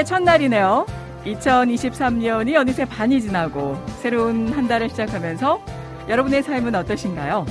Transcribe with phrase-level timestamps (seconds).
[0.00, 0.86] 7월의 첫날이네요.
[1.26, 5.60] 2023년이 어느새 반이 지나고 새로운 한 달을 시작하면서
[6.08, 7.46] 여러분의 삶은 어떠신가요?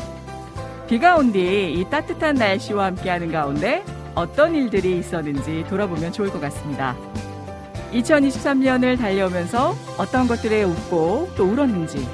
[0.88, 3.84] 비가 온 뒤 이 따뜻한 날씨와 함께하는 가운데
[4.16, 6.96] 어떤 일들이 있었는지 돌아보면 좋을 것 같습니다.
[7.94, 12.08] 2023년을 달려오면서 어떤 것들에 웃고 또 울었는지,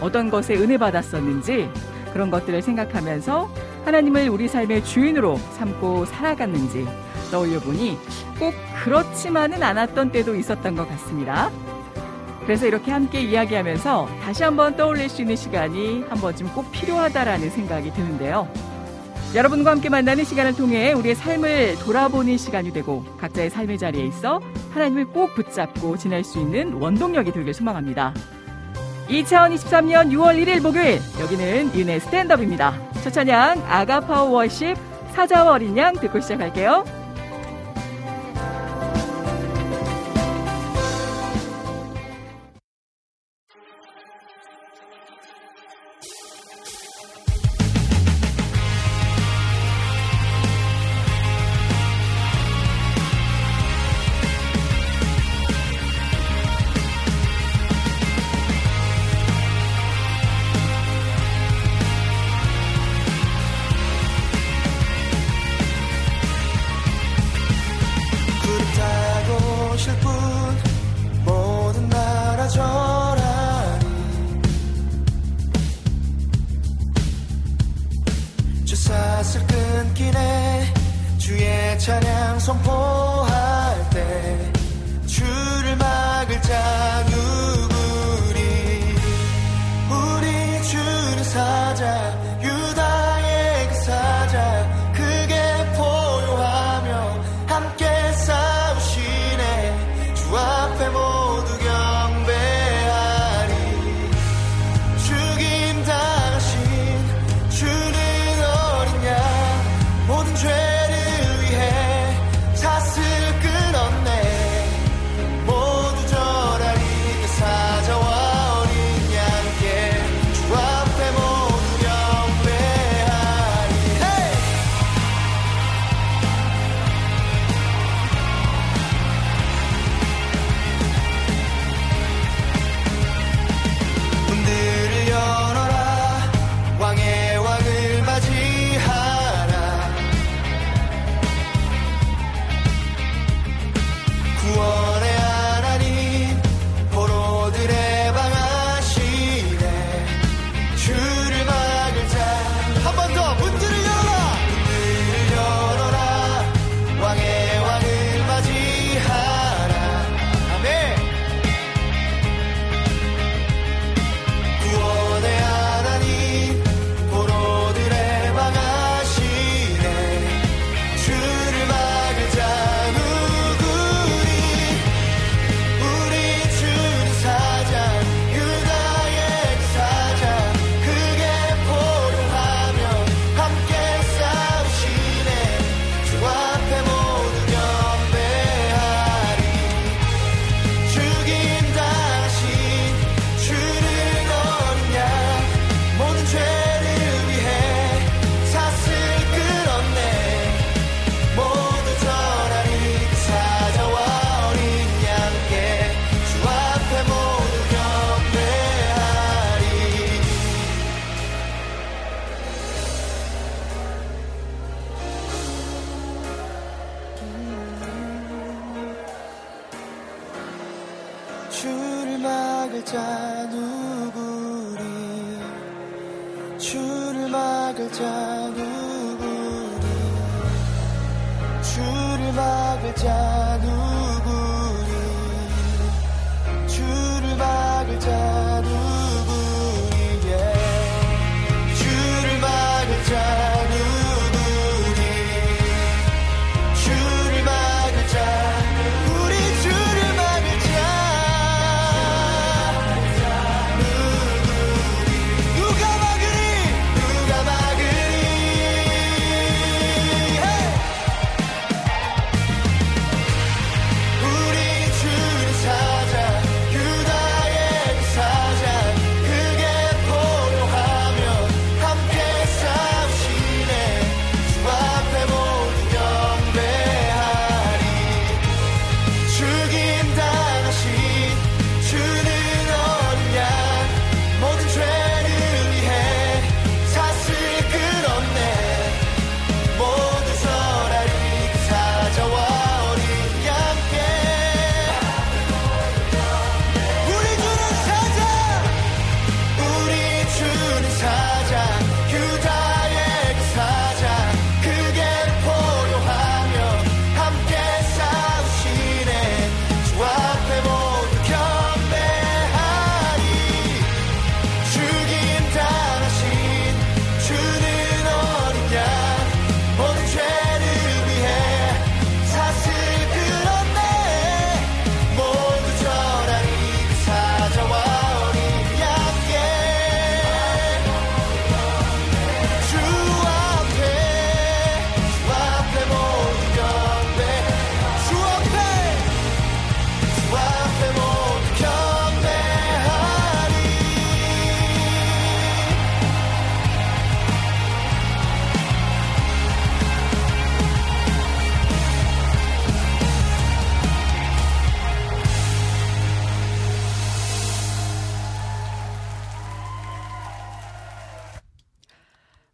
[0.00, 1.68] 어떤 것에 은혜 받았었는지,
[2.12, 3.48] 그런 것들을 생각하면서
[3.84, 6.86] 하나님을 우리 삶의 주인으로 삼고 살아갔는지,
[7.30, 7.98] 떠올려 보니
[8.38, 11.50] 꼭 그렇지만은 않았던 때도 있었던 것 같습니다.
[12.42, 17.92] 그래서 이렇게 함께 이야기하면서 다시 한번 떠올릴 수 있는 시간이 한 번쯤 꼭 필요하다라는 생각이
[17.92, 18.48] 드는데요.
[19.34, 24.40] 여러분과 함께 만나는 시간을 통해 우리의 삶을 돌아보는 시간이 되고 각자의 삶의 자리에 있어
[24.72, 28.14] 하나님을 꼭 붙잡고 지낼 수 있는 원동력이 되길 소망합니다.
[29.08, 32.74] 2023년 6월 1일 목요일 여기는 윤의 스탠드업입니다.
[33.02, 34.76] 첫 찬양 아가파워 워십
[35.48, 36.97] 어린 양 듣고 시작할게요.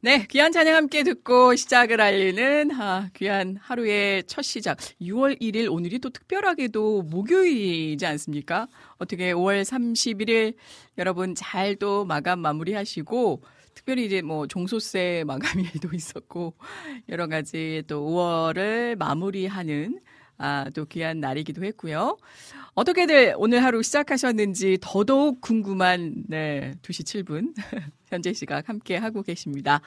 [0.05, 4.77] 네, 귀한 찬양 함께 듣고 시작을 알리는 아, 귀한 하루의 첫 시작.
[5.01, 8.69] 6월 1일 오늘이 또 특별하게도 목요일이지 않습니까?
[8.99, 10.57] 어떻게 5월 31일
[10.99, 16.53] 여러분 잘 또 마감 마무리하시고 특별히 이제 뭐 종소세 마감일도 있었고
[17.09, 20.01] 여러 가지 또 5월을 마무리하는
[20.39, 22.17] 아, 또 귀한 날이기도 했고요.
[22.75, 27.55] 어떻게들 오늘 하루 시작하셨는지 더더욱 궁금한 네, 2시 7분
[28.09, 29.81] 현재 시각 함께 하고 계십니다.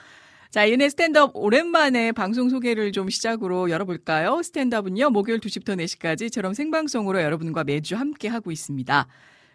[0.50, 4.42] 자, 은혜 스탠드업 오랜만에 방송 소개를 좀 시작으로 열어볼까요?
[4.42, 9.08] 스탠드업은요, 목요일 2시부터 4시까지 처럼 생방송으로 여러분과 매주 함께 하고 있습니다.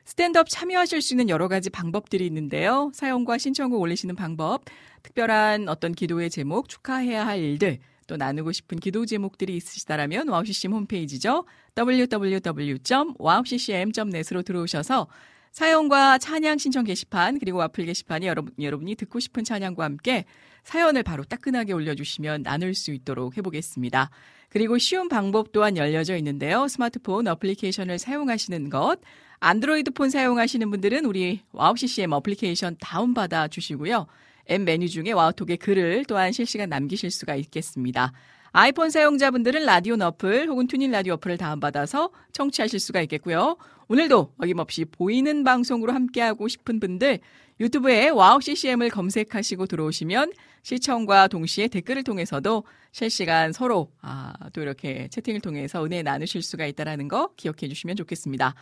[0.04, 2.90] 스탠드업 참여하실 수 있는 여러 가지 방법들이 있는데요.
[2.92, 4.64] 사연과 신청곡 올리시는 방법,
[5.02, 7.78] 특별한 어떤 기도의 제목, 축하해야 할 일들,
[8.12, 11.46] 또 나누고 싶은 기도 제목들이 있으시다라면 와우CCM 홈페이지죠.
[11.74, 15.06] www.wowccm.net으로 들어오셔서
[15.52, 20.26] 사연과 찬양 신청 게시판 그리고 와플 게시판이 여러분, 여러분이 듣고 싶은 찬양과 함께
[20.62, 24.10] 사연을 바로 따끈하게 올려주시면 나눌 수 있도록 해보겠습니다.
[24.50, 26.69] 그리고 쉬운 방법 또한 열려져 있는데요.
[26.69, 29.00] 스마트폰 어플리케이션을 사용하시는 것,
[29.40, 34.06] 안드로이드 폰 사용하시는 분들은 우리 와우 CCM 어플리케이션 다운받아 주시고요.
[34.51, 38.13] 앱 메뉴 중에 와우톡에 글을 또한 실시간 남기실 수가 있겠습니다.
[38.55, 43.56] 아이폰 사용자분들은 라디오 어플 혹은 TuneIn 라디오 어플을 다운받아서 청취하실 수가 있겠고요.
[43.89, 47.20] 오늘도 어김없이 보이는 방송으로 함께하고 싶은 분들
[47.61, 50.32] 유튜브에 와우 CCM을 검색하시고 들어오시면
[50.63, 57.08] 시청과 동시에 댓글을 통해서도 실시간 서로 아, 또 이렇게 채팅을 통해서 은혜 나누실 수가 있다는
[57.08, 58.55] 거 기억해 주시면 좋겠습니다.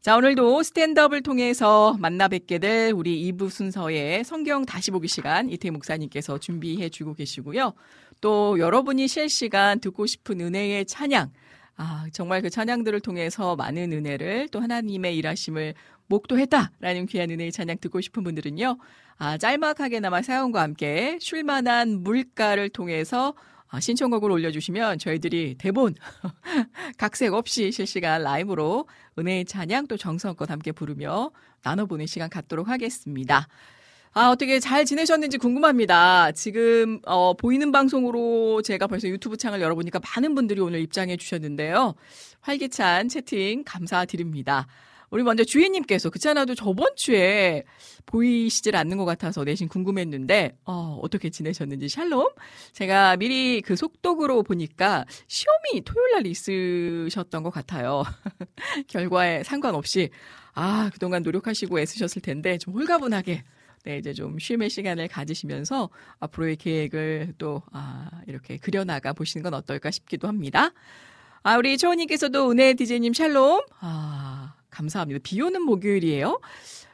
[0.00, 5.70] 자, 오늘도 스탠드업을 통해서 만나 뵙게 될 우리 2부 순서의 성경 다시 보기 시간 이태희
[5.70, 7.72] 목사님께서 준비해 주고 계시고요.
[8.20, 11.32] 또 여러분이 실시간 듣고 싶은 은혜의 찬양,
[11.76, 15.74] 아, 정말 그 찬양들을 통해서 많은 은혜를 또 하나님의 일하심을
[16.06, 18.78] 목도했다라는 귀한 은혜의 찬양 듣고 싶은 분들은요.
[19.18, 25.94] 아, 짤막하게나마 사연과 함께 쉴만한 물가를 통해서 아, 신청곡을 올려주시면 저희들이 대본
[26.98, 31.30] 각색 없이 실시간 라이브로 은혜의 찬양 또 정성껏 함께 부르며
[31.62, 33.48] 나눠보는 시간 갖도록 하겠습니다.
[34.18, 36.32] 아, 어떻게 잘 지내셨는지 궁금합니다.
[36.32, 41.94] 지금, 어, 보이는 방송으로 제가 벌써 유튜브 창을 열어보니까 많은 분들이 오늘 입장해 주셨는데요.
[42.40, 44.68] 활기찬 채팅 감사드립니다.
[45.10, 47.64] 우리 먼저 주인님께서 그렇잖아도 저번 주에
[48.06, 52.28] 보이시질 않는 것 같아서 내심 궁금했는데 어, 어떻게 지내셨는지 샬롬.
[52.72, 58.04] 제가 미리 그 속독으로 보니까 시험이 토요일 날 있으셨던 것 같아요.
[58.88, 60.10] 결과에 상관없이
[60.54, 63.44] 아, 그동안 노력하시고 애쓰셨을 텐데 좀 홀가분하게
[63.84, 69.92] 네, 이제 좀 쉼의 시간을 가지시면서 앞으로의 계획을 또, 아, 이렇게 그려나가 보시는 건 어떨까
[69.92, 70.72] 싶기도 합니다.
[71.44, 73.60] 아, 우리 초원님께서도 은혜 디제님 샬롬.
[73.78, 74.35] 아,
[74.76, 75.20] 감사합니다.
[75.22, 76.38] 비 오는 목요일이에요.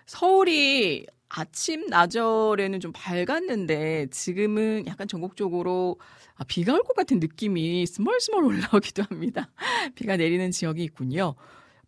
[0.06, 5.98] 서울이 아침, 나절에는 좀 밝았는데 지금은 약간 전국적으로
[6.36, 9.50] 아, 비가 올 것 같은 느낌이 스멀스멀 올라오기도 합니다.
[9.94, 11.34] 비가 내리는 지역이 있군요.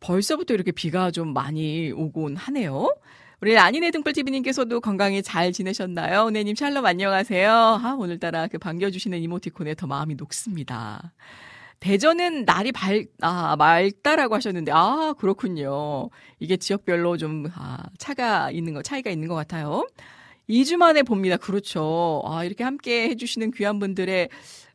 [0.01, 2.95] 벌써부터 이렇게 비가 좀 많이 오곤 하네요.
[3.41, 6.27] 우리 아니네 등불TV님께서도 건강히 잘 지내셨나요?
[6.29, 7.51] 은혜님 샬롬 안녕하세요.
[7.51, 11.13] 아, 오늘따라 그 반겨주시는 이모티콘에 더 마음이 녹습니다.
[11.85, 16.09] 대전은 날이 밝, 아, 맑다라고 하셨는데, 아, 그렇군요.
[16.39, 19.87] 이게 지역별로 좀, 아, 차가 있는 거, 차이가 있는 것 같아요.
[20.49, 21.37] 2주 만에 봅니다.
[21.37, 22.23] 그렇죠.
[22.25, 24.31] 아, 이렇게 함께 해주시는 귀한 분들의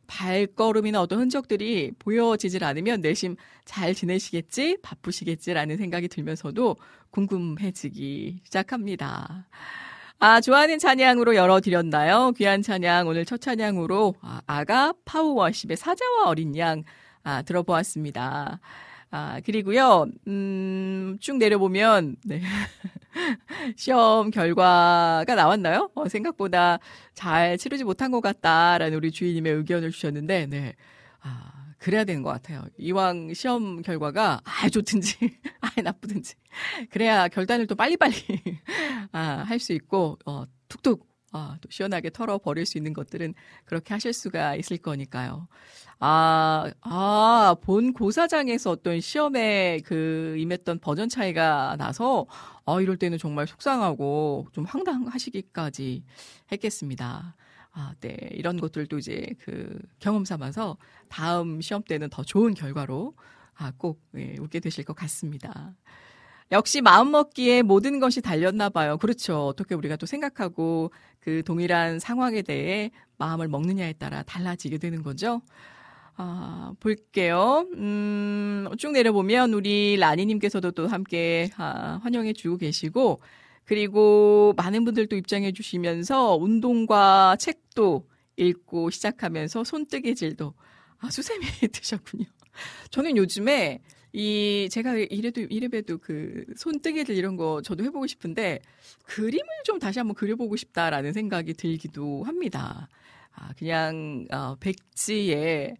[0.06, 4.78] 발걸음이나 어떤 흔적들이 보여지질 않으면 내심 잘 지내시겠지?
[4.80, 6.76] 바쁘시겠지라는 생각이 들면서도
[7.10, 9.48] 궁금해지기 시작합니다.
[10.22, 12.32] 아, 좋아하는 찬양으로 열어드렸나요?
[12.36, 16.84] 귀한 찬양, 오늘 첫 찬양으로 아, 아가 파워워십의 사자와 어린 양
[17.22, 18.60] 아, 들어보았습니다.
[19.12, 22.42] 아, 그리고요, 음, 쭉 내려보면, 네.
[23.76, 25.90] 시험 결과가 나왔나요?
[25.94, 26.80] 어, 생각보다
[27.14, 30.74] 잘 치르지 못한 것 같다라는 우리 주인님의 의견을 주셨는데, 네.
[31.22, 32.64] 아, 그래야 되는 것 같아요.
[32.78, 35.16] 이왕 시험 결과가 아 좋든지
[35.62, 36.34] 아 나쁘든지
[36.90, 38.14] 그래야 결단을 또 빨리빨리
[39.12, 43.34] 아, 할 수 있고 어, 툭툭 아, 또 시원하게 털어 버릴 수 있는 것들은
[43.64, 45.48] 그렇게 하실 수가 있을 거니까요.
[46.00, 52.26] 아, 아, 본 고사장에서 어떤 시험에 그 임했던 버전 차이가 나서,
[52.66, 56.04] 아, 이럴 때는 정말 속상하고 좀 황당하시기까지
[56.52, 57.36] 했겠습니다.
[57.72, 58.16] 아, 네.
[58.32, 60.76] 이런 것들도 이제 그 경험 삼아서
[61.08, 63.14] 다음 시험 때는 더 좋은 결과로
[63.54, 65.74] 아, 꼭 예, 오게 되실 것 같습니다.
[66.52, 68.98] 역시 마음먹기에 모든 것이 달렸나 봐요.
[68.98, 69.46] 그렇죠.
[69.46, 75.42] 어떻게 우리가 또 생각하고 그 동일한 상황에 대해 마음을 먹느냐에 따라 달라지게 되는 거죠.
[76.16, 77.66] 아, 볼게요.
[77.74, 83.20] 음, 쭉 내려보면 우리 라니님께서도 또 함께 아, 환영해 주고 계시고,
[83.70, 90.54] 그리고 많은 분들도 입장해 주시면서 운동과 책도 읽고 시작하면서 손뜨개질도
[90.98, 92.24] 아, 수세미 드셨군요.
[92.90, 93.78] 저는 요즘에
[94.12, 98.58] 이 제가 이래도 이래봬도 그 손뜨개질 이런 거 저도 해보고 싶은데
[99.04, 102.88] 그림을 좀 다시 한번 그려보고 싶다라는 생각이 들기도 합니다.
[103.36, 105.76] 아 그냥 어, 백지에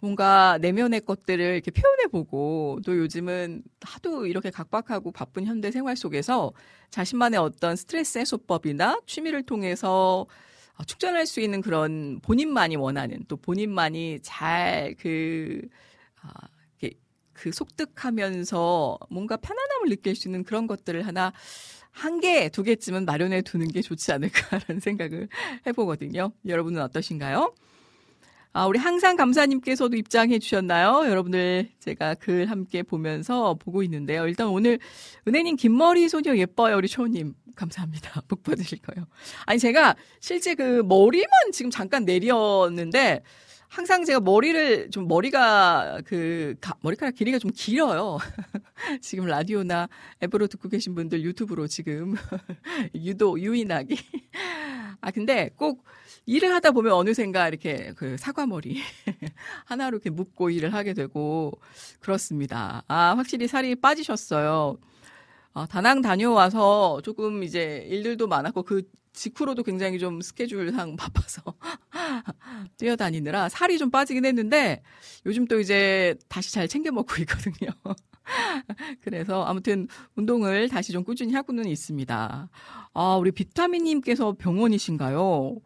[0.00, 6.52] 뭔가 내면의 것들을 이렇게 표현해보고 또 요즘은 하도 이렇게 각박하고 바쁜 현대 생활 속에서
[6.90, 10.26] 자신만의 어떤 스트레스 해소법이나 취미를 통해서
[10.76, 15.62] 어, 축전할 수 있는 그런 본인만이 원하는 또 본인만이 잘그
[16.22, 16.48] 아,
[17.38, 21.32] 그 속득하면서 뭔가 편안함을 느낄 수 있는 그런 것들을 하나
[21.90, 25.28] 한 개, 두 개쯤은 마련해 두는 게 좋지 않을까라는 생각을
[25.66, 26.32] 해보거든요.
[26.46, 27.54] 여러분은 어떠신가요?
[28.58, 31.08] 아, 우리 항상 감사님께서도 입장해 주셨나요?
[31.08, 34.26] 여러분들 제가 글 함께 보면서 보고 있는데요.
[34.26, 34.80] 일단 오늘
[35.28, 36.76] 은혜님 긴머리 소녀 예뻐요.
[36.76, 37.34] 우리 초님.
[37.54, 38.22] 감사합니다.
[38.26, 39.06] 복 받으실 거예요.
[39.46, 43.22] 아니, 제가 실제 그 머리만 지금 잠깐 내렸는데
[43.68, 48.18] 항상 제가 머리를 좀 머리가 그 가, 머리카락 길이가 좀 길어요.
[49.00, 49.88] 지금 라디오나
[50.24, 52.16] 앱으로 듣고 계신 분들 유튜브로 지금
[52.96, 53.96] 유도 유인하기.
[55.00, 55.84] 아 근데 꼭
[56.28, 58.82] 일을 하다 보면 어느샌가 이렇게 그 사과머리
[59.64, 61.52] 하나로 이렇게 묶고 일을 하게 되고
[62.00, 62.84] 그렇습니다.
[62.86, 64.76] 아 확실히 살이 빠지셨어요.
[65.54, 68.82] 아, 다낭 다녀와서 조금 이제 일들도 많았고 그
[69.14, 71.42] 직후로도 굉장히 좀 스케줄상 바빠서
[72.76, 74.82] 뛰어다니느라 살이 좀 빠지긴 했는데
[75.24, 77.70] 요즘 또 이제 다시 잘 챙겨 먹고 있거든요.
[79.00, 82.50] 그래서 아무튼 운동을 다시 좀 꾸준히 하고는 있습니다.
[82.92, 85.56] 아, 우리 비타민님께서 병원이신가요?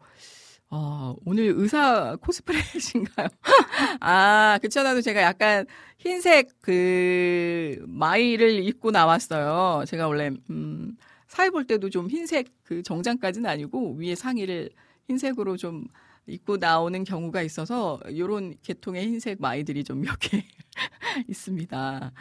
[0.75, 3.27] 어, 오늘 의사 코스프레이신가요?
[4.01, 5.67] 아, 그렇잖아도 제가 약간
[5.99, 9.85] 흰색 그 마이를 입고 나왔어요.
[9.85, 14.71] 제가 원래 음 사회 볼 때도 좀 흰색 그 정장까지는 아니고 위에 상의를
[15.07, 15.85] 흰색으로 좀
[16.27, 20.43] 입고 나오는 경우가 있어서 요런 계통의 흰색 마이들이 좀 몇 개
[21.27, 22.11] 있습니다.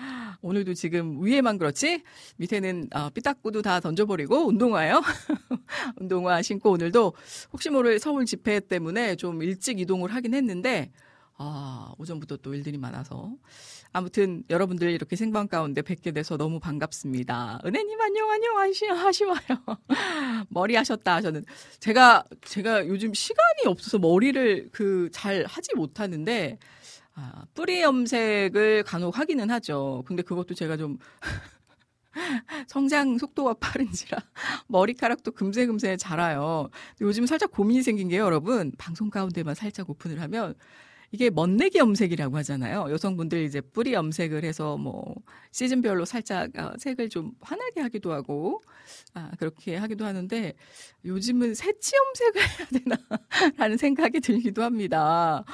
[0.42, 2.02] 오늘도 지금 위에만 그렇지
[2.36, 5.00] 밑에는 어, 삐딱구도 다 던져버리고 운동화요.
[5.96, 7.14] 운동화 신고 오늘도
[7.52, 10.90] 혹시 모를 서울 집회 때문에 좀 일찍 이동을 하긴 했는데
[11.38, 13.32] 아, 오전부터 또 일들이 많아서
[13.92, 17.60] 아무튼 여러분들 이렇게 생방 가운데 뵙게 돼서 너무 반갑습니다.
[17.64, 19.38] 은혜님 안녕 안녕 하시 하시와요.
[20.48, 21.44] 머리 하셨다 하셨는
[21.78, 26.58] 제가 제가 요즘 시간이 없어서 머리를 그 잘 하지 못하는데
[27.14, 30.02] 아, 뿌리 염색을 간혹 하기는 하죠.
[30.06, 30.98] 근데 그것도 제가 좀
[32.68, 34.18] 성장 속도가 빠른지라
[34.68, 36.70] 머리카락도 금세금세 자라요.
[37.00, 40.54] 요즘 살짝 고민이 생긴 게 여러분 방송 가운데만 살짝 오픈을 하면
[41.12, 42.86] 이게 멋내기 염색이라고 하잖아요.
[42.90, 45.14] 여성분들 이제 뿌리 염색을 해서 뭐
[45.50, 48.62] 시즌별로 살짝 어, 색을 좀 환하게 하기도 하고
[49.12, 50.54] 아 그렇게 하기도 하는데
[51.04, 52.66] 요즘은 새치 염색을 해야
[53.46, 55.44] 되나라는 생각이 들기도 합니다.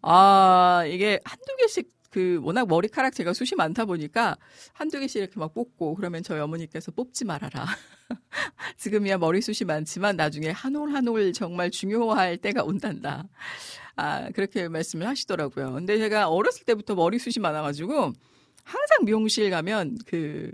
[0.00, 4.36] 아 이게 한두 개씩 그 워낙 머리카락 제가 숱이 많다 보니까
[4.72, 7.66] 한두 개씩 이렇게 막 뽑고 그러면 저희 어머니께서 뽑지 말아라.
[8.76, 13.28] 지금이야 머리숱이 많지만 나중에 한 올 한 올 정말 중요할 때가 온단다.
[13.96, 15.72] 아, 그렇게 말씀을 하시더라고요.
[15.74, 18.12] 근데 제가 어렸을 때부터 머리숱이 많아가지고
[18.64, 20.52] 항상 미용실 가면 그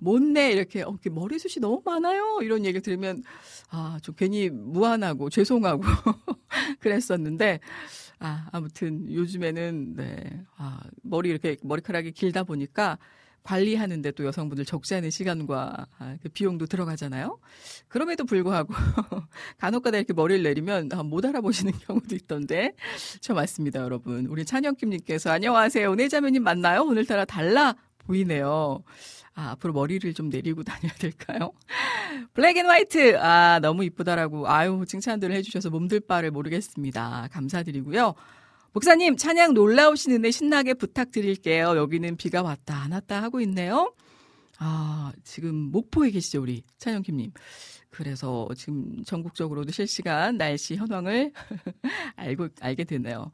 [0.00, 3.22] 못내 이렇게 어, 머리숱이 너무 많아요 이런 얘기를 들으면
[3.70, 5.82] 아 좀 괜히 무안하고 죄송하고
[6.80, 7.60] 그랬었는데
[8.22, 10.44] 아, 아무튼 요즘에는 네.
[10.56, 12.98] 아, 머리 이렇게 머리카락이 길다 보니까
[13.42, 17.40] 관리하는데 또 여성분들 적지 않은 시간과 아, 그 비용도 들어가잖아요.
[17.88, 18.72] 그럼에도 불구하고
[19.58, 22.74] 간혹가다 이렇게 머리를 내리면 아, 못 알아보시는 경우도 있던데
[23.20, 24.26] 저 맞습니다, 여러분.
[24.26, 25.92] 우리 찬영김님께서 안녕하세요.
[25.92, 26.82] 은혜자매님 맞나요?
[26.82, 28.84] 오늘따라 달라 보이네요.
[29.34, 31.52] 아, 앞으로 머리를 좀 내리고 다녀야 될까요?
[32.34, 33.18] black and white.
[33.18, 34.48] 아, 너무 이쁘다라고.
[34.48, 37.28] 아유, 칭찬들을 해주셔서 몸둘 바를 모르겠습니다.
[37.32, 38.14] 감사드리고요.
[38.74, 41.76] 목사님, 찬양 놀라우신 은혜 신나게 부탁드릴게요.
[41.76, 43.94] 여기는 비가 왔다, 안 왔다 하고 있네요.
[44.58, 47.32] 아, 지금 목포에 계시죠, 우리 찬영킴님.
[47.90, 51.32] 그래서 지금 전국적으로도 실시간 날씨 현황을
[52.16, 53.30] 알고, 알게 되네요.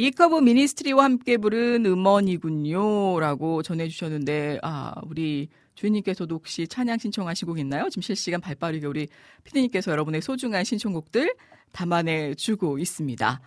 [0.00, 3.18] 이커브 미니스트리와 함께 부른 음원이군요.
[3.18, 7.88] 라고 전해주셨는데, 아, 우리 주인님께서도 혹시 찬양 신청하시고 있나요?
[7.88, 9.08] 지금 실시간 발 빠르게 우리
[9.42, 11.34] 피디님께서 여러분의 소중한 신청곡들
[11.72, 13.40] 담아내 주고 있습니다.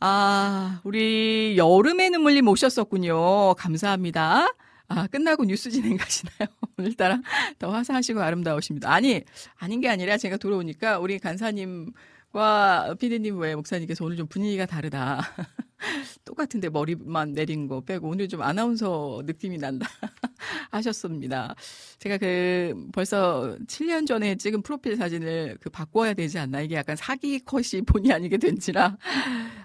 [0.00, 3.52] 아, 우리 여름의 눈물님 오셨었군요.
[3.56, 4.48] 감사합니다.
[4.88, 6.48] 아, 끝나고 뉴스 진행 가시나요?
[6.78, 7.20] 오늘따라
[7.58, 8.90] 더 화사하시고 아름다우십니다.
[8.90, 9.24] 아니,
[9.56, 11.92] 아닌 게 아니라 제가 들어오니까 우리 간사님
[12.32, 15.20] 과 피디님 외 목사님께서 오늘 좀 분위기가 다르다.
[16.24, 19.86] 똑같은데 머리만 내린 거 빼고 오늘 좀 아나운서 느낌이 난다
[20.70, 21.54] 하셨습니다.
[21.98, 27.38] 제가 그 벌써 7년 전에 찍은 프로필 사진을 그 바꿔야 되지 않나 이게 약간 사기
[27.40, 28.96] 컷이 본의 아니게 된지라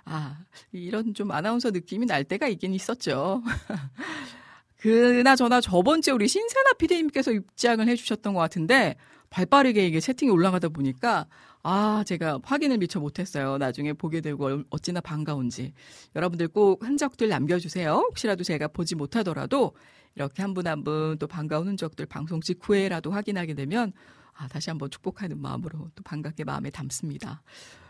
[0.05, 0.39] 아
[0.73, 3.43] 이런 좀 아나운서 느낌이 날 때가 있긴 있었죠.
[4.77, 8.95] 그나저나 저번 주에 우리 신세나 피디님께서 입장을 해주셨던 것 같은데
[9.29, 11.27] 발빠르게 이게 채팅이 올라가다 보니까
[11.63, 13.57] 아, 제가 확인을 미처 못했어요.
[13.57, 15.73] 나중에 보게 되고 어찌나 반가운지.
[16.15, 17.91] 여러분들 꼭 흔적들 남겨주세요.
[17.91, 19.73] 혹시라도 제가 보지 못하더라도
[20.15, 23.91] 이렇게 한 분 한 분 또 반가운 흔적들 방송 직후에라도 확인하게 되면
[24.33, 27.41] 아, 다시 한번 축복하는 마음으로 또 반갑게 마음에 담습니다.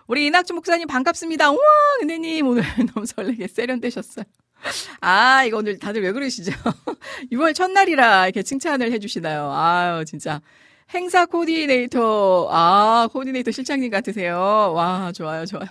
[0.08, 1.52] 우리 이낙주 목사님 반갑습니다.
[1.52, 1.60] 우와,
[2.02, 2.64] 은혜님 오늘
[2.96, 4.26] 너무 설레게 세련되셨어요.
[5.02, 6.52] 아, 이거 오늘 다들 왜 그러시죠?
[7.32, 9.52] 6월 첫날이라 이렇게 칭찬을 해주시나요?
[9.52, 10.42] 아유, 진짜.
[10.94, 14.38] 행사 코디네이터, 아, 코디네이터 실장님 같으세요.
[14.74, 15.66] 와, 좋아요, 좋아요.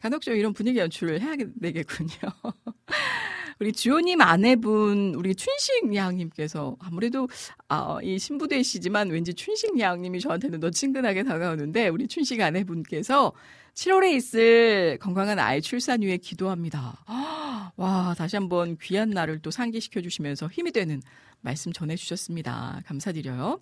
[0.00, 2.08] 간혹 좀 이런 분위기 연출을 해야 되겠군요.
[3.58, 7.28] 우리 주호님 아내분, 우리 춘식 양님께서 아무래도,
[7.68, 13.32] 아, 이 신부되시지만 왠지 춘식 양님이 저한테는 더 친근하게 다가오는데, 우리 춘식 아내분께서
[13.74, 17.04] 7월에 있을 건강한 아이 출산 후에 기도합니다.
[17.76, 21.02] 와, 다시 한번 귀한 날을 또 상기시켜 주시면서 힘이 되는
[21.40, 22.80] 말씀 전해 주셨습니다.
[22.86, 23.60] 감사드려요.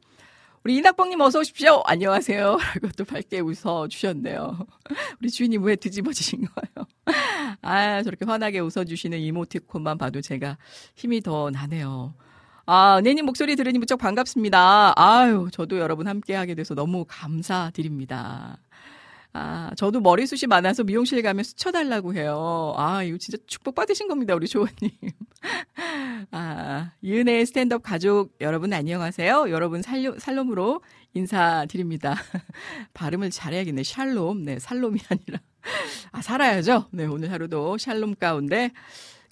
[0.65, 1.83] 우리 이낙봉님 어서 오십시오.
[1.87, 2.59] 안녕하세요.
[2.83, 4.59] 라고 또 밝게 웃어주셨네요.
[5.21, 6.89] 우리 주인님 왜 뒤집어지신 거예요?
[7.63, 10.59] 아, 저렇게 환하게 웃어주시는 이모티콘만 봐도 제가
[10.97, 12.15] 힘이 더 나네요.
[12.67, 14.93] 아, 은혜님 목소리 들으니 무척 반갑습니다.
[14.97, 18.59] 아유, 저도 여러분 함께 하게 돼서 너무 감사드립니다.
[19.33, 22.75] 아, 저도 머리숱이 많아서 미용실 가면 수쳐달라고 해요.
[22.77, 24.91] 아, 이거 진짜 축복받으신 겁니다, 우리 조원님.
[26.33, 29.51] 아, 이은혜 스탠드업 가족 여러분 안녕하세요.
[29.51, 30.83] 여러분 살로, 살롬으로
[31.15, 32.15] 인사드립니다.
[32.95, 33.83] 발음을 잘해야겠네.
[33.83, 34.45] 샬롬.
[34.45, 35.41] 네, 살롬이 아니라.
[36.13, 36.89] 아, 살아야죠.
[36.93, 38.73] 네, 오늘 하루도 샬롬 가운데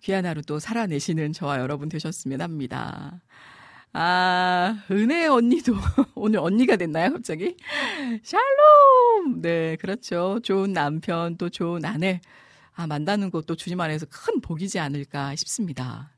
[0.02, 3.20] 귀한 하루 또 살아내시는 저와 여러분 되셨으면 합니다.
[3.92, 5.72] 아, 은혜 언니도
[6.14, 7.56] 오늘 언니가 됐나요, 갑자기?
[8.22, 9.40] 샬롬!
[9.40, 10.38] 네, 그렇죠.
[10.42, 12.20] 좋은 남편, 또 좋은 아내.
[12.74, 16.10] 아, 만나는 것도 주님 안에서 큰 복이지 않을까 싶습니다.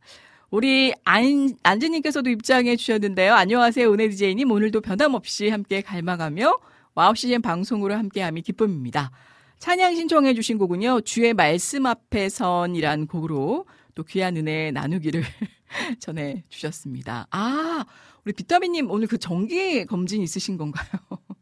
[0.51, 3.35] 우리 안, 안지님께서도 입장해 주셨는데요.
[3.35, 3.93] 안녕하세요.
[3.93, 4.51] 은혜 디제이님.
[4.51, 6.59] 오늘도 변함없이 함께 갈망하며
[6.95, 9.13] 와우 CCM 방송으로 함께함이 기쁨입니다.
[9.59, 11.03] 찬양 신청해 주신 곡은요.
[11.03, 13.67] 주의 말씀 앞에 선이란 곡으로
[13.99, 15.25] 또 귀한 은혜 나누기를
[15.99, 17.27] 전해 주셨습니다.
[17.33, 17.85] 아,
[18.25, 20.87] 우리 비타민님 오늘 그 정기 검진 있으신 건가요?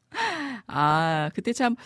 [0.67, 1.77] 아, 그때 참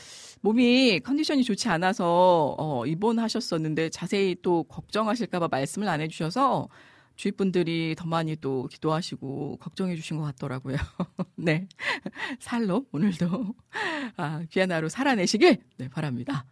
[0.43, 6.69] 몸이 컨디션이 좋지 않아서 어, 입원하셨었는데 자세히 또 걱정하실까봐 말씀을 안 해주셔서
[7.17, 10.77] 주위 분들이 더 많이 또 기도하시고 걱정해 주신 것 같더라고요.
[11.35, 11.67] 네.
[12.39, 13.55] 살로 오늘도
[14.17, 16.45] 아, 귀한 하루 살아내시길 네, 바랍니다.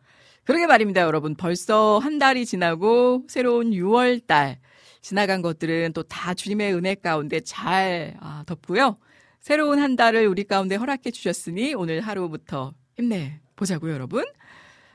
[0.48, 1.34] 그러게 말입니다, 여러분.
[1.34, 4.58] 벌써 한 달이 지나고 새로운 6월 달
[5.02, 8.96] 지나간 것들은 또 다 주님의 은혜 가운데 잘 아, 덮고요.
[9.40, 14.24] 새로운 한 달을 우리 가운데 허락해 주셨으니 오늘 하루부터 힘내 보자고요, 여러분.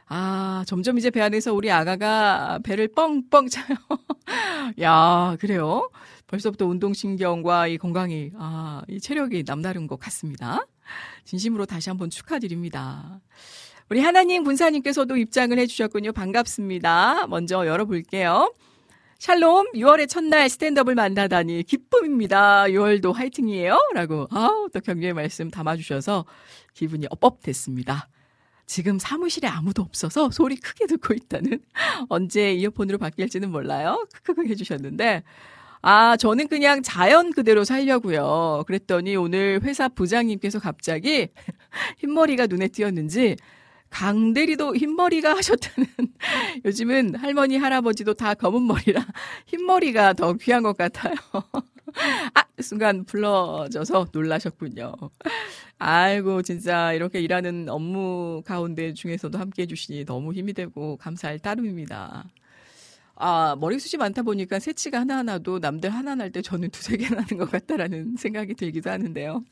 [0.08, 3.78] 아, 점점 이제 배 안에서 우리 아가가 배를 뻥뻥 차요.
[4.82, 5.92] 야, 그래요?
[6.26, 10.66] 벌써부터 운동신경과 이 건강이, 아, 이 체력이 남다른 것 같습니다.
[11.26, 13.22] 진심으로 다시 한번 축하드립니다.
[13.89, 16.13] 우리 하나님 군사님께서도 입장을 해주셨군요.
[16.13, 17.28] 반갑습니다.
[17.28, 18.54] 먼저 열어볼게요.
[19.19, 22.65] 샬롬, 6월의 첫날 스탠드업을 만나다니 기쁨입니다.
[22.65, 23.78] 6월도 화이팅이에요.
[23.93, 26.26] 라고, 아우, 또 격려의 말씀 담아주셔서
[26.74, 28.10] 기분이 업업 됐습니다.
[28.65, 31.60] 지금 사무실에 아무도 없어서 소리 크게 듣고 있다는
[32.10, 34.08] 언제 이어폰으로 바뀔지는 몰라요.
[34.13, 35.24] 크크크 해주셨는데
[35.82, 38.63] 아 저는 그냥 자연 그대로 살려고요.
[38.65, 41.28] 그랬더니 오늘 회사 부장님께서 갑자기
[42.00, 43.36] 흰머리가 눈에 띄었는지
[43.94, 45.88] 강대리도 흰머리가 하셨다는
[46.66, 49.06] 요즘은 할머니 할아버지도 다 검은 머리라
[49.46, 51.14] 흰머리가 더 귀한 것 같아요.
[52.34, 54.94] 아 순간 불러져서 놀라셨군요.
[55.78, 62.26] 아이고 진짜 이렇게 일하는 업무 가운데 중에서도 함께 해 주시니 너무 힘이 되고 감사할 따름입니다.
[63.16, 67.52] 아, 머리숱이 많다 보니까 새치가 하나하나도 남들 하나 날 때 저는 두세 개 나는 것
[67.52, 69.44] 같다라는 생각이 들기도 하는데요.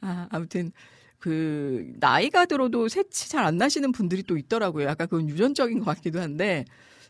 [0.00, 0.72] 아, 아무튼
[1.18, 4.86] 그 나이가 들어도 새치 잘 안 나시는 분들이 또 있더라고요.
[4.86, 6.64] 약간 그건 유전적인 것 같기도 한데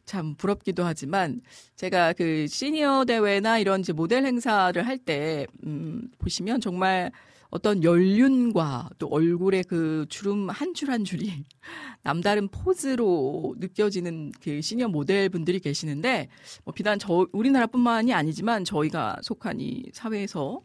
[0.04, 1.40] 참 부럽기도 하지만
[1.76, 7.10] 제가 그 시니어 대회나 이런 이제 모델 행사를 할 때 음, 보시면 정말
[7.50, 11.44] 어떤 연륜과 또 얼굴의 그 주름 한 줄 한 줄이
[12.02, 16.28] 남다른 포즈로 느껴지는 그 시니어 모델 분들이 계시는데
[16.64, 20.60] 뭐 비단 저 우리나라뿐만이 아니지만 저희가 속한 이 사회에서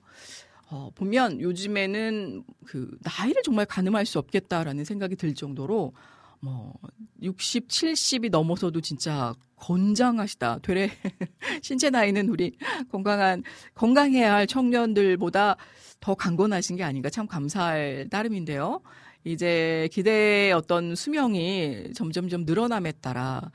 [0.73, 5.93] 어, 보면 요즘에는 그 나이를 정말 가늠할 수 없겠다라는 생각이 들 정도로
[6.39, 6.73] 뭐
[7.21, 10.59] 60, 70이 넘어서도 진짜 건장하시다.
[10.63, 10.89] 되레
[11.61, 12.57] 신체 나이는 우리
[12.91, 13.43] 건강한
[13.75, 15.57] 건강해야 할 청년들보다
[15.99, 18.81] 더 강건하신 게 아닌가 참 감사할 따름인데요.
[19.25, 23.51] 이제 기대의 어떤 수명이 점점점 늘어남에 따라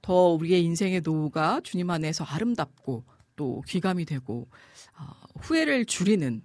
[0.00, 3.04] 더 우리의 인생의 노후가 주님 안에서 아름답고
[3.36, 4.48] 또 귀감이 되고
[4.98, 6.42] 어, 후회를 줄이는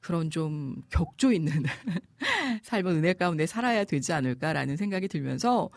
[0.00, 1.62] 그런 좀 격조 있는
[2.62, 5.70] 삶은 은혜 가운데 살아야 되지 않을까라는 생각이 들면서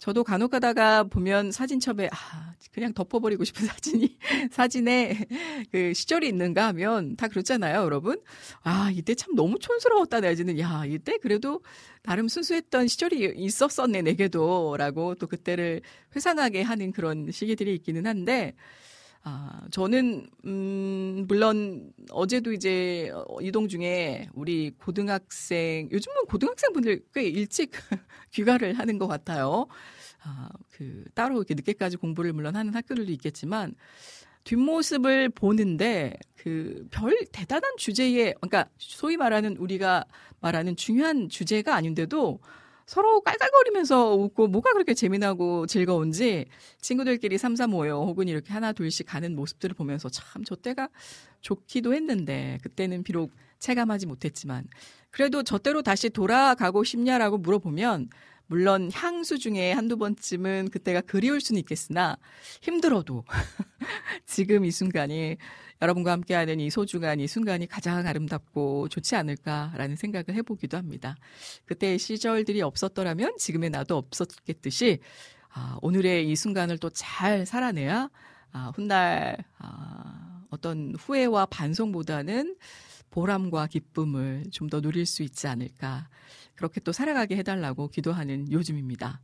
[0.00, 4.16] 저도 간혹 가다가 보면 사진첩에 아 그냥 덮어버리고 싶은 사진이
[4.50, 5.26] 사진에
[5.70, 8.18] 그 시절이 있는가 하면 다 그렇잖아요, 여러분.
[8.62, 11.60] 아 이때 참 너무 촌스러웠다 내지는 야 이때 그래도
[12.02, 15.82] 나름 순수했던 시절이 있었었네 내게도라고 또 그때를
[16.16, 18.54] 회상하게 하는 그런 시기들이 있기는 한데
[19.22, 27.24] 아, 저는, 음, 물론, 어제도 이제, 어, 이동 중에 우리 고등학생, 요즘은 고등학생 분들 꽤
[27.24, 27.70] 일찍
[28.32, 29.66] 귀가를 하는 것 같아요.
[30.22, 33.74] 아, 그, 따로 이렇게 늦게까지 공부를 물론 하는 학교들도 있겠지만,
[34.44, 40.04] 뒷모습을 보는데, 그, 별 대단한 주제에, 그러니까, 소위 말하는 우리가
[40.40, 42.40] 말하는 중요한 주제가 아닌데도,
[42.90, 46.46] 서로 깔깔거리면서 웃고 뭐가 그렇게 재미나고 즐거운지
[46.80, 50.88] 친구들끼리 삼삼 오요 혹은 이렇게 하나 둘씩 가는 모습들을 보면서 참 저 때가
[51.40, 54.66] 좋기도 했는데 그때는 비록 체감하지 못했지만
[55.12, 58.08] 그래도 저 때로 다시 돌아가고 싶냐라고 물어보면
[58.50, 62.18] 물론 향수 중에 한두 번쯤은 그때가 그리울 수는 있겠으나
[62.62, 63.24] 힘들어도
[64.26, 65.36] 지금 이 순간이
[65.80, 71.14] 여러분과 함께하는 이 소중한 이 순간이 가장 아름답고 좋지 않을까라는 생각을 해보기도 합니다.
[71.66, 74.98] 그때의 시절들이 없었더라면 지금의 나도 없었겠듯이
[75.52, 78.10] 아, 오늘의 이 순간을 또 잘 살아내야
[78.50, 82.56] 아, 훗날 아, 어떤 후회와 반성보다는
[83.10, 86.08] 보람과 기쁨을 좀 더 누릴 수 있지 않을까
[86.60, 89.22] 그렇게 또 살아가게 해달라고 기도하는 요즘입니다.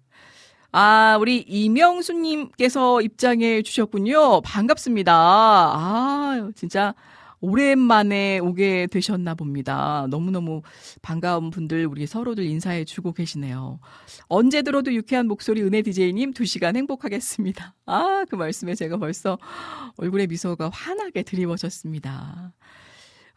[0.72, 4.40] 아, 우리 이명수님께서 입장해 주셨군요.
[4.40, 5.12] 반갑습니다.
[5.14, 6.94] 아, 진짜
[7.40, 10.06] 오랜만에 오게 되셨나 봅니다.
[10.08, 10.62] 너무너무
[11.02, 13.80] 반가운 분들 우리 서로들 인사해 주고 계시네요.
[14.28, 17.74] 언제 들어도 유쾌한 목소리 은혜 DJ님 2시간 행복하겠습니다.
[17.84, 19.38] 아, 그 말씀에 제가 벌써
[19.98, 22.54] 얼굴에 미소가 환하게 드리워졌습니다.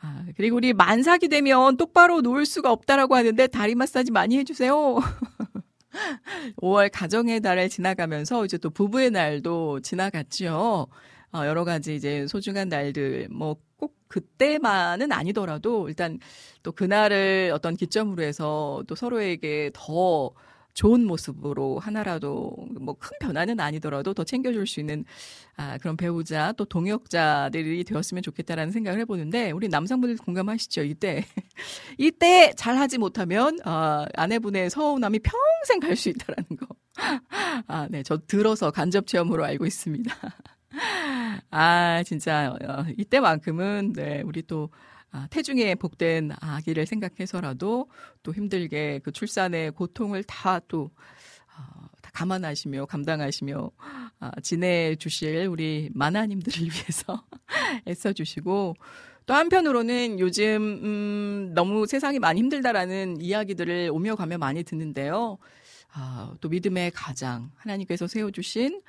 [0.01, 4.73] 아, 그리고 우리 만삭이 되면 똑바로 놓을 수가 없다라고 하는데 다리 마사지 많이 해주세요.
[6.61, 10.87] 5월 가정의 달을 지나가면서 이제 또 부부의 날도 지나갔죠.
[11.31, 16.19] 어, 여러 가지 이제 소중한 날들, 뭐 꼭 그때만은 아니더라도 일단
[16.63, 20.31] 또 그날을 어떤 기점으로 해서 또 서로에게 더
[20.79, 25.03] 좋은 모습으로 하나라도 뭐 큰 변화는 아니더라도 더 챙겨줄 수 있는
[25.57, 30.83] 아, 그런 배우자 또 동역자들이 되었으면 좋겠다라는 생각을 해보는데 우리 남성분들 공감하시죠?
[30.83, 31.25] 이때
[31.97, 36.67] 이때 잘하지 못하면 아, 아내분의 서운함이 평생 갈 수 있다라는 거.
[37.67, 40.15] 아, 네, 저 들어서 간접 체험으로 알고 있습니다.
[41.51, 44.69] 아, 진짜 어, 이때만큼은 네, 우리 또
[45.11, 47.89] 아, 태중에 복된 아기를 생각해서라도
[48.21, 50.91] 또 힘들게 그 출산의 고통을 다또
[51.57, 53.71] 어, 다 감안하시며 감당하시며
[54.19, 57.23] 아, 지내 주실 우리 만화님들을 위해서
[57.87, 58.75] 애써 주시고
[59.25, 65.37] 또 한편으로는 요즘 음, 너무 세상이 많이 힘들다라는 이야기들을 오며 가며 많이 듣는데요.
[65.91, 68.81] 아, 또 믿음의 가장 하나님께서 세워주신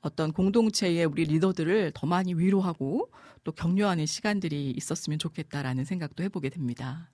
[0.00, 3.10] 어떤 공동체의 우리 리더들을 더 많이 위로하고
[3.48, 7.08] 또 격려하는 시간들이 있었으면 좋겠다라는 생각도 해보게 됩니다.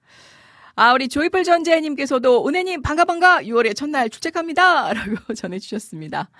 [0.74, 4.92] 아, 우리 조이풀 전재님께서도 은혜님 반가 반가 6월의 첫날 출첵합니다.
[4.94, 6.30] 라고 전해주셨습니다.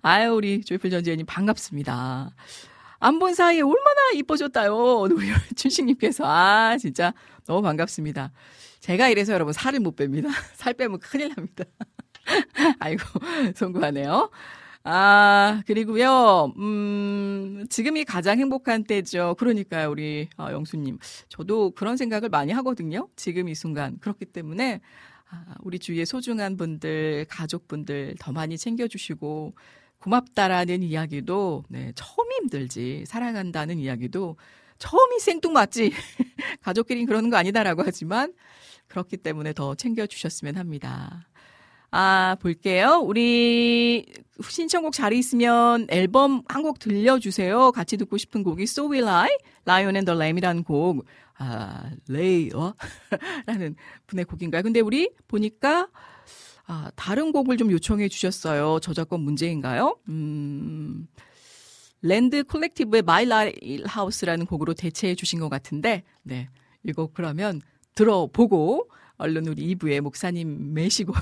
[0.00, 2.34] 아유, 우리 조이풀 전재님 반갑습니다.
[3.00, 4.74] 안 본 사이에 얼마나 이뻐졌다요.
[5.00, 5.14] 우리
[5.56, 6.24] 춘식님께서.
[6.26, 7.12] 아, 진짜
[7.46, 8.32] 너무 반갑습니다.
[8.80, 10.30] 제가 이래서 여러분 살을 못 뺍니다.
[10.56, 11.64] 살 빼면 큰일 납니다.
[12.78, 13.02] 아이고,
[13.54, 14.30] 송구하네요.
[14.86, 19.34] 아, 그리고요, 음, 지금이 가장 행복한 때죠.
[19.38, 20.98] 그러니까요, 우리, 아, 영수님.
[21.30, 23.08] 저도 그런 생각을 많이 하거든요.
[23.16, 23.98] 지금 이 순간.
[24.00, 24.82] 그렇기 때문에,
[25.30, 29.54] 아, 우리 주위의 소중한 분들, 가족분들 더 많이 챙겨주시고,
[30.00, 33.04] 고맙다라는 이야기도, 네, 처음 힘들지.
[33.06, 34.36] 사랑한다는 이야기도
[34.78, 35.92] 처음이 생뚱맞지.
[36.60, 38.34] 가족끼리 그러는 거 아니다라고 하지만,
[38.88, 41.26] 그렇기 때문에 더 챙겨주셨으면 합니다.
[41.96, 43.00] 아, 볼게요.
[43.04, 44.04] 우리
[44.42, 47.70] 신청곡 자리 있으면 앨범 한 곡 들려주세요.
[47.70, 49.28] 같이 듣고 싶은 곡이 So Will I,
[49.64, 51.04] Lion and the Lamb이라는 곡.
[51.38, 52.74] 아, 레이어?
[53.46, 53.76] 라는
[54.08, 54.62] 분의 곡인가요?
[54.64, 55.88] 근데 우리 보니까
[56.66, 58.80] 아, 다른 곡을 좀 요청해 주셨어요.
[58.80, 59.96] 저작권 문제인가요?
[60.08, 61.06] 음,
[62.02, 66.48] Rend Collective의 My Lighthouse라는 곡으로 대체해 주신 것 같은데, 네.
[66.82, 67.60] 이거 그러면
[67.94, 71.12] 들어보고 얼른 우리 2부에 목사님 모시고,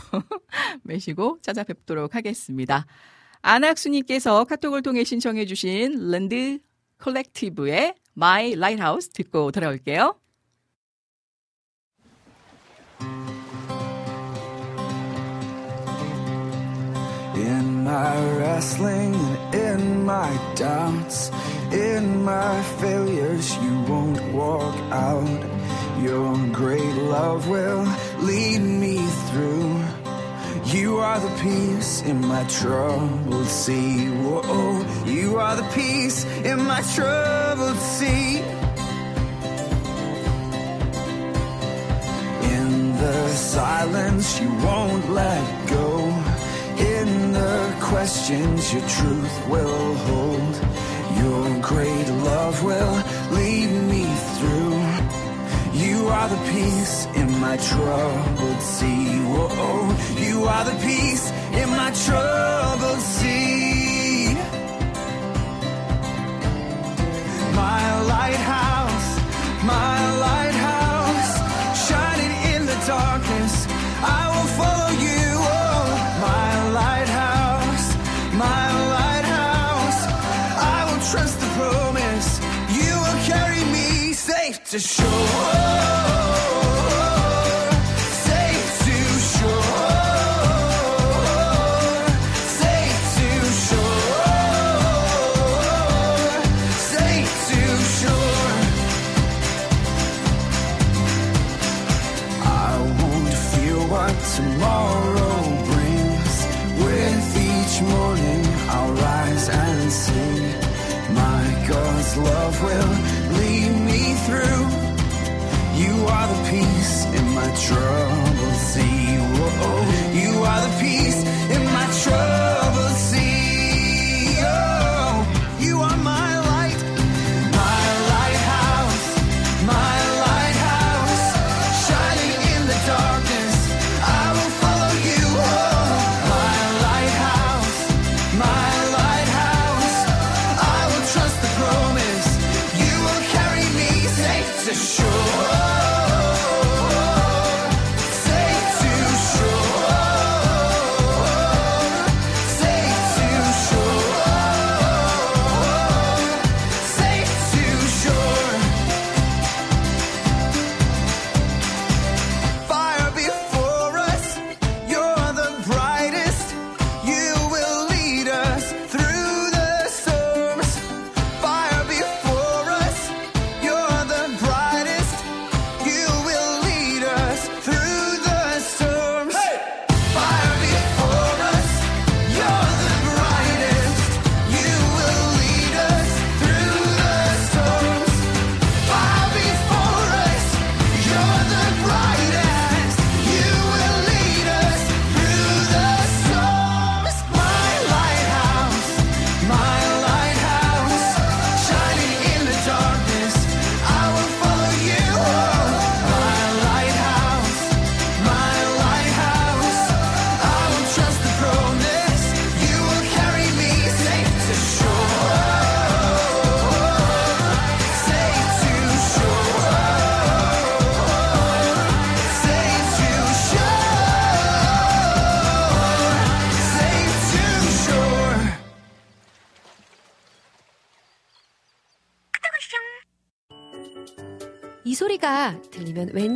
[0.83, 2.87] 모시고 찾아뵙도록 하겠습니다.
[3.43, 6.59] 안학수님께서 카톡을 통해 신청해 주신 Rend
[6.99, 10.17] 컬렉티브의 My Lighthouse 듣고 돌아올게요.
[26.01, 27.87] Your great love will
[28.21, 29.81] lead me through.
[30.67, 34.09] You are the peace in my troubled sea.
[34.09, 38.39] Whoa, you are the peace in my troubled sea.
[42.57, 45.99] In the silence, you won't let go.
[46.79, 50.55] In the questions, your truth will hold.
[51.23, 53.03] Your great love will
[53.37, 53.92] lead me.
[56.03, 59.21] You are the peace in my troubled sea.
[59.33, 64.35] Whoa, you are the peace in my troubled sea.
[67.55, 69.11] My lighthouse,
[69.63, 71.33] my lighthouse,
[71.87, 73.42] shining in the darkness.
[84.73, 86.12] to show.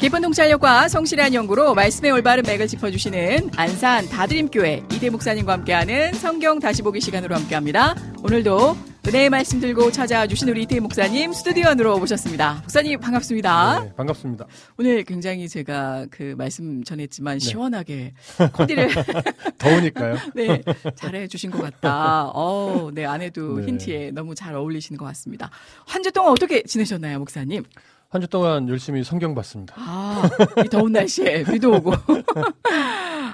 [0.00, 6.80] 깊은 통찰력과 성실한 연구로 말씀의 올바른 맥을 짚어주시는 안산 다드림교회 이대 목사님과 함께하는 성경 다시
[6.80, 7.94] 보기 시간으로 함께합니다.
[8.22, 12.60] 오늘도 은혜의 말씀 들고 찾아와 주신 우리 이태 목사님 스튜디오 안으로 오셨습니다.
[12.62, 13.80] 목사님 반갑습니다.
[13.84, 14.46] 네, 반갑습니다.
[14.78, 18.14] 오늘 굉장히 제가 그 말씀 전했지만 시원하게
[18.54, 18.88] 코디를
[19.58, 20.16] 더우니까요.
[20.34, 20.62] 네
[20.96, 22.30] 잘해 주신 것 같다.
[22.34, 23.66] 어, 네 안에도 네.
[23.66, 25.50] 흰 티에 너무 잘 어울리시는 것 같습니다.
[25.86, 27.64] 한 주 동안 어떻게 지내셨나요, 목사님?
[28.10, 29.74] 한 주 동안 열심히 성경 봤습니다.
[29.78, 30.28] 아,
[30.64, 31.92] 이 더운 날씨에 비도 오고.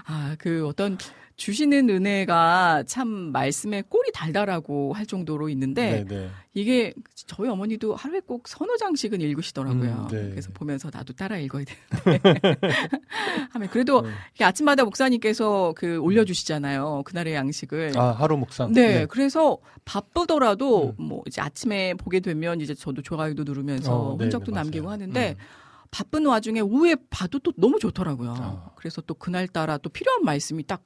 [0.07, 0.99] 아, 그 어떤
[1.37, 6.31] 주시는 은혜가 참 말씀에 꼴이 달달하고 할 정도로 있는데 네, 네.
[6.55, 10.09] 이게 저희 어머니도 하루에 꼭 서너 장씩은 읽으시더라고요.
[10.11, 10.31] 음, 네.
[10.31, 12.59] 그래서 보면서 나도 따라 읽어야 되는데.
[13.53, 14.01] 하면 그래도
[14.39, 14.45] 네.
[14.45, 17.03] 아침마다 목사님께서 그 올려주시잖아요.
[17.05, 17.93] 그날의 양식을.
[17.97, 18.73] 아, 하루 묵상.
[18.73, 21.05] 네, 그래서 바쁘더라도 음.
[21.05, 24.93] 뭐 이제 아침에 보게 되면 이제 저도 좋아요도 누르면서 어, 네, 흔적도 네, 남기고 맞아요.
[24.95, 25.66] 하는데 음.
[25.91, 28.35] 바쁜 와중에 오후에 봐도 또 너무 좋더라고요.
[28.39, 28.71] 아.
[28.77, 30.83] 그래서 또 그날 따라 또 필요한 말씀이 딱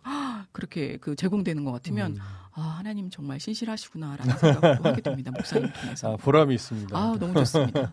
[0.52, 2.18] 그렇게 그 제공되는 것 같으면 음.
[2.52, 5.30] 아 하나님 정말 신실하시구나라는 생각도 하게 됩니다.
[5.30, 6.12] 목사님 통해서.
[6.12, 6.98] 아, 보람이 있습니다.
[6.98, 7.90] 아, 너무 좋습니다.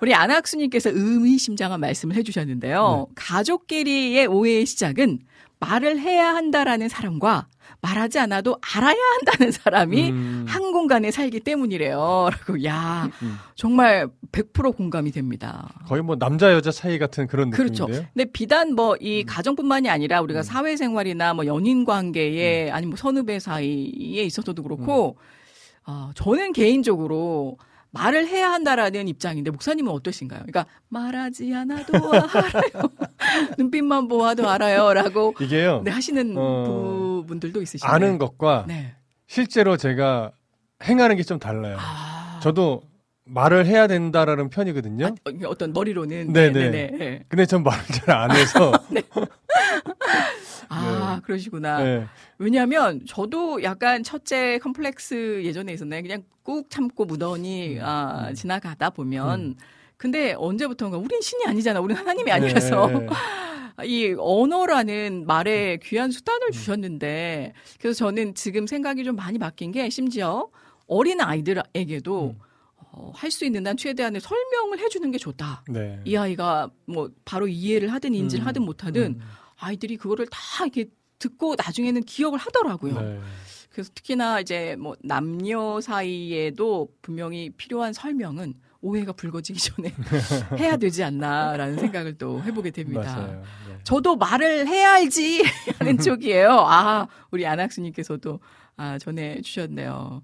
[0.00, 3.06] 우리 안학수님께서 의미심장한 말씀을 해주셨는데요.
[3.08, 3.12] 네.
[3.14, 5.20] 가족끼리의 오해의 시작은
[5.60, 7.46] 말을 해야 한다라는 사람과
[7.80, 10.44] 말하지 않아도 알아야 한다는 사람이 음.
[10.48, 12.30] 한 공간에 살기 때문이래요.
[12.32, 13.36] 라고, 야, 음.
[13.54, 15.68] 정말 100% 공감이 됩니다.
[15.86, 17.84] 거의 뭐 남자 여자 사이 같은 그런 그렇죠.
[17.84, 18.10] 느낌인데요.
[18.14, 19.26] 근데 비단 뭐이 음.
[19.26, 21.84] 가정뿐만이 아니라 우리가 사회생활이나 뭐 연인 음.
[21.84, 25.16] 관계에 아니면 뭐 선후배 사이에 있어서도 그렇고,
[25.86, 27.58] 어, 저는 개인적으로
[27.92, 30.40] 말을 해야 한다라는 입장인데 목사님은 어떠신가요?
[30.40, 32.90] 그러니까 말하지 않아도 알아요.
[33.58, 35.82] 눈빛만 보아도 알아요라고 이게요.
[35.84, 36.64] 네, 하시는 어,
[37.22, 37.86] 부분들도 있으시죠.
[37.86, 38.94] 아는 것과 네.
[39.26, 40.32] 실제로 제가
[40.84, 41.76] 행하는 게 좀 달라요.
[41.80, 42.82] 아, 저도
[43.24, 45.06] 말을 해야 된다라는 편이거든요.
[45.06, 46.70] 아, 어, 어떤 머리로는 네네.
[46.70, 47.24] 네.
[47.28, 48.72] 근데 전 말을 잘 안 해서
[50.68, 51.82] 아, 그러시구나.
[51.82, 52.06] 네.
[52.38, 56.02] 왜냐하면 저도 약간 첫째 컴플렉스 예전에 있었나요?
[56.02, 58.34] 그냥 꾹 참고 무던히 음, 아, 음.
[58.34, 59.56] 지나가다 보면
[59.96, 61.80] 근데 언제부턴가 우린 신이 아니잖아.
[61.80, 63.06] 우린 하나님이 아니라서 네.
[63.84, 66.10] 이 언어라는 말에 귀한 음.
[66.10, 70.48] 수단을 주셨는데 그래서 저는 지금 생각이 좀 많이 바뀐 게 심지어
[70.86, 72.38] 어린 아이들에게도 음.
[72.92, 75.64] 어, 할 수 있는 한 최대한의 설명을 해주는 게 좋다.
[75.68, 76.00] 네.
[76.04, 79.20] 이 아이가 뭐 바로 이해를 하든 인지를 음, 하든 못하든 음.
[79.58, 80.86] 아이들이 그거를 다 이렇게
[81.18, 83.00] 듣고 나중에는 기억을 하더라고요.
[83.00, 83.20] 네.
[83.70, 89.92] 그래서 특히나 이제 뭐 남녀 사이에도 분명히 필요한 설명은 오해가 불거지기 전에
[90.58, 93.26] 해야 되지 않나라는 생각을 또 해보게 됩니다.
[93.68, 93.78] 네.
[93.84, 95.42] 저도 말을 해야 알지
[95.78, 96.50] 하는 쪽이에요.
[96.50, 98.40] 아, 우리 안학수님께서도
[98.76, 100.22] 아, 전해 주셨네요.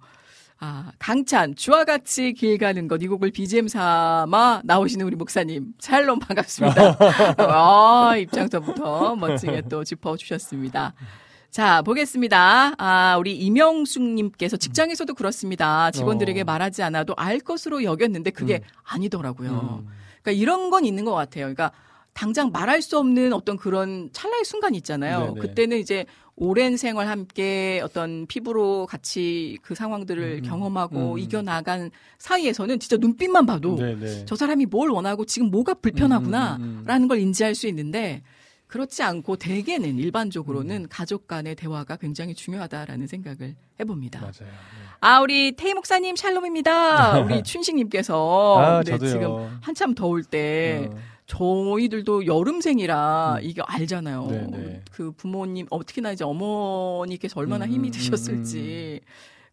[0.64, 5.72] 아, 강찬, 주와 같이 길 가는 것, 이 곡을 BGM 삼아 나오시는 우리 목사님.
[5.80, 6.98] 샬롬 반갑습니다.
[7.38, 10.94] 아, 입장서부터 멋지게 또 짚어주셨습니다.
[11.53, 12.72] 자, 보겠습니다.
[12.78, 15.90] 아, 우리 이명숙님께서 직장에서도 그렇습니다.
[15.90, 16.44] 직원들에게 어.
[16.44, 19.82] 말하지 않아도 알 것으로 여겼는데 그게 아니더라고요.
[19.84, 19.88] 음.
[20.22, 21.44] 그러니까 이런 건 있는 것 같아요.
[21.44, 21.70] 그러니까
[22.14, 25.34] 당장 말할 수 없는 어떤 그런 찰나의 순간 있잖아요.
[25.34, 25.40] 네네.
[25.40, 31.18] 그때는 이제 오랜 생활 함께 어떤 피부로 같이 그 상황들을 음, 경험하고 음.
[31.18, 34.24] 이겨나간 사이에서는 진짜 눈빛만 봐도 네, 네.
[34.24, 36.84] 저 사람이 뭘 원하고 지금 뭐가 불편하구나 음, 음, 음.
[36.86, 38.22] 라는 걸 인지할 수 있는데
[38.73, 39.99] 그렇지 않고 대개는 음.
[39.99, 44.20] 일반적으로는 가족 간의 대화가 굉장히 중요하다라는 생각을 해봅니다.
[44.20, 44.33] 맞아요.
[44.41, 44.47] 네.
[45.01, 47.20] 아, 우리 태희 목사님 샬롬입니다.
[47.20, 48.97] 우리 춘식님께서 아, 네.
[48.97, 50.97] 지금 한참 더울 때 어.
[51.27, 53.45] 저희들도 여름생이라 음.
[53.45, 54.27] 이게 알잖아요.
[54.31, 54.83] 네, 네.
[54.91, 59.03] 그 부모님 어, 특히나 이제 어머니께서 얼마나 음, 힘이 음, 드셨을지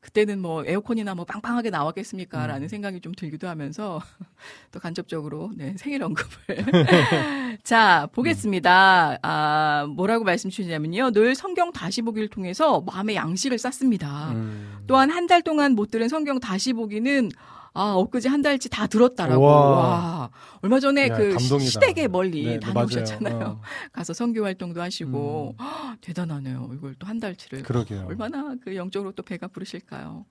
[0.10, 2.68] 그때는 뭐 에어컨이나 뭐 빵빵하게 나왔겠습니까라는 음.
[2.68, 4.01] 생각이 좀 들기도 하면서
[4.72, 9.20] 또 간접적으로 네, 생일 언급을 자 보겠습니다.
[9.22, 14.32] 아 뭐라고 말씀 주시냐면요 늘 성경 다시 보기를 통해서 마음의 양식을 쌓습니다.
[14.32, 14.80] 음.
[14.88, 17.30] 또한 한 달 동안 못 들은 성경 다시 보기는
[17.74, 19.70] 아 엊그제 한 달치 다 들었다라고 와.
[19.70, 20.30] 와,
[20.62, 21.60] 얼마 전에 야, 그 감동이다.
[21.70, 23.40] 시댁에 멀리 네, 네, 다녀오셨잖아요.
[23.46, 23.62] 어,
[23.94, 26.70] 가서 선교 활동도 하시고 헉, 대단하네요.
[26.74, 28.06] 이걸 또 한 달치를 그러게요.
[28.08, 30.26] 얼마나 그 영적으로 또 배가 부르실까요?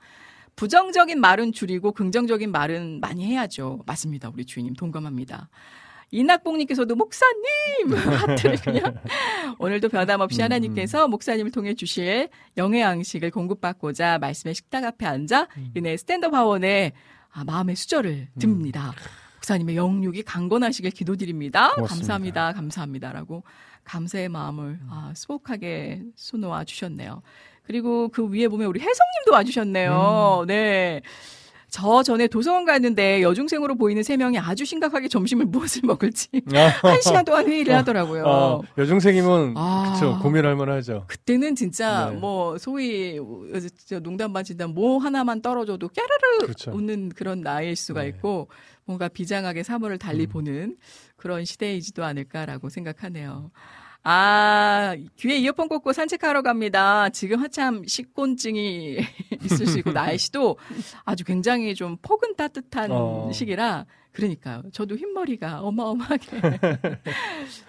[0.56, 3.80] 부정적인 말은 줄이고 긍정적인 말은 많이 해야죠.
[3.86, 4.30] 맞습니다.
[4.34, 5.48] 우리 주인님 동감합니다.
[6.10, 7.36] 이낙봉님께서도 목사님
[7.94, 8.94] 하트를 그냥
[9.58, 15.72] 오늘도 변함없이 음, 하나님께서 목사님을 통해 주실 영의 양식을 공급받고자 말씀의 식탁 앞에 앉아 음.
[15.76, 16.92] 은혜 스탠드업 하원에
[17.32, 18.92] 아, 마음의 수저를 듭니다.
[19.36, 21.74] 목사님의 영육이 강건하시길 기도드립니다.
[21.74, 21.94] 고맙습니다.
[21.96, 22.52] 감사합니다.
[22.52, 23.42] 감사합니다라고
[23.84, 27.22] 감사의 마음을 아, 수복하게 수놓아 주셨네요.
[27.64, 30.44] 그리고 그 위에 보면 우리 혜성님도 와주셨네요.
[30.46, 31.02] 네.
[31.70, 36.28] 저 전에 도서관 갔는데 여중생으로 보이는 세 명이 아주 심각하게 점심을 무엇을 먹을지
[36.82, 38.24] 한 시간 동안 회의를 하더라고요.
[38.24, 39.92] 어, 여중생이면 아.
[39.92, 41.04] 그쵸 고민할 만하죠.
[41.08, 42.16] 그때는 진짜 네.
[42.16, 46.70] 뭐 소위 어, 농담 반 진담 뭐 하나만 떨어져도 깨르르 그렇죠.
[46.72, 48.08] 웃는 그런 나이일 수가 네.
[48.08, 48.48] 있고
[48.84, 50.28] 뭔가 비장하게 사물을 달리 음.
[50.30, 50.76] 보는
[51.16, 53.50] 그런 시대이지도 않을까라고 생각하네요.
[54.04, 57.08] 아, 귀에 이어폰 꽂고 산책하러 갑니다.
[57.10, 58.98] 지금 한참 식곤증이
[59.44, 60.56] 있을 수 있고, 날씨도
[61.04, 63.30] 아주 굉장히 좀 폭은 따뜻한 어.
[63.32, 64.62] 시기라, 그러니까요.
[64.72, 66.26] 저도 흰머리가 어마어마하게.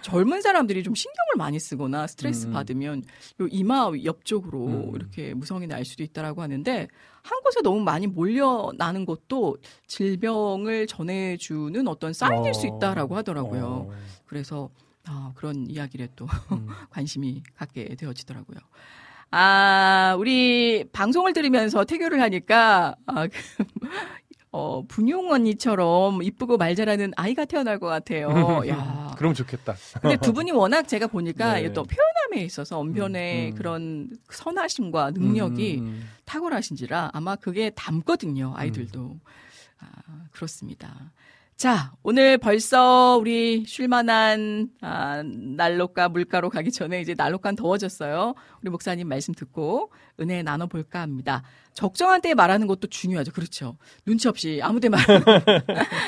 [0.01, 2.53] 젊은 사람들이 좀 신경을 많이 쓰거나 스트레스 음.
[2.53, 3.03] 받으면
[3.41, 4.95] 요 이마 옆쪽으로 음.
[4.95, 6.87] 이렇게 무성이 날 수도 있다라고 하는데,
[7.21, 9.57] 한 곳에 너무 많이 몰려나는 것도
[9.87, 12.75] 질병을 전해주는 어떤 사인일 수 어.
[12.77, 13.89] 있다라고 하더라고요.
[13.89, 13.91] 어.
[14.25, 14.69] 그래서
[15.05, 16.67] 아, 그런 이야기를 또 음.
[16.89, 18.57] 관심이 갖게 되어지더라고요.
[19.31, 23.39] 아, 우리 방송을 들으면서 태교를 하니까 아, 그,
[24.51, 28.63] 어, 분용 언니처럼 이쁘고 말 잘하는 아이가 태어날 것 같아요.
[28.67, 29.13] 야.
[29.15, 29.75] 그럼 좋겠다.
[30.01, 31.71] 근데 두 분이 워낙 제가 보니까 네.
[31.73, 33.55] 또 표현함에 있어서 언변의 음, 음.
[33.55, 36.09] 그런 선하심과 능력이 음, 음.
[36.25, 39.19] 탁월하신지라 아마 그게 담거든요, 아이들도.
[39.81, 39.87] 아,
[40.31, 41.11] 그렇습니다.
[41.59, 48.33] 자, 오늘 벌써 우리 쉴만한, 아, 난로가 물가로 가기 전에 이제 난로가 더워졌어요.
[48.61, 49.91] 우리 목사님 말씀 듣고
[50.21, 51.43] 은혜 나눠볼까 합니다.
[51.73, 53.33] 적정한 때에 말하는 것도 중요하죠.
[53.33, 53.75] 그렇죠.
[54.05, 55.21] 눈치 없이 아무 데 말하는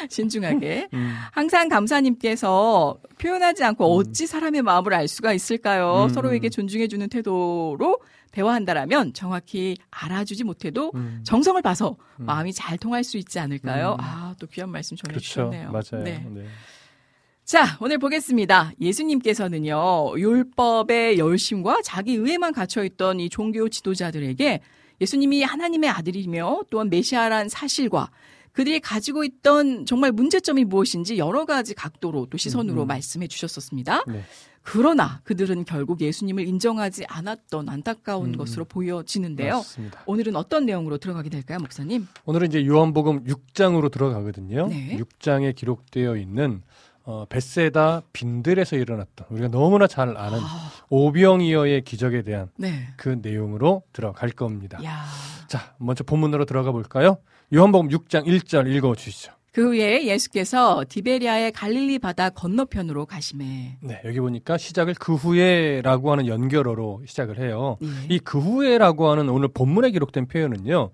[0.09, 0.87] 신중하게.
[0.93, 1.15] 음.
[1.33, 6.05] 항상 감사님께서 표현하지 않고 어찌 사람의 마음을 알 수가 있을까요?
[6.05, 6.09] 음.
[6.09, 7.99] 서로에게 존중해주는 태도로
[8.31, 11.21] 대화한다라면 정확히 알아주지 못해도 음.
[11.23, 12.25] 정성을 봐서 음.
[12.25, 13.97] 마음이 잘 통할 수 있지 않을까요?
[13.99, 14.03] 음.
[14.03, 15.19] 아, 또 귀한 말씀 그렇죠.
[15.19, 15.71] 전해주셨네요.
[15.71, 16.03] 맞아요.
[16.03, 16.25] 네.
[16.29, 16.45] 네.
[17.43, 18.71] 자, 오늘 보겠습니다.
[18.79, 24.61] 예수님께서는요, 율법의 열심과 자기 의에만 갇혀있던 이 종교 지도자들에게
[25.01, 28.09] 예수님이 하나님의 아들이며 또한 메시아란 사실과
[28.53, 32.87] 그들이 가지고 있던 정말 문제점이 무엇인지 여러 가지 각도로 또 시선으로 음.
[32.87, 34.03] 말씀해 주셨었습니다.
[34.07, 34.23] 네.
[34.63, 38.37] 그러나 그들은 결국 예수님을 인정하지 않았던 안타까운 음.
[38.37, 39.55] 것으로 보여지는데요.
[39.55, 40.03] 맞습니다.
[40.05, 42.07] 오늘은 어떤 내용으로 들어가게 될까요, 목사님?
[42.25, 44.67] 오늘은 이제 요한복음 6장으로 들어가거든요.
[44.67, 44.97] 네.
[44.97, 46.61] 6장에 기록되어 있는
[47.03, 52.89] 어, 베세다 빈들에서 일어났던 우리가 너무나 잘 아는 아, 오병이어의 기적에 대한 네.
[52.95, 54.79] 그 내용으로 들어갈 겁니다.
[54.83, 55.05] 야.
[55.47, 57.17] 자, 먼저 본문으로 들어가 볼까요?
[57.53, 59.33] 요한복음 6장 1절 읽어 주시죠.
[59.51, 63.77] 그 후에 예수께서 디베리아의 갈릴리 바다 건너편으로 가심해.
[63.81, 67.77] 네, 여기 보니까 시작을 그 후에라고 하는 연결어로 시작을 해요.
[67.81, 67.87] 예.
[68.15, 70.91] 이그 후에라고 하는 오늘 본문에 기록된 표현은요,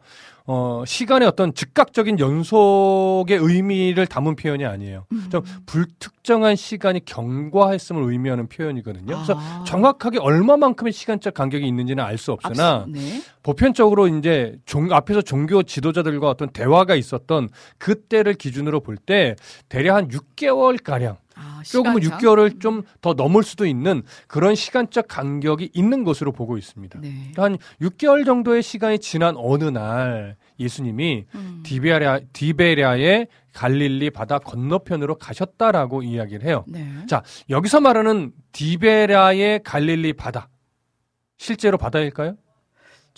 [0.50, 5.06] 어, 시간의 어떤 즉각적인 연속의 의미를 담은 표현이 아니에요.
[5.12, 5.28] 음.
[5.30, 9.06] 좀 불특정한 시간이 경과했음을 의미하는 표현이거든요.
[9.14, 9.64] 그래서 아.
[9.68, 13.22] 정확하게 얼마만큼의 시간적 간격이 있는지는 알 수 없으나 앞서- 네.
[13.44, 19.36] 보편적으로 이제 종, 앞에서 종교 지도자들과 어떤 대화가 있었던 그때를 기준으로 볼 때
[19.70, 22.20] 대략 한 6개월 가량 아, 조금은 시간상?
[22.20, 27.00] 6개월을 좀 더 넘을 수도 있는 그런 시간적 간격이 있는 것으로 보고 있습니다.
[27.00, 27.32] 네.
[27.36, 31.64] 한 6개월 정도의 시간이 지난 어느 날 예수님이 음.
[31.64, 36.64] 디베랴, 디베랴의 갈릴리 바다 건너편으로 가셨다라고 이야기를 해요.
[36.68, 36.88] 네.
[37.08, 40.50] 자, 여기서 말하는 디베랴의 갈릴리 바다.
[41.38, 42.36] 실제로 바다일까요?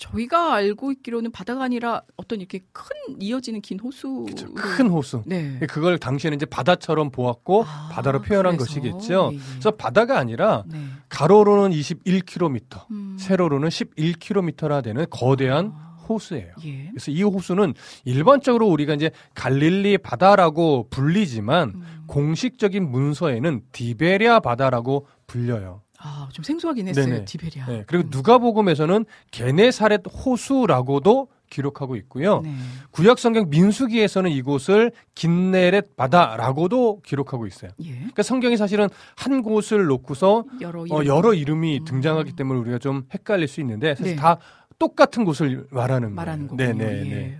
[0.00, 2.86] 저희가 알고 있기로는 바다가 아니라 어떤 이렇게 큰
[3.20, 4.26] 이어지는 긴 호수.
[4.54, 5.22] 큰 호수.
[5.26, 5.58] 네.
[5.68, 8.80] 그걸 당시에는 이제 바다처럼 보았고 아, 바다로 표현한 그래서.
[8.80, 9.30] 것이겠죠.
[9.32, 9.40] 예, 예.
[9.52, 10.78] 그래서 바다가 아니라 네.
[11.10, 13.16] 가로로는 21km, 음.
[13.18, 15.90] 세로로는 11km나 되는 거대한 아.
[16.08, 16.54] 호수예요.
[16.64, 16.88] 예.
[16.90, 17.74] 그래서 이 호수는
[18.04, 22.04] 일반적으로 우리가 이제 갈릴리 바다라고 불리지만 음.
[22.06, 25.82] 공식적인 문서에는 디베리아 바다라고 불려요.
[26.02, 27.04] 아, 좀 생소하긴 했어요.
[27.04, 27.24] 네네.
[27.26, 27.66] 디베리아.
[27.66, 28.10] 네, 그리고 음.
[28.10, 32.40] 누가복음에서는 게네사렛 호수라고도 기록하고 있고요.
[32.42, 32.54] 네.
[32.90, 37.72] 구약 성경 민수기에서는 이곳을 긴네렛 바다라고도 기록하고 있어요.
[37.82, 37.92] 예.
[37.92, 41.06] 그러니까 성경이 사실은 한 곳을 놓고서 여러 어, 이름.
[41.06, 41.84] 여러 이름이 음.
[41.84, 44.16] 등장하기 때문에 우리가 좀 헷갈릴 수 있는데 사실 네.
[44.16, 44.38] 다
[44.78, 46.72] 똑같은 곳을 말하는 말하는 거예요.
[46.72, 46.86] 거군요.
[46.88, 47.14] 네, 네, 예.
[47.14, 47.38] 네.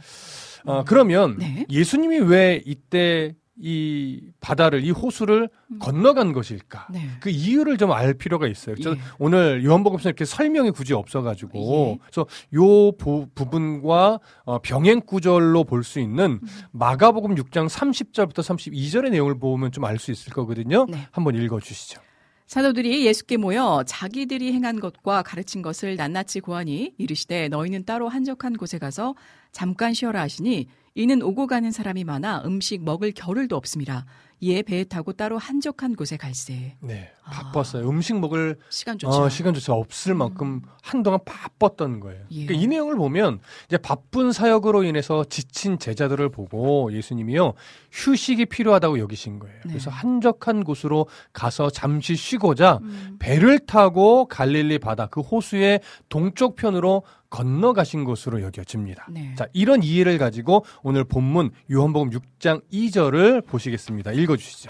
[0.64, 1.64] 어, 그러면 네.
[1.70, 3.32] 예수님이 왜 이때
[3.62, 5.78] 이 바다를 이 호수를 음.
[5.78, 6.88] 건너간 것일까?
[6.90, 7.10] 네.
[7.20, 8.74] 그 이유를 좀 알 필요가 있어요.
[8.76, 8.96] 저 예.
[9.18, 11.98] 오늘 요한복음에서 이렇게 설명이 굳이 없어가지고 예.
[12.02, 16.48] 그래서 요 부, 부분과 어, 병행 구절로 볼 수 있는 음.
[16.72, 20.86] 마가복음 6장 30절부터 32절의 내용을 보면 좀 알 수 있을 거거든요.
[20.88, 21.06] 네.
[21.10, 22.00] 한번 읽어주시죠.
[22.46, 28.78] 사도들이 예수께 모여 자기들이 행한 것과 가르친 것을 낱낱이 고하니 이르시되 너희는 따로 한적한 곳에
[28.78, 29.14] 가서
[29.52, 34.04] 잠깐 쉬어라 하시니 이는 오고 가는 사람이 많아 음식 먹을 겨를도 없음이라
[34.40, 37.30] 이에 배에 타고 따로 한적한 곳에 갈세 네, 아.
[37.30, 37.88] 바빴어요.
[37.88, 42.24] 음식 먹을 시간조차 어, 시간조차 없을 만큼 한동안 바빴던 거예요.
[42.30, 42.46] 예.
[42.46, 47.52] 그러니까 이 내용을 보면 이제 바쁜 사역으로 인해서 지친 제자들을 보고 예수님이요
[47.92, 49.56] 휴식이 필요하다고 여기신 거예요.
[49.56, 49.68] 네.
[49.68, 53.16] 그래서 한적한 곳으로 가서 잠시 쉬고자 음.
[53.18, 59.06] 배를 타고 갈릴리 바다 그 호수의 동쪽 편으로 건너가신 것으로 여겨집니다.
[59.10, 59.34] 네.
[59.36, 64.12] 자, 이런 이해를 가지고 오늘 본문 요한복음 6장 2절을 보시겠습니다.
[64.12, 64.68] 읽어 주시죠.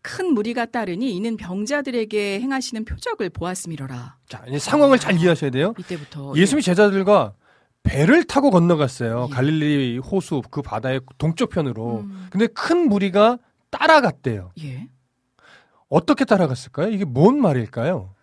[0.00, 5.74] 큰 무리가 따르니 이는 병자들에게 행하시는 표적을 보았음이로라 자, 이제 상황을 잘 이해하셔야 돼요.
[5.78, 7.34] 이때부터 예수님이 제자들과
[7.84, 9.28] 배를 타고 건너갔어요.
[9.30, 9.34] 예.
[9.34, 12.00] 갈릴리 호수 그 바다의 동쪽 편으로.
[12.00, 12.28] 음.
[12.30, 13.38] 근데 큰 무리가
[13.70, 14.52] 따라갔대요.
[14.62, 14.88] 예
[15.88, 16.88] 어떻게 따라갔을까요?
[16.88, 18.14] 이게 뭔 말일까요?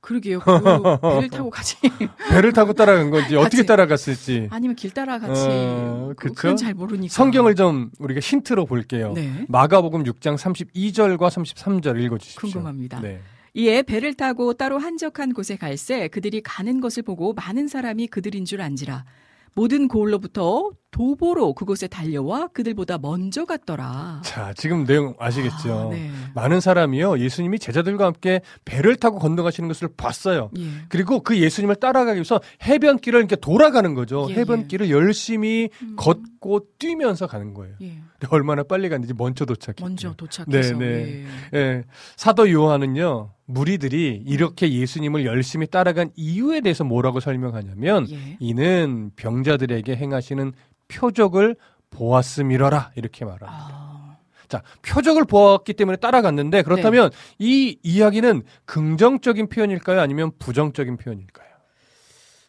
[0.00, 1.76] 그러게요 그 배를 타고 가지
[2.30, 3.66] 배를 타고 따라간 건지 어떻게 같이.
[3.66, 6.34] 따라갔을지 아니면 길 따라 같이 어, 그- 그쵸?
[6.34, 9.12] 그건 잘 모르니까 성경을 좀 우리가 힌트로 볼게요.
[9.14, 12.40] 네 마가복음 6장 32절과 33절 읽어 주십시오.
[12.50, 13.00] 궁금합니다.
[13.00, 13.20] 네.
[13.54, 18.60] 이에 배를 타고 따로 한적한 곳에 갈새 그들이 가는 것을 보고 많은 사람이 그들인 줄
[18.62, 19.04] 안지라
[19.54, 24.22] 모든 고을로부터 도보로 그곳에 달려와 그들보다 먼저 갔더라.
[24.24, 25.72] 자, 지금 내용 아시겠죠?
[25.72, 26.10] 아, 네.
[26.34, 27.18] 많은 사람이요.
[27.20, 30.50] 예수님이 제자들과 함께 배를 타고 건너가시는 것을 봤어요.
[30.58, 30.64] 예.
[30.88, 34.26] 그리고 그 예수님을 따라가기 위해서 해변길을 이렇게 돌아가는 거죠.
[34.30, 35.94] 예, 해변길을 열심히 음.
[35.96, 36.39] 걷고
[36.78, 37.74] 뛰면서 가는 거예요.
[37.82, 37.98] 예.
[38.30, 39.84] 얼마나 빨리 갔는지 먼저 도착했죠.
[39.84, 41.26] 먼저 도착해서 네, 네.
[41.54, 41.58] 예.
[41.58, 41.84] 예.
[42.16, 43.32] 사도 요한은요.
[43.46, 48.36] 무리들이 이렇게 예수님을 열심히 따라간 이유에 대해서 뭐라고 설명하냐면 예.
[48.38, 50.52] 이는 병자들에게 행하시는
[50.88, 51.56] 표적을
[51.90, 53.68] 보았음이러라 이렇게 말합니다.
[53.70, 54.16] 아,
[54.48, 60.00] 자, 표적을 보았기 때문에 따라갔는데 그렇다면 이 이야기는 긍정적인 표현일까요?
[60.00, 61.50] 아니면 부정적인 표현일까요?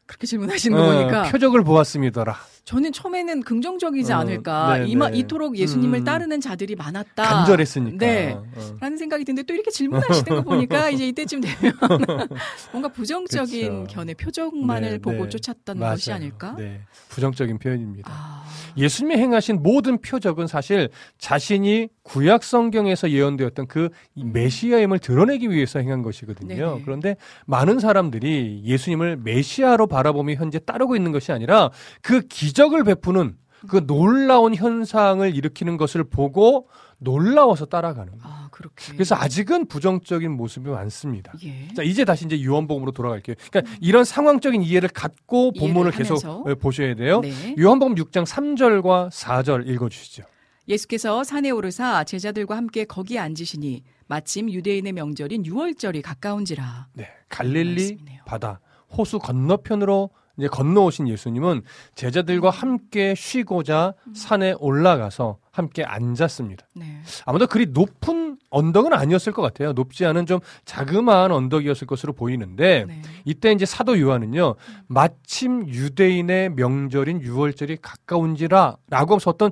[0.06, 2.36] 그렇게 질문하시는 거 어, 보니까 표적을 보았음이더라.
[2.64, 4.78] 저는 처음에는 긍정적이지 어, 않을까.
[4.78, 5.18] 네, 이마, 네.
[5.20, 6.04] 이토록 예수님을 음.
[6.04, 7.24] 따르는 자들이 많았다.
[7.24, 7.98] 간절했으니까.
[8.06, 8.32] 네.
[8.34, 8.46] 어.
[8.80, 11.74] 라는 생각이 드는데 또 이렇게 질문하시는 거 보니까 이제 이때쯤 되면
[12.72, 13.88] 뭔가 부정적인.
[13.88, 15.30] 견해 표적만을 네, 보고 네.
[15.30, 15.94] 쫓았던 맞아요.
[15.96, 16.56] 것이 아닐까?
[16.58, 16.82] 네.
[17.10, 18.10] 부정적인 표현입니다.
[18.14, 18.44] 아,
[18.78, 23.90] 예수님이 행하신 모든 표적은 사실 자신이 구약 성경에서 예언되었던 그이
[24.24, 26.56] 메시아임을 드러내기 위해서 행한 것이거든요.
[26.56, 26.82] 네네.
[26.86, 27.16] 그런데
[27.48, 33.38] 많은 사람들이 예수님을 메시아로 바라보며 현재 따르고 있는 것이 아니라 그 기 적을 베푸는
[33.68, 38.24] 그 놀라운 현상을 일으키는 것을 보고 놀라워서 따라가는 거예요.
[38.24, 38.94] 아 그렇게.
[38.94, 41.34] 그래서 아직은 부정적인 모습이 많습니다.
[41.44, 41.68] 예.
[41.74, 43.36] 자, 이제 다시 이제 요한복음으로 돌아갈게요.
[43.52, 46.44] 그러니까 이런 상황적인 이해를 갖고 본문을 계속 하면서.
[46.48, 47.22] 예, 보셔야 돼요.
[47.22, 47.56] 네.
[47.60, 50.24] 요한복음 6장 3절과 4절 읽어 주시죠.
[50.68, 56.88] 예수께서 산에 오르사 제자들과 함께 거기 앉으시니 마침 유대인의 명절인 유월절이 가까운지라.
[56.94, 57.08] 네.
[57.30, 57.98] 갈릴리.
[58.26, 58.60] 바다
[58.96, 60.12] 호수 건너편으로
[60.42, 61.62] 이제 건너오신 예수님은
[61.94, 66.66] 제자들과 함께 쉬고자 산에 올라가서 함께 앉았습니다.
[66.74, 67.02] 네.
[67.26, 69.74] 아무도 그리 높은 언덕은 아니었을 것 같아요.
[69.74, 73.02] 높지 않은 좀 자그마한 언덕이었을 것으로 보이는데 네.
[73.24, 74.56] 이때 이제 사도 요한은요
[74.88, 79.52] 마침 유대인의 명절인 유월절이 가까운지라라고 하면서 어떤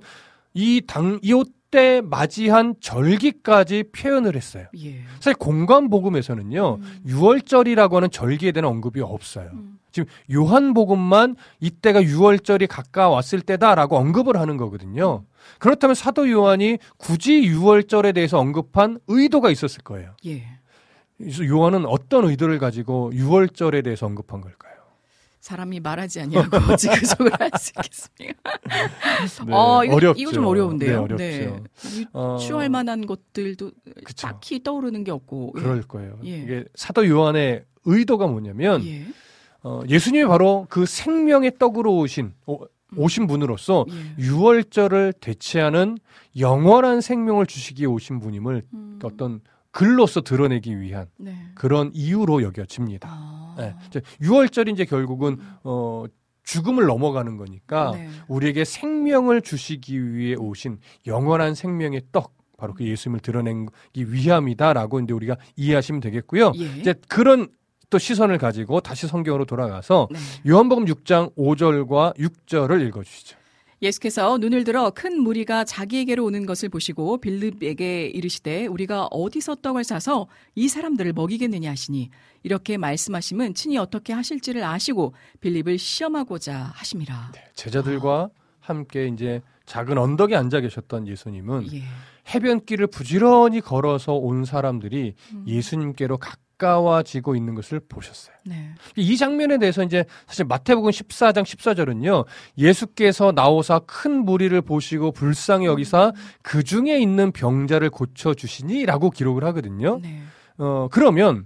[0.55, 4.65] 이 당 이 때 맞이한 절기까지 표현을 했어요.
[4.77, 5.01] 예.
[5.15, 6.99] 사실 공간 복음에서는요 음.
[7.05, 9.49] 유월절이라고 하는 절기에 대한 언급이 없어요.
[9.53, 9.79] 음.
[9.91, 15.23] 지금 요한 복음만 이때가 유월절이 가까웠을 때다라고 언급을 하는 거거든요.
[15.57, 20.15] 그렇다면 사도 요한이 굳이 유월절에 대해서 언급한 의도가 있었을 거예요.
[20.27, 20.43] 예.
[21.17, 24.68] 그래서 요한은 어떤 의도를 가지고 유월절에 대해서 언급한 걸까요?
[25.39, 28.51] 사람이 말하지 아니하고 그속을 할 수 있겠습니까?
[29.47, 30.21] 네, 어, 이거, 어렵죠.
[30.21, 31.07] 이거 좀 어려운데요.
[31.17, 31.61] 네.
[31.95, 33.71] 이- 어, 취할 만한 것들도
[34.03, 34.27] 그쵸.
[34.27, 35.53] 딱히 떠오르는 게 없고.
[35.57, 35.61] 예.
[35.61, 36.19] 그럴 거예요.
[36.25, 36.37] 예.
[36.39, 39.05] 이게 사도 요한의 의도가 뭐냐면 예.
[39.63, 42.59] 어, 예수님이 바로 그 생명의 떡으로 오신 오,
[42.97, 44.23] 오신 분으로서 예.
[44.23, 45.97] 유월절을 대체하는
[46.37, 48.99] 영원한 생명을 주시기에 오신 분임을 음.
[49.03, 51.35] 어떤 글로서 드러내기 위한 네.
[51.55, 53.07] 그런 이유로 여겨집니다.
[53.11, 53.38] 아.
[53.59, 53.75] 네.
[53.87, 56.05] 이제 유월절이 이제 결국은 어,
[56.43, 58.09] 죽음을 넘어가는 거니까 네.
[58.27, 65.37] 우리에게 생명을 주시기 위해 오신 영원한 생명의 떡 바로 그 예수님을 드러내기 위함이다라고 이제 우리가
[65.55, 66.51] 이해하시면 되겠고요.
[66.55, 66.79] 예.
[66.79, 67.47] 이제 그런
[67.89, 70.19] 또 시선을 가지고 다시 성경으로 돌아가서 네.
[70.47, 73.38] 요한복음 6장 5절과 6절을 읽어 주시죠.
[73.81, 80.27] 예수께서 눈을 들어 큰 무리가 자기에게로 오는 것을 보시고 빌립에게 이르시되 우리가 어디서 떡을 사서
[80.55, 82.09] 이 사람들을 먹이겠느냐 하시니
[82.43, 87.31] 이렇게 말씀하심은 친히 어떻게 하실지를 아시고 빌립을 시험하고자 하심이라.
[87.55, 91.83] 제자들과 함께 이제 작은 언덕에 앉아 계셨던 예수님은 예.
[92.33, 95.45] 해변길을 부지런히 걸어서 온 사람들이 음.
[95.47, 98.35] 예수님께로 가까 워지고 있는 것을 보셨어요.
[98.45, 98.69] 네.
[98.95, 102.25] 이 장면에 대해서 이제 사실 마태복음 14장 14절은요.
[102.57, 109.99] 예수께서 나오사 큰 무리를 보시고 불쌍히 여기사 그 중에 있는 병자를 고쳐 주시니라고 기록을 하거든요.
[110.01, 110.21] 네.
[110.57, 111.45] 어 그러면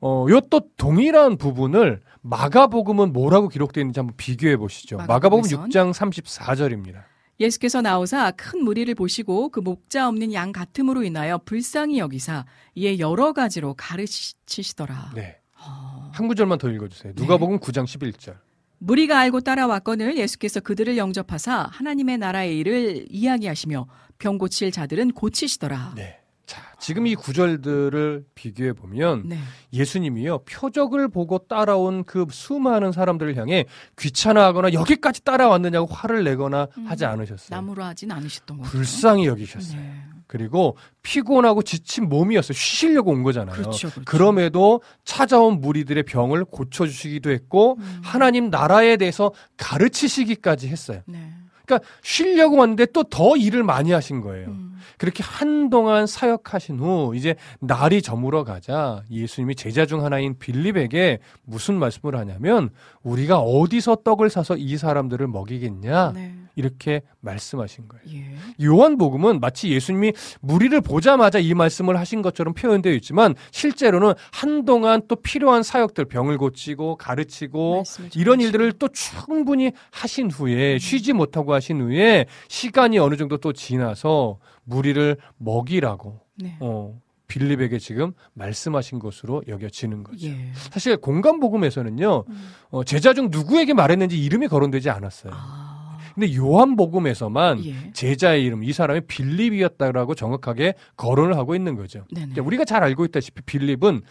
[0.00, 4.96] 어 요 또 동일한 부분을 마가복음은 뭐라고 기록되어 있는지 한번 비교해 보시죠.
[4.98, 5.70] 마가복음 마가복음에선?
[5.70, 7.02] 6장 34절입니다.
[7.40, 13.32] 예수께서 나오사 큰 무리를 보시고 그 목자 없는 양 같음으로 인하여 불쌍히 여기사 이에 여러
[13.32, 15.12] 가지로 가르치시더라.
[15.14, 15.38] 네.
[15.60, 16.10] 어.
[16.12, 17.12] 한 구절만 더 읽어 주세요.
[17.16, 18.36] 누가복음 9장 11절.
[18.78, 23.86] 무리가 알고 따라왔거늘 예수께서 그들을 영접하사 하나님의 나라의 일을 이야기하시며
[24.18, 25.94] 병 고칠 자들은 고치시더라.
[25.96, 26.20] 네.
[26.48, 29.38] 자, 지금 이 구절들을 비교해 보면 네.
[29.70, 33.66] 예수님이요 표적을 보고 따라온 그 수많은 사람들을 향해
[33.98, 37.54] 귀찮아하거나 여기까지 따라왔느냐고 화를 내거나 음, 하지 않으셨어요.
[37.54, 38.70] 나무로 하진 않으셨던 거죠.
[38.70, 39.78] 불쌍히 여기셨어요.
[39.78, 40.04] 네.
[40.26, 42.54] 그리고 피곤하고 지친 몸이었어요.
[42.54, 43.54] 쉬시려고 온 거잖아요.
[43.54, 44.16] 그렇죠, 그렇죠.
[44.16, 48.00] 럼에도 찾아온 무리들의 병을 고쳐주시기도 했고 음.
[48.02, 51.02] 하나님 나라에 대해서 가르치시기까지 했어요.
[51.04, 51.30] 네.
[51.68, 54.48] 그러니까 쉬려고 왔는데 또 더 일을 많이 하신 거예요.
[54.48, 54.78] 음.
[54.96, 62.16] 그렇게 한동안 사역하신 후 이제 날이 저물어 가자 예수님이 제자 중 하나인 빌립에게 무슨 말씀을
[62.16, 62.70] 하냐면
[63.08, 66.34] 우리가 어디서 떡을 사서 이 사람들을 먹이겠냐 네.
[66.58, 68.02] 이렇게 말씀하신 거예요.
[68.12, 68.64] 예.
[68.64, 75.62] 요한복음은 마치 예수님이 무리를 보자마자 이 말씀을 하신 것처럼 표현되어 있지만 실제로는 한동안 또 필요한
[75.62, 77.84] 사역들 병을 고치고 가르치고
[78.16, 78.38] 이런.
[78.38, 85.16] 일들을 또 충분히 하신 후에 쉬지 못하고 하신 후에 시간이 어느 정도 또 지나서 무리를
[85.38, 86.56] 먹이라고 네.
[86.60, 90.26] 어, 빌립에게 지금 말씀하신 것으로 여겨지는 거죠.
[90.26, 90.50] 예.
[90.54, 92.48] 사실 공간 복음에서는요 음.
[92.70, 95.32] 어, 제자 중 누구에게 말했는지 이름이 거론되지 않았어요.
[95.34, 95.98] 아.
[96.14, 97.92] 근데 요한복음에서만 예.
[97.92, 102.04] 제자의 이름 이 사람이 빌립이었다라고 정확하게 거론을 하고 있는 거죠.
[102.10, 104.02] 이제 우리가 잘 알고 있다시피 빌립은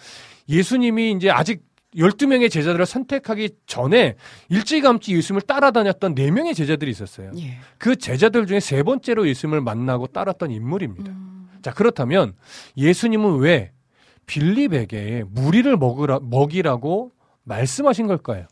[0.47, 1.63] 예수님이 이제 아직
[1.97, 4.15] 12명의 제자들을 선택하기 전에
[4.47, 7.31] 일찌감치 예수님을 따라다녔던 4명의 제자들이 있었어요.
[7.39, 7.57] 예.
[7.77, 11.11] 그 제자들 중에 세 번째로 예수님을 만나고 따랐던 인물입니다.
[11.11, 11.36] 음.
[11.67, 12.33] 자, 그렇다면
[12.77, 13.73] 예수님은 왜
[14.25, 17.11] 빌립에게 무리를 먹으라, 먹이라고
[17.43, 18.45] 말씀하신 걸까요?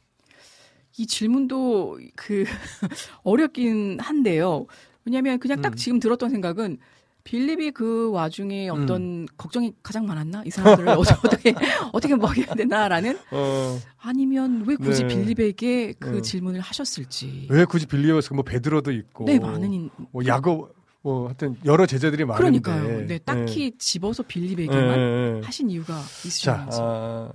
[0.97, 2.43] 이 질문도 그
[3.23, 4.65] 어렵긴 한데요.
[5.05, 5.75] 왜냐하면 그냥 딱 음.
[5.77, 6.77] 지금 들었던 생각은
[7.23, 11.55] 빌립이 그 와중에 어떤 걱정이 가장 많았나 이 사람들을 어떻게
[11.93, 15.07] 어떻게 먹여야 되나라는 어, 아니면 왜 굳이 네.
[15.07, 16.21] 빌립에게 그 어.
[16.21, 17.47] 질문을 하셨을지.
[17.49, 18.35] 왜 굳이 빌립이었을까?
[18.35, 19.23] 뭐 베드로도 있고.
[19.23, 20.74] 네 많은 인 뭐 야곱,
[21.05, 22.59] 뭐 하여튼 여러 제자들이 많은데.
[22.59, 23.05] 그러니까요.
[23.05, 25.41] 네 딱히 집어서 빌립에게만 예, 예.
[25.45, 26.77] 하신 이유가 자, 있으셨는지.
[26.81, 27.31] 아,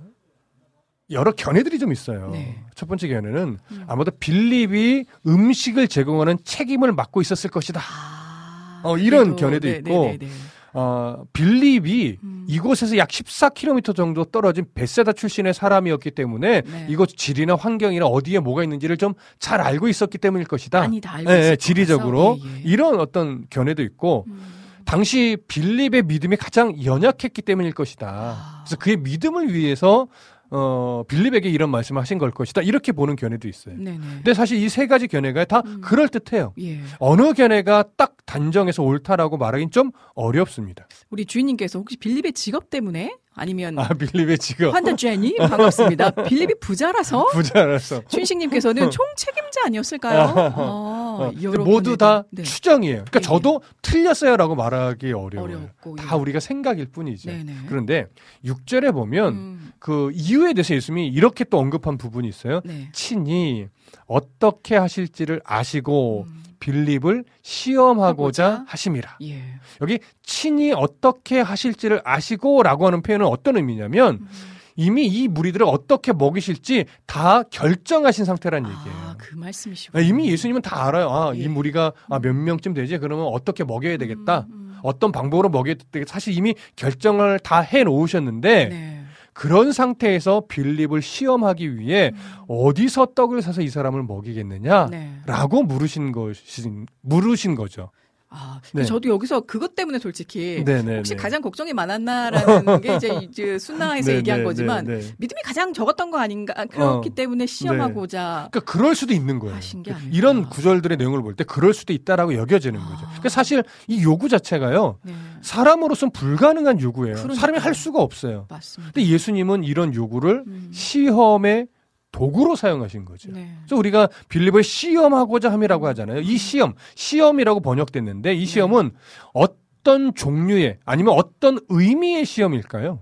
[1.09, 2.31] 여러 견해들이 좀 있어요.
[2.31, 2.61] 네.
[2.75, 3.83] 첫 번째 견해는 음.
[3.87, 7.79] 아마도 빌립이 음식을 제공하는 책임을 맡고 있었을 것이다.
[7.79, 10.31] 아, 어, 이런 그래도- 견해도 네, 있고, 네, 네, 네.
[10.73, 12.45] 어, 빌립이 음.
[12.47, 16.87] 이곳에서 약 14km 정도 떨어진 베세다 출신의 사람이었기 때문에 네.
[16.89, 20.79] 이곳 지리나 환경이나 어디에 뭐가 있는지를 좀 잘 알고 있었기 때문일 것이다.
[20.79, 22.37] 많이 다 알고 예, 예, 지리적으로.
[22.43, 22.61] 예, 예.
[22.63, 24.39] 이런 어떤 견해도 있고 음.
[24.85, 28.07] 당시 빌립의 믿음이 가장 연약했기 때문일 것이다.
[28.07, 28.63] 아.
[28.63, 30.07] 그래서 그의 믿음을 위해서
[30.53, 32.61] 어, 빌립에게 이런 말씀을 하신 걸 것이다.
[32.61, 33.75] 이렇게 보는 견해도 있어요.
[33.77, 33.97] 네네.
[33.99, 35.79] 근데 사실 이 세 가지 견해가 다 음.
[35.81, 36.53] 그럴 듯해요.
[36.61, 36.79] 예.
[36.99, 40.87] 어느 견해가 딱 단정해서 옳다라고 말하긴 좀 어렵습니다.
[41.09, 46.11] 우리 주인님께서 혹시 빌립의 직업 때문에 아니면 아 빌립의 지금 환자 제니 반갑습니다.
[46.27, 50.19] 빌립이 부자라서 부자라서 주인식님께서는 총 책임자 아니었을까요?
[50.21, 51.31] 아, 어,
[51.63, 52.23] 모두 다.
[52.31, 52.43] 네.
[52.43, 52.95] 추정이에요.
[53.09, 55.57] 그러니까 네, 저도 틀렸어요라고 말하기 어려워요.
[55.57, 56.19] 어렵고 다 예.
[56.19, 57.29] 우리가 생각일 뿐이죠.
[57.31, 57.53] 네네.
[57.67, 58.07] 그런데
[58.45, 62.61] 6절에 보면 음, 그 이유에 대해서 예수님이 이렇게 또 언급한 부분이 있어요.
[62.63, 62.89] 네.
[62.93, 63.65] 친히
[64.05, 68.65] 어떻게 하실지를 아시고 음, 빌립을 시험하고자 하고자?
[68.67, 69.17] 하심이라.
[69.23, 69.41] 예.
[69.81, 74.27] 여기 친히 어떻게 하실지를 아시고라고 하는 표현은 어떤 의미냐면 음,
[74.75, 78.97] 이미 이 무리들을 어떻게 먹이실지 다 결정하신 상태란 얘기예요.
[79.03, 79.99] 아, 그 말씀이시군요.
[79.99, 81.09] 네, 이미 예수님은 다 알아요.
[81.09, 81.39] 아, 예.
[81.39, 82.99] 이 무리가 아, 몇 명쯤 되지?
[82.99, 84.45] 그러면 어떻게 먹여야 되겠다.
[84.51, 86.13] 음, 어떤 방법으로 먹여야 되겠다.
[86.13, 89.00] 사실 이미 결정을 다 해 놓으셨는데 네.
[89.33, 92.19] 그런 상태에서 빌립을 시험하기 위해 음.
[92.47, 94.87] 어디서 떡을 사서 이 사람을 먹이겠느냐?
[94.91, 95.13] 네.
[95.25, 96.69] 라고 물으신 것이
[97.01, 97.91] 물으신 거죠.
[98.33, 98.83] 아, 네.
[98.85, 100.95] 저도 여기서 그것 때문에 솔직히 네네.
[100.97, 104.85] 혹시 가장 걱정이 많았나라는 게 이제 이제 순나에서 얘기한 거지만
[105.17, 107.13] 믿음이 가장 적었던 거 아닌가 아, 그렇기 어.
[107.13, 109.55] 때문에 시험하고자 그러니까 그럴 수도 있는 거예요.
[109.55, 109.97] 아닐까.
[110.11, 112.83] 이런 구절들의 내용을 볼 때 그럴 수도 있다라고 여겨지는 아.
[112.85, 113.01] 거죠.
[113.07, 114.97] 그러니까 사실 이 요구 자체가요.
[115.03, 117.15] 네, 사람으로서는 불가능한 요구예요.
[117.15, 117.39] 그러니까요.
[117.39, 118.45] 사람이 할 수가 없어요.
[118.49, 118.93] 맞습니다.
[118.93, 121.67] 근데 예수님은 이런 요구를 음, 시험의
[122.11, 123.31] 도구로 사용하신 거죠.
[123.31, 123.55] 네.
[123.61, 126.19] 그래서 우리가 빌립을 시험하고자 함이라고 하잖아요.
[126.21, 128.91] 이 시험, 시험이라고 번역됐는데 이 시험은
[129.33, 133.01] 어떤 종류의 아니면 어떤 의미의 시험일까요?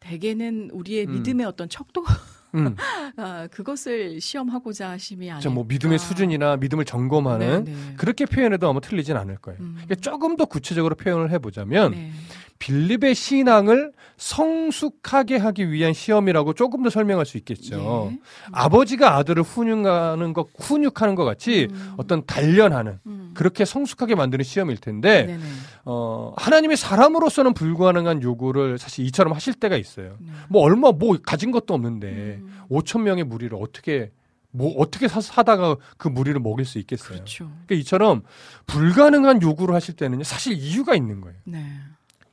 [0.00, 1.12] 대개는 우리의 음.
[1.14, 2.04] 믿음의 어떤 척도
[2.54, 2.74] 음,
[3.16, 5.50] 아, 그것을 시험하고자 하심이 아닐까.
[5.50, 7.94] 저뭐 믿음의 수준이나 믿음을 점검하는 네, 네.
[7.96, 9.60] 그렇게 표현해도 아마 틀리진 않을 거예요.
[9.60, 9.72] 음.
[9.74, 12.12] 그러니까 조금 더 구체적으로 표현을 해보자면 네.
[12.58, 18.10] 빌립의 신앙을 성숙하게 하기 위한 시험이라고 조금 더 설명할 수 있겠죠.
[18.12, 18.18] 예.
[18.52, 21.94] 아버지가 아들을 훈육하는 것, 훈육하는 것 같이 음.
[21.96, 23.32] 어떤 단련하는 음.
[23.34, 25.42] 그렇게 성숙하게 만드는 시험일 텐데 네네.
[25.84, 30.16] 어, 하나님의 사람으로서는 불가능한 요구를 사실 이처럼 하실 때가 있어요.
[30.20, 30.32] 네.
[30.48, 32.60] 뭐 얼마 뭐 가진 것도 없는데 음.
[32.70, 34.10] 5천 명의 무리를 어떻게
[34.50, 37.10] 뭐 어떻게 사, 사다가 그 무리를 먹일 수 있겠어요.
[37.10, 37.44] 그렇죠.
[37.66, 38.22] 그러니까 이처럼
[38.66, 41.36] 불가능한 요구를 하실 때는요 사실 이유가 있는 거예요.
[41.44, 41.62] 네.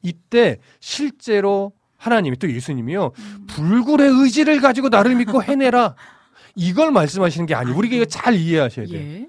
[0.04, 3.48] 이때 실제로 하나님이 또 예수님이요 음.
[3.48, 5.96] 불굴의 의지를 가지고 나를 믿고 해내라
[6.56, 7.76] 이걸 말씀하시는 게 아니에요.
[7.76, 9.00] 우리가 이거 잘 이해하셔야 돼요.
[9.00, 9.28] 예.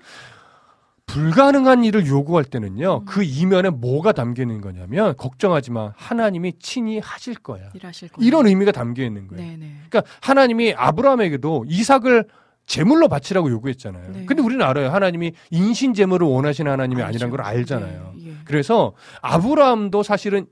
[1.07, 3.05] 불가능한 일을 요구할 때는요 음.
[3.05, 7.69] 그 이면에 뭐가 담겨 있는 거냐면 걱정하지 마 하나님이 친히 하실 거야.
[7.75, 8.09] 일하실.
[8.19, 9.47] 이런 의미가 담겨 있는 거예요.
[9.47, 9.73] 네네.
[9.89, 12.27] 그러니까 하나님이 아브라함에게도 이삭을
[12.67, 14.13] 제물로 바치라고 요구했잖아요.
[14.13, 14.25] 네.
[14.25, 14.91] 근데 우리는 알아요.
[14.91, 17.03] 하나님이 인신 제물을 원하시는 하나님이.
[17.03, 18.15] 아니란 걸 알잖아요.
[18.21, 18.35] 예, 예.
[18.47, 20.47] 그래서 아브라함도 사실은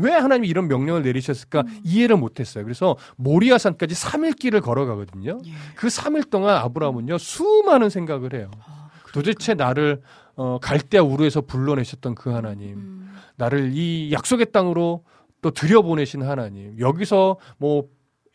[0.00, 1.80] 왜 하나님이 이런 명령을 내리셨을까 음.
[1.84, 2.64] 이해를 못했어요.
[2.64, 5.40] 그래서 모리아산까지 3일 길을 걸어가거든요.
[5.44, 5.50] 예.
[5.74, 8.50] 그 3일 동안 아브라함은요 수많은 생각을 해요.
[8.66, 10.02] 아, 도대체 나를
[10.36, 13.14] 어, 갈대아 우르에서 불러내셨던 그 하나님, 음.
[13.36, 15.04] 나를 이 약속의 땅으로
[15.40, 17.84] 또 들여보내신 하나님, 여기서 뭐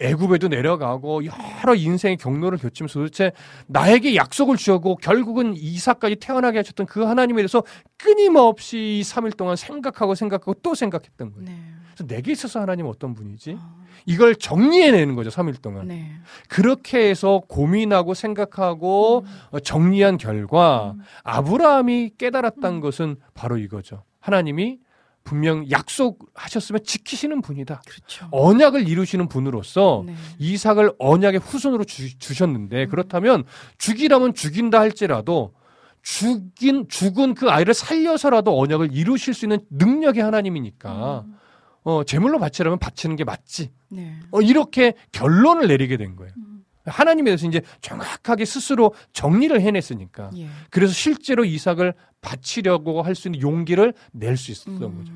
[0.01, 3.31] 애굽에도 내려가고 여러 인생의 경로를 겪으면서 도대체
[3.67, 7.63] 나에게 약속을 주었고 결국은 이삭까지 태어나게 하셨던 그 하나님에 대해서
[7.97, 11.45] 끊임없이 이 3일 동안 생각하고 생각하고 또 생각했던 거예요.
[11.45, 11.55] 네.
[11.93, 13.57] 그래서 내게 있어서 하나님 어떤 분이지?
[13.59, 13.75] 아,
[14.05, 15.87] 이걸 정리해내는 거죠, 3일 동안.
[15.87, 16.11] 네.
[16.47, 21.01] 그렇게 해서 고민하고 생각하고 어, 정리한 결과 음.
[21.23, 24.03] 아브라함이 깨달았던 것은 바로 이거죠.
[24.19, 24.79] 하나님이
[25.23, 27.81] 분명 약속하셨으면 지키시는 분이다.
[27.87, 28.27] 그렇죠.
[28.31, 30.15] 언약을 이루시는 분으로서 네.
[30.39, 33.43] 이삭을 언약의 후손으로 주, 셨는데 그렇다면
[33.77, 35.53] 죽이라면 죽인다 할지라도
[36.01, 41.37] 죽인 죽은 그 아이를 살려서라도 언약을 이루실 수 있는 능력의 하나님이니까 음.
[41.83, 43.71] 어 제물로 바치라면 바치는 게 맞지.
[43.89, 44.15] 네.
[44.31, 46.33] 어 이렇게 결론을 내리게 된 거예요.
[46.37, 46.50] 음.
[46.85, 50.31] 하나님에 대해서 이제 정확하게 스스로 정리를 해냈으니까.
[50.37, 50.47] 예.
[50.69, 54.97] 그래서 실제로 이삭을 바치려고 할 수 있는 용기를 낼 수 있었던 음.
[54.97, 55.13] 거죠.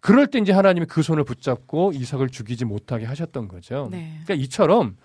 [0.00, 3.88] 그럴 때 이제 하나님이 그 손을 붙잡고 이삭을 죽이지 못하게 하셨던 거죠.
[3.90, 4.20] 네.
[4.24, 4.96] 그러니까 이처럼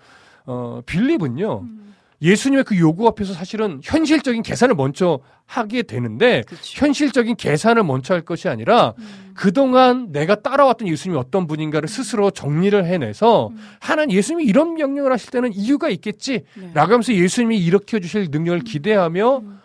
[0.44, 1.60] 어 빌립은요.
[1.60, 1.89] 음.
[2.22, 6.84] 예수님의 그 요구 앞에서 사실은 현실적인 계산을 먼저 하게 되는데 그렇죠.
[6.84, 9.32] 현실적인 계산을 먼저 할 것이 아니라 음.
[9.34, 13.56] 그동안 내가 따라왔던 예수님이 어떤 분인가를 스스로 정리를 해내서 음.
[13.80, 16.70] 하나님 예수님이 이런 명령을 하실 때는 이유가 있겠지 네.
[16.74, 19.60] 라고 하면서 예수님이 일으켜 주실 능력을 기대하며 음.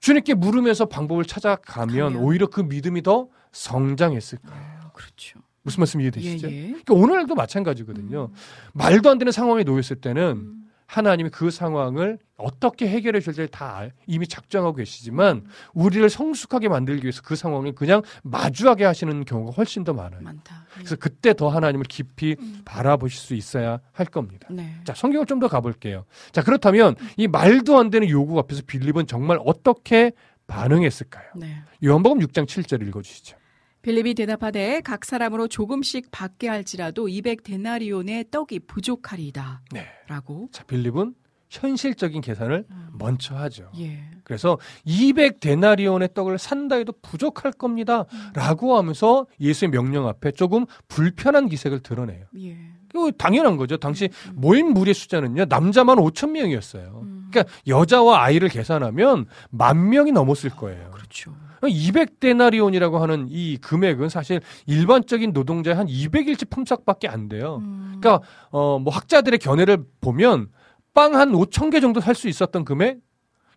[0.00, 2.16] 주님께 물으면서 방법을 찾아가면 가면.
[2.16, 4.62] 오히려 그 믿음이 더 성장했을 거예요.
[4.82, 5.40] 아, 그렇죠.
[5.62, 6.50] 무슨 말씀 예, 이해되시죠?
[6.50, 6.66] 예.
[6.66, 8.30] 그러니까 오늘도 마찬가지거든요.
[8.72, 10.61] 말도 안 되는 상황에 놓였을 때는 음.
[10.92, 17.22] 하나님이 그 상황을 어떻게 해결해 줄지 다 알- 이미 작정하고 계시지만 우리를 성숙하게 만들기 위해서
[17.24, 20.20] 그 상황을 그냥 마주하게 하시는 경우가 훨씬 더 많아요.
[20.20, 20.66] 많다.
[20.70, 20.74] 예.
[20.74, 22.60] 그래서 그때 더 하나님을 깊이 음.
[22.66, 24.48] 바라보실 수 있어야 할 겁니다.
[24.50, 24.74] 네.
[24.84, 26.04] 자, 성경을 좀 더 가볼게요.
[26.30, 30.12] 자, 그렇다면 이 말도 안 되는 요구 앞에서 빌립은 정말 어떻게
[30.46, 31.24] 반응했을까요?
[31.36, 31.56] 네.
[31.82, 33.36] 요한복음 6장 7절 읽어주시죠.
[33.82, 39.62] 빌립이 대답하되 각 사람으로 조금씩 받게 할지라도 200 데나리온의 떡이 부족하리이다.
[39.72, 39.86] 네.
[40.06, 40.48] 라고.
[40.52, 41.14] 자, 빌립은
[41.50, 42.88] 현실적인 계산을 음.
[42.94, 43.70] 먼저 하죠.
[43.78, 43.98] 예.
[44.24, 48.06] 그래서 200 데나리온의 떡을 산다 해도 부족할 겁니다.
[48.32, 52.24] 라고 하면서 예수의 명령 앞에 조금 불편한 기색을 드러내요.
[52.38, 52.56] 예.
[52.94, 53.76] 이거 당연한 거죠.
[53.76, 57.00] 당시 모인 무리의 숫자는요, 남자만 5천 명이었어요.
[57.02, 57.28] 음.
[57.30, 60.90] 그러니까 여자와 아이를 계산하면 만 명이 넘었을 거예요.
[60.90, 61.34] 그렇죠.
[61.68, 67.58] 200데나리온이라고 하는 이 금액은 사실 일반적인 노동자의 한 200일치 품삯밖에 안 돼요.
[67.62, 67.98] 음.
[68.00, 70.48] 그러니까 어 뭐 학자들의 견해를 보면
[70.94, 72.98] 빵 한 5천 개 정도 살 수 있었던 금액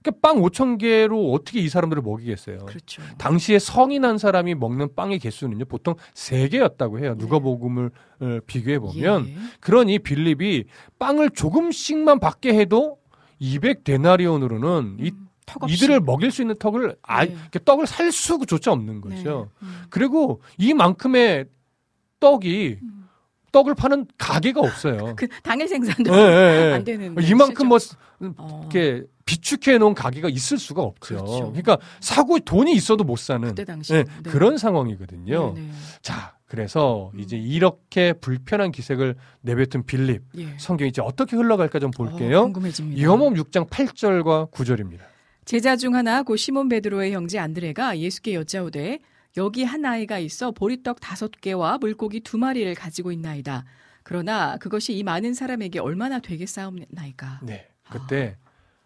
[0.03, 2.60] 그러니까 빵 5천 개로 어떻게 이 사람들을 먹이겠어요.
[2.60, 3.01] 그렇죠.
[3.18, 7.16] 당시에 성인한 사람이 먹는 빵의 개수는요 보통 세 개였다고 해요.
[7.18, 7.24] 네.
[7.24, 7.91] 누가복음을
[8.22, 9.36] 어, 비교해 보면 예.
[9.60, 10.66] 그러니 빌립이
[10.99, 12.99] 빵을 조금씩만 받게 해도
[13.39, 15.25] 200 데나리온으로는 이 음, 턱없이.
[15.70, 17.36] 이들을 먹일 수 있는 턱을 아, 네.
[17.64, 19.50] 떡을 살 수조차 없는 거죠.
[19.62, 19.68] 네.
[19.68, 19.84] 음.
[19.89, 21.46] 그리고 이만큼의
[22.20, 23.08] 떡이 음.
[23.52, 25.16] 떡을 파는 가게가 없어요.
[25.18, 26.74] 그 당일 생산도 예, 예, 예.
[26.74, 27.78] 안 되는 이만큼 뭐
[28.38, 28.60] 어.
[28.64, 31.16] 이렇게 비축해 놓은 가게가 있을 수가 없죠.
[31.16, 31.39] 그렇죠.
[31.52, 33.56] 그러니까 사고 돈이 있어도 못 사는
[34.24, 35.54] 그런 상황이거든요.
[35.56, 35.72] 네, 네.
[36.02, 37.20] 자, 그래서 음.
[37.20, 40.58] 이제 이렇게 불편한 기색을 내뱉은 빌립 예.
[40.58, 42.43] 성경이 이제 어떻게 흘러갈까 좀 어, 볼게요.
[42.43, 43.02] 궁금해집니다.
[43.02, 45.14] 요한복음 6장 8절과 9절입니다.
[45.46, 49.00] 제자 중 하나 고 시몬 베드로의 형제 안드레가 예수께 여짜오되
[49.38, 53.64] 여기 한 아이가 있어 보리떡 다섯 개와 물고기 두 마리를 가지고 있나이다.
[54.02, 57.41] 그러나 그것이 이 많은 사람에게 얼마나 되겠사옵나이까.
[57.43, 57.68] 네.
[57.91, 58.38] 그때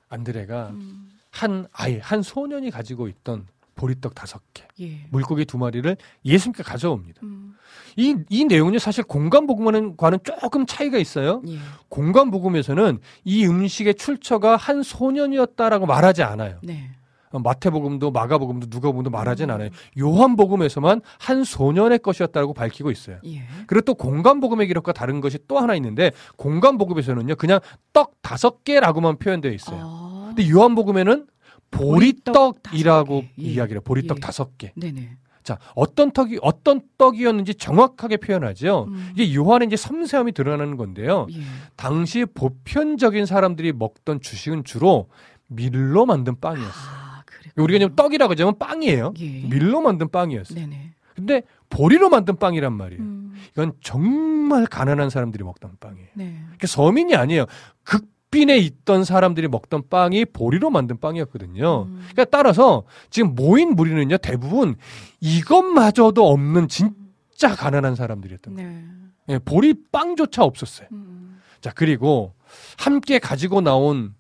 [0.10, 3.48] 안드레가 음, 한 아이, 한 소년이 가지고 있던
[3.80, 5.06] 보리떡 다섯 개, 예.
[5.10, 7.22] 물고기 두 마리를 예수님께 가져옵니다.
[7.24, 7.56] 음,
[7.96, 9.96] 이, 이 내용은 사실 공간복음과는
[10.42, 11.42] 조금 차이가 있어요.
[11.48, 11.58] 예.
[11.88, 16.60] 공간복음에서는 이 음식의 출처가 한 소년이었다라고 말하지 않아요.
[16.62, 16.90] 네.
[17.32, 19.56] 어, 마태복음도 마가복음도 누가복음도 말하진 음.
[19.56, 19.70] 않아요.
[19.98, 23.20] 요한복음에서만 한 소년의 것이었다고 밝히고 있어요.
[23.26, 23.44] 예.
[23.66, 27.62] 그리고 또 공간복음의 기록과 다른 것이 또 하나 있는데 공간복음에서는요 그냥
[27.94, 29.80] 떡 다섯 개라고만 표현되어 있어요.
[29.82, 31.28] 아, 근데 요한복음에는
[31.72, 33.26] 보리떡 보리떡이라고.
[33.38, 33.82] 이야기를.
[33.82, 34.20] 보리떡 예.
[34.20, 34.72] 다섯 개.
[34.76, 35.18] 네네.
[35.44, 38.86] 자 어떤 떡이 어떤 떡이었는지 정확하게 표현하죠.
[38.90, 41.28] 음, 이게 요한의 이제 섬세함이 드러나는 건데요.
[41.32, 41.42] 예.
[41.76, 45.08] 당시 보편적인 사람들이 먹던 주식은 주로
[45.48, 46.72] 밀로 만든 빵이었어요.
[46.72, 47.24] 아.
[47.56, 49.14] 우리가 지금 떡이라고 하자면 빵이에요.
[49.20, 49.26] 예.
[49.48, 50.60] 밀로 만든 빵이었어요.
[50.60, 50.94] 네네.
[51.16, 53.02] 근데 보리로 만든 빵이란 말이에요.
[53.02, 56.08] 음, 이건 정말 가난한 사람들이 먹던 빵이에요.
[56.14, 56.36] 네.
[56.44, 57.46] 그러니까 서민이 아니에요.
[57.84, 61.84] 극 빈에 있던 사람들이 먹던 빵이 보리로 만든 빵이었거든요.
[61.84, 61.96] 음.
[62.12, 64.76] 그러니까 따라서 지금 모인 무리는요 대부분
[65.20, 68.70] 이것마저도 없는 진짜 가난한 사람들이었던 거예요.
[68.70, 68.86] 네.
[69.30, 70.88] 예, 보리 빵조차 없었어요.
[70.92, 72.34] 음, 자 그리고
[72.78, 74.16] 함께 가지고 나온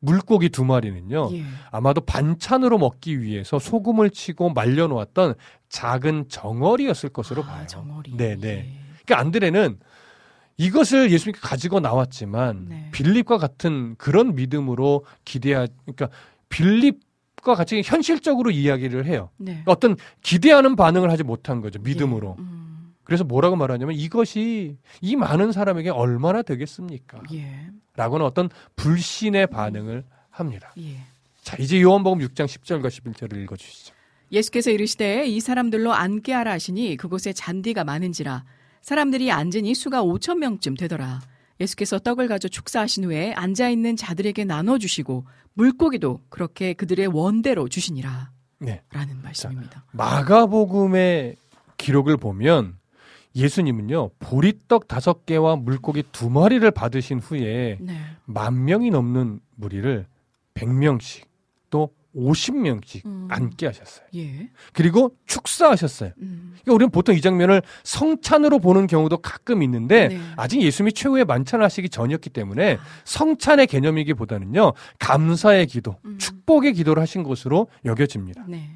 [0.00, 1.30] 물고기 두 마리는요.
[1.32, 1.44] 예.
[1.70, 5.34] 아마도 반찬으로 먹기 위해서 소금을 치고 말려놓았던
[5.68, 7.66] 작은 정어리였을 것으로 아, 봐요.
[7.66, 8.16] 정어리.
[8.16, 8.48] 네네.
[8.48, 8.72] 예.
[9.04, 9.78] 그러니까 안드레는
[10.58, 12.88] 이것을 예수님께 가지고 나왔지만 네.
[12.92, 16.10] 빌립과 같은 그런 믿음으로 기대하 그러니까
[16.48, 19.30] 빌립과 같이 현실적으로 이야기를 해요.
[19.36, 19.62] 네.
[19.66, 21.78] 어떤 기대하는 반응을 하지 못한 거죠.
[21.78, 22.36] 믿음으로.
[22.38, 22.42] 예.
[22.42, 27.22] 음, 그래서 뭐라고 말하냐면 이것이 이 많은 사람에게 얼마나 되겠습니까?
[27.32, 27.68] 예.
[27.94, 30.72] 라고는 어떤 불신의 반응을 합니다.
[30.78, 30.96] 예.
[31.42, 33.94] 자, 이제 요한복음 6장 10절과 11절을 읽어 주시죠.
[34.32, 38.44] 예수께서 이르시되 이 사람들로 앉게 하라 하시니 그곳에 잔디가 많은지라
[38.82, 41.20] 사람들이 앉으니 수가 5천 명쯤 되더라.
[41.60, 45.24] 예수께서 떡을 가져 축사하신 후에 앉아 있는 자들에게 나눠 주시고
[45.54, 48.30] 물고기도 그렇게 그들의 원대로 주시니라.
[48.60, 48.82] 네.
[48.92, 49.84] 라는 말씀입니다.
[49.92, 51.36] 마가복음의
[51.76, 52.76] 기록을 보면
[53.34, 58.00] 예수님은요 보리떡 다섯 개와 물고기 두 마리를 받으신 후에 네.
[58.24, 60.06] 만 명이 넘는 무리를
[60.54, 61.24] 100명씩
[61.70, 63.28] 또 50명씩 음.
[63.30, 64.06] 앉게 하셨어요.
[64.16, 64.50] 예.
[64.72, 66.12] 그리고 축사하셨어요.
[66.20, 66.50] 음.
[66.52, 70.20] 그러니까 우리는 보통 이 장면을 성찬으로 보는 경우도 가끔 있는데 네.
[70.36, 76.18] 아직 예수님이 최후의 만찬을 하시기 전이었기 때문에 성찬의 개념이기보다는요 감사의 기도, 음.
[76.18, 78.44] 축복의 기도를 하신 것으로 여겨집니다.
[78.48, 78.70] 네.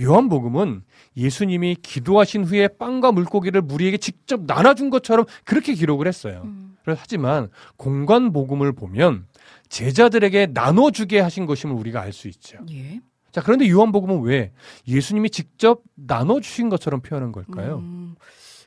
[0.00, 0.82] 요한복음은
[1.16, 6.42] 예수님이 기도하신 후에 빵과 물고기를 무리에게 직접 나눠준 것처럼 그렇게 기록을 했어요.
[6.44, 6.76] 음.
[6.86, 9.26] 하지만 공관복음을 보면
[9.68, 12.58] 제자들에게 나눠주게 하신 것임을 우리가 알 수 있죠.
[12.70, 13.00] 예.
[13.32, 14.52] 자, 그런데 요한복음은 왜
[14.86, 17.78] 예수님이 직접 나눠주신 것처럼 표현한 걸까요?
[17.78, 18.14] 음,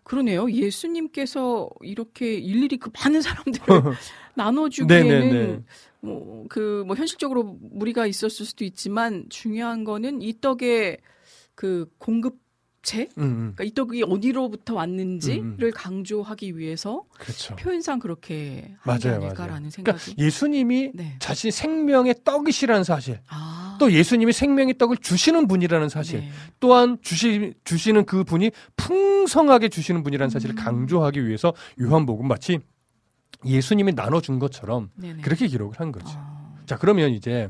[0.04, 0.52] 그러네요.
[0.52, 3.66] 예수님께서 이렇게 일일이 그 많은 사람들을
[4.36, 5.64] 나눠주기에는 네네네.
[6.02, 10.98] 뭐, 그, 뭐, 현실적으로 무리가 있었을 수도 있지만 중요한 거는 이 떡의
[11.56, 12.38] 그 공급
[12.88, 13.10] 체?
[13.18, 15.72] 음, 음, 그러니까 이 떡이 어디로부터 왔는지를 음, 음.
[15.76, 17.58] 강조하기 위해서 그렇죠.
[17.58, 19.70] 표현상 그렇게 한 게 아닐까라는.
[19.72, 20.00] 생각이.
[20.00, 21.18] 그러니까 예수님이 네.
[21.20, 23.76] 자신 생명의 떡이시라는 사실, 아.
[23.78, 26.30] 또 예수님이 생명의 떡을 주시는 분이라는 사실, 네.
[26.62, 30.64] 또한 주시, 주시는 그 분이 풍성하게 주시는 분이라는 사실을 음.
[30.64, 32.60] 강조하기 위해서 요한복음 마치
[33.46, 35.24] 예수님이 나눠준 것처럼 네네.
[35.24, 36.08] 그렇게 기록을 한 거죠.
[36.16, 36.56] 아.
[36.66, 37.50] 자, 그러면 이제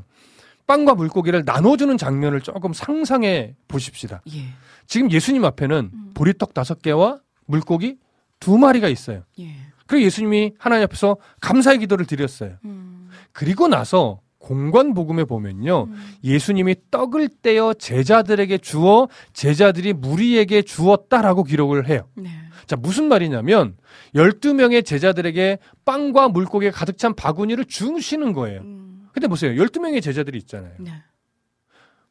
[0.68, 4.22] 빵과 물고기를 나눠주는 장면을 조금 상상해 보십시다.
[4.32, 4.44] 예.
[4.86, 6.10] 지금 예수님 앞에는 음.
[6.14, 7.96] 보리떡 다섯 개와 물고기
[8.38, 9.24] 두 마리가 있어요.
[9.40, 9.56] 예.
[9.86, 12.56] 그리고 예수님이 하나님 앞에서 감사의 기도를 드렸어요.
[12.66, 13.08] 음.
[13.32, 15.84] 그리고 나서 공관 복음에 보면요.
[15.84, 16.14] 음.
[16.22, 22.02] 예수님이 떡을 떼어 제자들에게 주어 제자들이 무리에게 주었다라고 기록을 해요.
[22.14, 22.28] 네.
[22.66, 23.76] 자, 무슨 말이냐면
[24.14, 28.60] 12명의 제자들에게 빵과 물고기가 가득 찬 바구니를 주시는 거예요.
[28.60, 28.87] 음.
[29.18, 29.50] 근데 보세요.
[29.60, 30.74] 12명의 제자들이 있잖아요.
[30.78, 31.02] 네.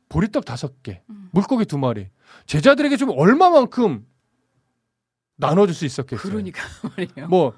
[0.09, 1.29] 보리떡 다섯 개, 음.
[1.31, 2.09] 물고기 두 마리.
[2.47, 4.05] 제자들에게 좀 얼마만큼
[5.37, 6.29] 나눠줄 수 있었겠어요.
[6.31, 6.61] 그러니까
[6.97, 7.29] 말이에요.
[7.29, 7.53] 뭐,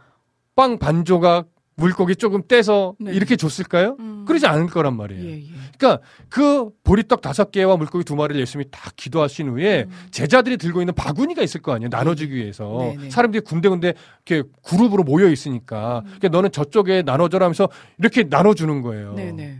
[0.55, 3.11] 빵 반 조각, 물고기 조금 떼서 네.
[3.13, 3.95] 이렇게 줬을까요?
[3.99, 4.25] 음.
[4.27, 5.23] 그러지 않을 거란 말이에요.
[5.23, 5.47] 예, 예.
[5.77, 10.07] 그러니까 그 보리떡 다섯 개와 물고기 두 마리를 예수님이 다 기도하신 후에 음.
[10.11, 11.89] 제자들이 들고 있는 바구니가 있을 거 아니에요.
[11.89, 12.77] 나눠주기 위해서.
[12.79, 13.09] 네, 네.
[13.09, 13.93] 사람들이 군데군데
[14.25, 16.01] 이렇게 그룹으로 모여 있으니까.
[16.03, 19.13] 그러니까 너는 저쪽에 나눠줘라 하면서 이렇게 나눠주는 거예요.
[19.13, 19.59] 네, 네.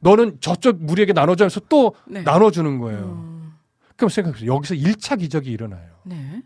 [0.00, 2.22] 너는 저쪽 무리에게 나눠줘 하면서 또 네.
[2.22, 2.98] 나눠주는 거예요.
[3.00, 3.54] 음.
[3.96, 4.52] 그럼 생각해보세요.
[4.52, 5.88] 여기서 1차 기적이 일어나요.
[6.04, 6.42] 네.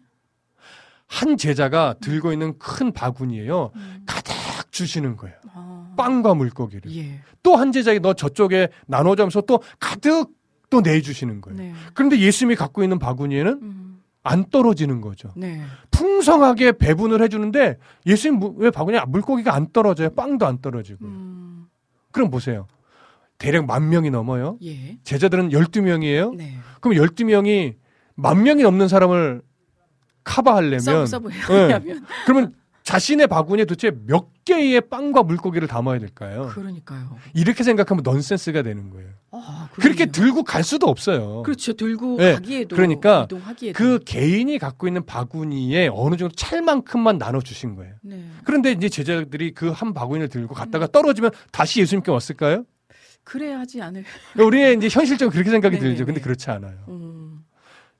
[1.07, 3.71] 한 제자가 들고 있는 큰 바구니에요.
[3.75, 4.03] 음.
[4.07, 4.36] 가득
[4.77, 5.37] 주시는 거예요.
[5.55, 5.93] 아.
[5.97, 6.95] 빵과 물고기를.
[6.97, 7.21] 예.
[7.43, 10.31] 또한 제자에게 너 저쪽에 나눠줘 하면서 또 가득
[10.69, 11.59] 또 내주시는 거예요.
[11.59, 11.73] 네.
[11.95, 14.03] 그런데 예수님이 갖고 있는 바구니에는 음.
[14.23, 15.31] 안 떨어지는 거죠.
[15.37, 15.63] 네.
[15.91, 20.11] 풍성하게 배분을 해주는데 예수님 무- 왜 바구니에 물고기가 안 떨어져요?
[20.11, 21.05] 빵도 안 떨어지고.
[21.07, 21.67] 음.
[22.13, 22.67] 그럼 보세요.
[23.39, 24.59] 대략 만 명이 넘어요.
[24.65, 24.99] 예.
[25.05, 26.35] 제자들은 12명이에요.
[26.35, 26.57] 네.
[26.81, 27.77] 그럼 12명이
[28.17, 29.43] 만 명이 넘는 사람을
[30.25, 31.69] 커버하려면 서브 서브 네.
[31.69, 32.55] 해야면 그러면
[32.91, 36.49] 자신의 바구니에 도대체 몇 개의 빵과 물고기를 담아야 될까요?
[36.55, 37.17] 그러니까요.
[37.35, 39.09] 이렇게 생각하면 넌센스가 되는 거예요.
[39.33, 40.07] 아, 그렇게.
[40.07, 41.43] 들고 갈 수도 없어요.
[41.43, 41.73] 그렇죠.
[41.73, 47.75] 들고 네, 가기에도 그러니까 이동하기에도 그 개인이 갖고 있는 바구니에 어느 정도 찰만큼만 나눠 주신
[47.75, 47.93] 거예요.
[48.05, 48.25] 네.
[48.45, 52.65] 그런데 이제 제자들이 그 한 바구니를 들고 갔다가 떨어지면 다시 예수님께 왔을까요?
[53.25, 54.05] 그래야 하지 않을.
[54.39, 55.95] 우리의 이제 현실적으로 그렇게 생각이 네네네.
[55.95, 56.07] 들죠.
[56.07, 56.77] 근데 그렇지 않아요.
[56.89, 57.26] 음.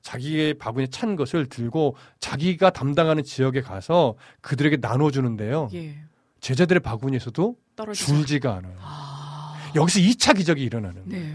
[0.07, 5.67] 자기의 바구니에 찬 것을 들고 자기가 담당하는 지역에 가서 그들에게 나눠주는데요.
[5.73, 5.97] 예.
[6.39, 8.05] 제자들의 바구니에서도 떨어지죠.
[8.05, 8.75] 줄지가 않아요.
[8.79, 9.69] 아.
[9.75, 11.25] 여기서 2차 기적이 일어나는 거예요.
[11.25, 11.33] 네.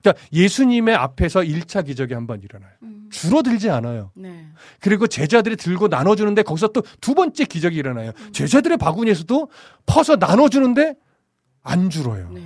[0.00, 2.70] 그러니까 예수님의 앞에서 1차 기적이 한 번 일어나요.
[2.84, 3.08] 음.
[3.12, 4.12] 줄어들지 않아요.
[4.14, 4.46] 네.
[4.80, 8.12] 그리고 제자들이 들고 나눠주는데 거기서 또 두 번째 기적이 일어나요.
[8.18, 8.32] 음.
[8.32, 9.48] 제자들의 바구니에서도
[9.84, 10.94] 퍼서 나눠주는데
[11.62, 12.30] 안 줄어요.
[12.32, 12.40] 네.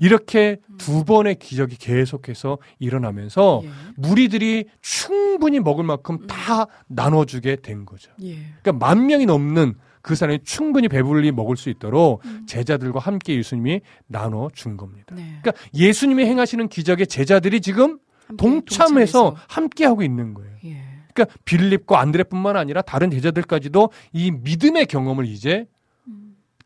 [0.00, 3.70] 이렇게 두 번의 기적이 계속해서 일어나면서 예.
[3.96, 8.10] 무리들이 충분히 먹을 만큼 다 나눠주게 된 거죠.
[8.22, 8.36] 예.
[8.62, 12.46] 그러니까 만 명이 넘는 그 사람이 충분히 배불리 먹을 수 있도록 음.
[12.46, 15.14] 제자들과 함께 예수님이 나눠 준 겁니다.
[15.16, 15.38] 네.
[15.42, 20.52] 그러니까 예수님이 행하시는 기적에 제자들이 지금 함께 동참해서 함께 하고 있는 거예요.
[20.64, 20.96] 예.
[21.12, 25.75] 그러니까 빌립과 안드레뿐만 아니라 다른 제자들까지도 이 믿음의 경험을 이제 음.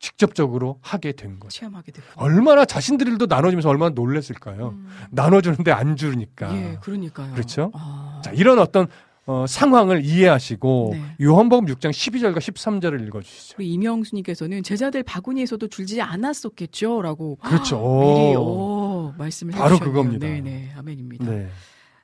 [0.01, 1.61] 직접적으로 하게 된 거죠.
[1.61, 2.09] 체험하게 됐고.
[2.17, 4.71] 얼마나 자신들도 나눠주면서 얼마나 놀랬을까요?
[4.71, 4.89] 음.
[5.11, 6.57] 나눠주는데 안 주니까.
[6.57, 7.33] 예, 그러니까요.
[7.35, 7.71] 그렇죠?
[7.75, 8.21] 아.
[8.25, 8.89] 자, 이런 어떤
[9.27, 11.03] 어, 상황을 이해하시고 네.
[11.23, 13.57] 요한복음 6장 12절과 13절을 읽어주시죠.
[13.59, 17.77] 우리 이명수님께서는 제자들 바구니에서도 줄지 않았었겠죠라고 그렇죠.
[17.77, 18.41] 미리 오.
[18.41, 19.93] 오, 말씀을 바로 해주셨네요.
[19.93, 20.27] 그겁니다.
[20.27, 21.25] 네네 아멘입니다.
[21.27, 21.49] 네.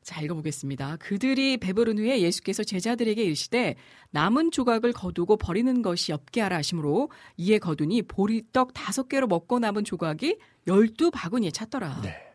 [0.06, 0.98] 자 읽어보겠습니다.
[1.00, 3.74] 그들이 배부른 후에 예수께서 제자들에게 이르시되
[4.12, 9.82] 남은 조각을 거두고 버리는 것이 없게 하라 하심으로 이에 거두니 보리떡 다섯 개로 먹고 남은
[9.82, 10.38] 조각이
[10.68, 12.02] 열두 바구니에 찼더라.
[12.02, 12.25] 네.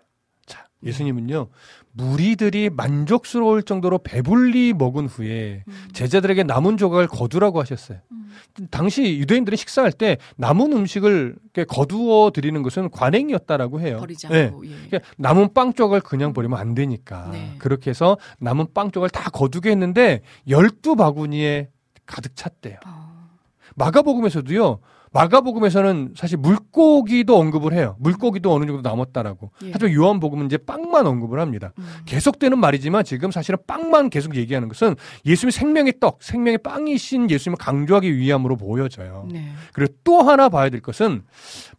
[0.51, 1.47] 자, 예수님은요,
[1.93, 5.87] 무리들이 만족스러울 정도로 배불리 먹은 후에 음.
[5.93, 7.99] 제자들에게 남은 조각을 거두라고 하셨어요.
[8.11, 8.27] 음.
[8.69, 11.35] 당시 유대인들은 식사할 때 남은 음식을
[11.69, 13.97] 거두어 드리는 것은 관행이었다라고 해요.
[13.99, 14.47] 버리지 네.
[14.47, 14.69] 않고 예.
[14.89, 17.29] 그러니까 남은 빵 조각을 그냥 버리면 안 되니까.
[17.31, 17.55] 네.
[17.59, 21.69] 그렇게 해서 남은 빵 조각을 다 거두게 했는데 열두 바구니에
[22.05, 22.75] 가득 찼대요.
[22.85, 23.29] 어,
[23.75, 24.79] 마가복음에서도요.
[25.13, 27.97] 마가복음에서는 사실 물고기도 언급을 해요.
[27.99, 29.51] 물고기도 어느 정도 남았다라고.
[29.63, 29.71] 예.
[29.73, 31.73] 하지만 요한복음은 이제 빵만 언급을 합니다.
[31.79, 31.85] 음.
[32.05, 34.95] 계속되는 말이지만 지금 사실은 빵만 계속 얘기하는 것은
[35.25, 39.27] 예수님의 생명의 떡, 생명의 빵이신 예수님을 강조하기 위함으로 보여져요.
[39.29, 39.51] 네.
[39.73, 41.23] 그리고 또 하나 봐야 될 것은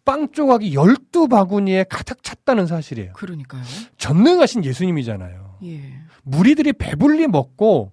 [0.04, 3.14] 빵 조각이 열두 바구니에 가득 찼다는 사실이에요.
[3.14, 3.62] 그러니까요.
[3.96, 5.58] 전능하신 예수님이잖아요.
[5.64, 5.80] 예.
[6.22, 7.92] 무리들이 배불리 먹고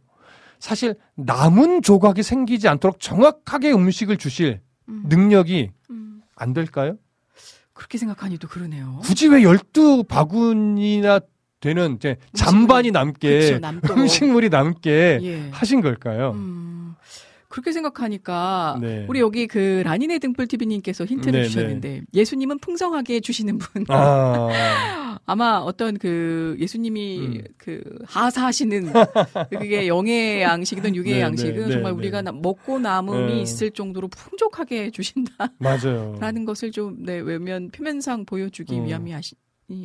[0.60, 4.68] 사실 남은 조각이 생기지 않도록 정확하게 음식을 주실 음.
[5.06, 6.22] 능력이 음.
[6.36, 6.98] 안 될까요?
[7.74, 9.00] 그렇게 생각하니 또 그러네요.
[9.04, 11.20] 굳이 왜 열두 바구니나
[11.62, 13.98] 되는 이제 잔반이 남게 남도록.
[13.98, 15.50] 음식물이 남게 예.
[15.52, 16.32] 하신 걸까요?
[16.32, 16.78] 음,
[17.50, 19.06] 그렇게 생각하니까 네.
[19.10, 23.86] 우리 여기 그 라니네 등불 TV님께서 힌트를 네, 주셨는데 예수님은 풍성하게 주시는 분.
[23.89, 27.43] 아, 아마 어떤 그 예수님이 음.
[27.58, 28.93] 그 하사하시는
[29.50, 32.26] 그게 영의 양식이든 육의 네, 양식은 네, 정말 네, 우리가 네.
[32.26, 33.41] 나- 먹고 남음이 네.
[33.41, 36.45] 있을 정도로 풍족하게 주신다라는 맞아요.
[36.45, 38.86] 것을 좀 네, 외면 표면상 보여주기 음.
[38.86, 39.36] 위함이 하시,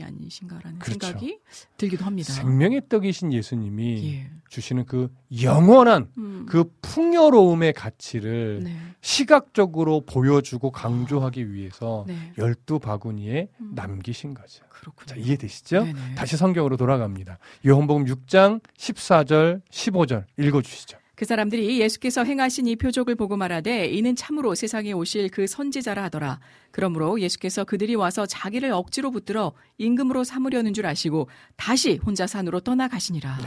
[0.03, 1.07] 아니신가라는 그렇죠.
[1.07, 1.39] 생각이
[1.76, 2.32] 들기도 합니다.
[2.32, 4.30] 생명의 떡이신 예수님이 예.
[4.49, 5.12] 주시는 그
[5.43, 6.47] 영원한 음.
[6.49, 8.76] 그 풍요로움의 가치를 네.
[9.01, 12.32] 시각적으로 보여주고 강조하기 위해서 네.
[12.39, 13.72] 열두 바구니에 음.
[13.74, 14.64] 남기신 거죠.
[14.68, 15.07] 그렇군요.
[15.07, 15.85] 자, 이해되시죠?
[15.85, 16.14] 네네.
[16.14, 17.39] 다시 성경으로 돌아갑니다.
[17.66, 20.99] 요한복음 6장 14절 15절 읽어 주시죠.
[21.15, 26.41] 그 사람들이 예수께서 행하신 이 표적을 보고 말하되 이는 참으로 세상에 오실 그 선지자라 하더라.
[26.71, 33.39] 그러므로 예수께서 그들이 와서 자기를 억지로 붙들어 임금으로 삼으려는 줄 아시고 다시 혼자 산으로 떠나가시니라.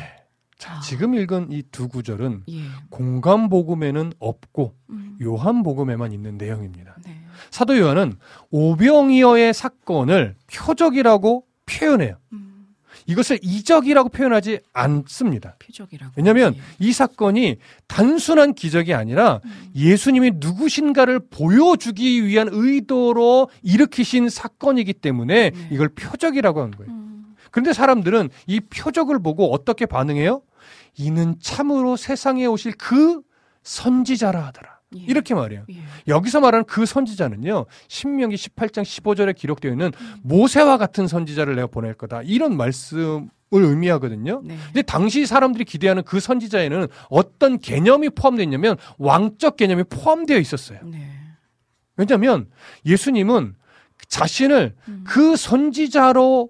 [0.58, 0.80] 자, 아.
[0.80, 2.62] 지금 읽은 이 두 구절은 예.
[2.90, 5.18] 공간 복음에는 없고 음.
[5.22, 6.96] 요한 복음에만 있는 내용입니다.
[7.06, 7.22] 네.
[7.52, 8.14] 사도 요한은
[8.50, 12.18] 오병이어의 사건을 표적이라고 표현해요.
[12.34, 12.47] 음.
[13.08, 15.56] 이것을 이적이라고 표현하지 않습니다.
[15.60, 16.14] 표적이라고.
[16.18, 16.60] 왜냐하면 예.
[16.80, 19.72] 이 사건이 단순한 기적이 아니라 음.
[19.76, 25.68] 예수님이 누구신가를 보여주기 위한 의도로 일으키신 사건이기 때문에 네.
[25.72, 26.92] 이걸 표적이라고 한 거예요.
[26.92, 27.36] 음.
[27.50, 30.42] 그런데 사람들은 이 표적을 보고 어떻게 반응해요?
[30.98, 33.22] 이는 참으로 세상에 오실 그
[33.64, 34.77] 선지자라 하더라.
[34.96, 35.02] 예.
[35.02, 35.66] 이렇게 말해요.
[35.70, 35.76] 예.
[36.08, 40.16] 여기서 말하는 그 선지자는요, 신명기 18장 15절에 기록되어 있는 음.
[40.24, 42.22] 모세와 같은 선지자를 내가 보낼 거다.
[42.24, 44.42] 이런 말씀을 의미하거든요.
[44.44, 44.58] 네.
[44.68, 50.80] 근데 당시 사람들이 기대하는 그 선지자에는 어떤 개념이 포함되어 있냐면 왕적 개념이 포함되어 있었어요.
[50.84, 51.12] 네.
[51.98, 52.48] 왜냐하면
[52.86, 53.56] 예수님은
[54.08, 55.04] 자신을 음.
[55.06, 56.50] 그 선지자로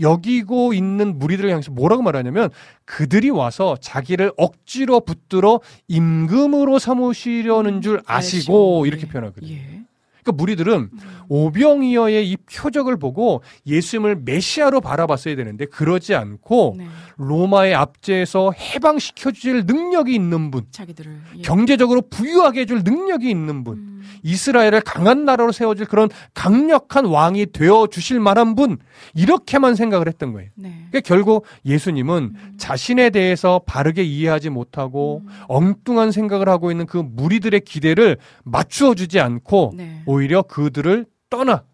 [0.00, 2.50] 여기고 있는 무리들을 향해서 뭐라고 말하냐면
[2.84, 9.08] 그들이 와서 자기를 억지로 붙들어 임금으로 삼으시려는 줄 아시고 이렇게 예.
[9.08, 9.52] 표현하거든요.
[9.52, 9.82] 예.
[10.28, 10.90] 그러니까 무리들은
[11.28, 16.86] 오병이어의 이 표적을 보고 예수님을 메시아로 바라봤어야 되는데 그러지 않고 네.
[17.16, 21.42] 로마의 압제에서 해방시켜 주실 능력이 있는 분, 자기들을 예.
[21.42, 23.97] 경제적으로 부유하게 해줄 능력이 있는 분, 음.
[24.22, 28.78] 이스라엘을 강한 나라로 세워줄 그런 강력한 왕이 되어 주실 만한 분
[29.14, 30.50] 이렇게만 생각을 했던 거예요.
[30.54, 30.86] 네.
[30.90, 35.32] 그러니까 결국 예수님은 자신에 대해서 바르게 이해하지 못하고 음.
[35.48, 40.02] 엉뚱한 생각을 하고 있는 그 무리들의 기대를 맞추어 주지 않고 네.
[40.06, 41.64] 오히려 그들을 떠나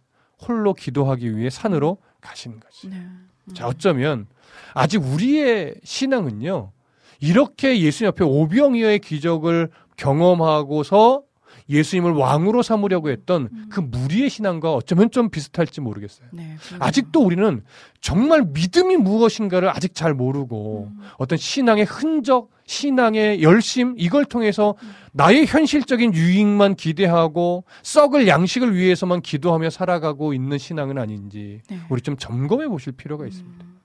[0.46, 2.88] 홀로 기도하기 위해 산으로 가시는 거죠.
[2.88, 2.96] 네.
[2.96, 3.54] 음.
[3.54, 4.26] 자, 어쩌면
[4.72, 6.72] 아직 우리의 신앙은요.
[7.20, 11.22] 이렇게 예수님 앞에 오병이어의 기적을 경험하고서
[11.68, 16.28] 예수님을 왕으로 삼으려고 했던 그 무리의 신앙과 어쩌면 좀 비슷할지 모르겠어요.
[16.32, 16.56] 네.
[16.78, 17.62] 아직도 우리는
[18.00, 21.00] 정말 믿음이 무엇인가를 아직 잘 모르고 음.
[21.16, 24.74] 어떤 신앙의 흔적, 신앙의 열심 이걸 통해서
[25.12, 31.78] 나의 현실적인 유익만 기대하고 썩을 양식을 위해서만 기도하며 살아가고 있는 신앙은 아닌지 네.
[31.88, 33.64] 우리 좀 점검해 보실 필요가 있습니다.
[33.64, 33.78] 음.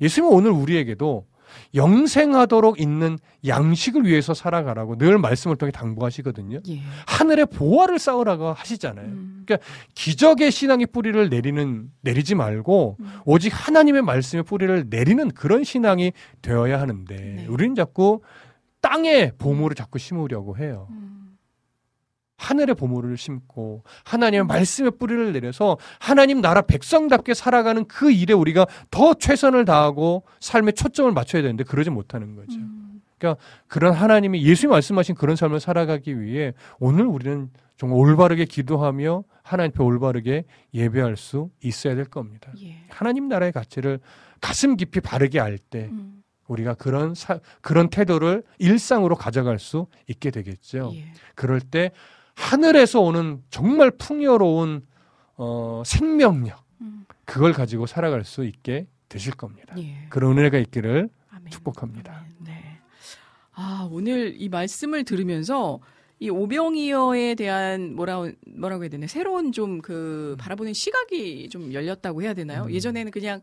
[0.00, 1.26] 예수님은 오늘 우리에게도
[1.74, 6.60] 영생하도록 있는 양식을 위해서 살아가라고 늘 말씀을 통해 당부하시거든요.
[6.68, 6.80] 예.
[7.06, 9.06] 하늘의 보화를 쌓으라고 하시잖아요.
[9.06, 9.46] 음.
[9.94, 13.12] 기적의 신앙의 뿌리를 내리는 내리지 말고 음.
[13.24, 16.12] 오직 하나님의 말씀의 뿌리를 내리는 그런 신앙이
[16.42, 17.46] 되어야 하는데 네.
[17.48, 18.20] 우리는 자꾸
[18.80, 20.88] 땅에 보물을 자꾸 심으려고 해요.
[20.90, 21.17] 음.
[22.38, 29.12] 하늘의 보물을 심고 하나님의 말씀의 뿌리를 내려서 하나님 나라 백성답게 살아가는 그 일에 우리가 더
[29.14, 32.56] 최선을 다하고 삶의 초점을 맞춰야 되는데 그러지 못하는 거죠.
[32.58, 33.02] 음.
[33.66, 39.82] 그런 하나님이 예수님 말씀하신 그런 삶을 살아가기 위해 오늘 우리는 정말 올바르게 기도하며 하나님 앞에
[39.82, 42.52] 올바르게 예배할 수 있어야 될 겁니다.
[42.62, 42.76] 예.
[42.88, 43.98] 하나님 나라의 가치를
[44.40, 46.22] 가슴 깊이 바르게 알때 음.
[46.46, 50.92] 우리가 그런 사, 그런 태도를 일상으로 가져갈 수 있게 되겠죠.
[50.94, 51.12] 예.
[51.34, 51.90] 그럴 때
[52.38, 54.86] 하늘에서 오는 정말 풍요로운
[55.36, 57.04] 어, 생명력 음.
[57.24, 59.74] 그걸 가지고 살아갈 수 있게 되실 겁니다.
[59.78, 60.06] 예.
[60.08, 61.50] 그런 은혜가 있기를 아멘.
[61.50, 62.12] 축복합니다.
[62.12, 62.34] 아멘.
[62.44, 62.78] 네.
[63.54, 65.80] 아, 오늘 이 말씀을 들으면서
[66.20, 68.24] 이 오병이어에 대한 뭐라
[68.56, 72.64] 뭐라고 해야 되나 새로운 좀 그 바라보는 시각이 좀 열렸다고 해야 되나요?
[72.64, 72.72] 음.
[72.72, 73.40] 예전에는 그냥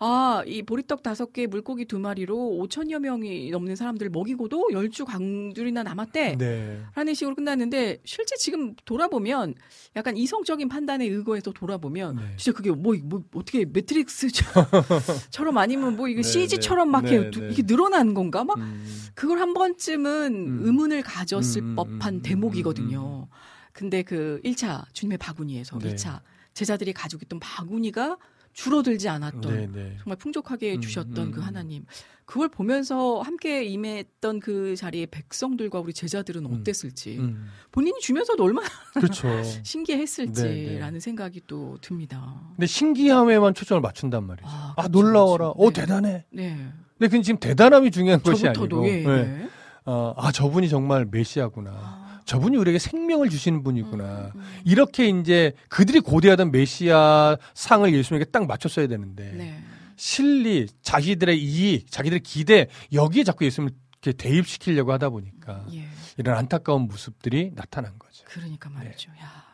[0.00, 5.82] 아, 이 보리떡 다섯 개, 물고기 두 마리로 5천여 명이 넘는 사람들 먹이고도 열주 강둘이나
[5.82, 6.36] 남았대.
[6.38, 6.80] 네.
[6.94, 9.54] 라는 식으로 끝났는데 실제 지금 돌아보면
[9.96, 12.22] 약간 이성적인 판단에 의거해서 돌아보면 네.
[12.36, 17.46] 진짜 그게 뭐, 뭐 어떻게 매트릭스처럼 아니면 뭐 이거 네, CG처럼 막 네, 이렇게, 네.
[17.46, 19.08] 이렇게 늘어난 건가 막 음.
[19.14, 20.58] 그걸 한 번쯤은 음.
[20.62, 23.26] 의문을 가졌을 음, 음, 법한 음, 대목이거든요.
[23.72, 25.94] 근데 그 1차 주님의 바구니에서 네.
[25.94, 26.20] 2차
[26.54, 28.16] 제자들이 가지고 있던 바구니가
[28.58, 29.96] 줄어들지 않았던 네, 네.
[30.02, 31.46] 정말 풍족하게 음, 주셨던 음, 그 음.
[31.46, 31.84] 하나님.
[32.24, 36.52] 그걸 보면서 함께 임했던 그 자리에 백성들과 우리 제자들은 음.
[36.52, 37.18] 어땠을지.
[37.18, 37.46] 음.
[37.70, 39.28] 본인이 주면서도 얼마나 그렇죠.
[39.62, 42.42] 신기했을지라는 생각이 또 듭니다.
[42.56, 44.48] 근데 신기함에만 초점을 맞춘단 말이죠.
[44.48, 45.52] 아, 아, 놀라워라.
[45.52, 45.62] 그렇죠.
[45.62, 45.80] 어, 네.
[45.80, 46.24] 대단해.
[46.32, 46.68] 네.
[46.98, 48.88] 근데 그 지금 대단함이 중요한 것이 아니고.
[48.88, 49.02] 예.
[49.04, 49.22] 네.
[49.24, 49.48] 네.
[49.84, 51.70] 어, 아, 저분이 정말 메시아구나.
[51.70, 51.97] 아,
[52.28, 54.32] 저분이 우리에게 생명을 주시는 분이구나.
[54.34, 54.60] 음, 음.
[54.66, 59.58] 이렇게 이제 그들이 고대하던 메시아 상을 예수님에게 딱 맞췄어야 되는데 네.
[59.96, 63.72] 실리, 자기들의 이익, 자기들의 기대 여기에 자꾸 예수님을
[64.02, 65.88] 이렇게 대입시키려고 하다 보니까 예.
[66.18, 68.26] 이런 안타까운 모습들이 나타난 거죠.
[68.26, 68.74] 그러니까 네.
[68.74, 69.10] 말이죠.
[69.12, 69.48] 야.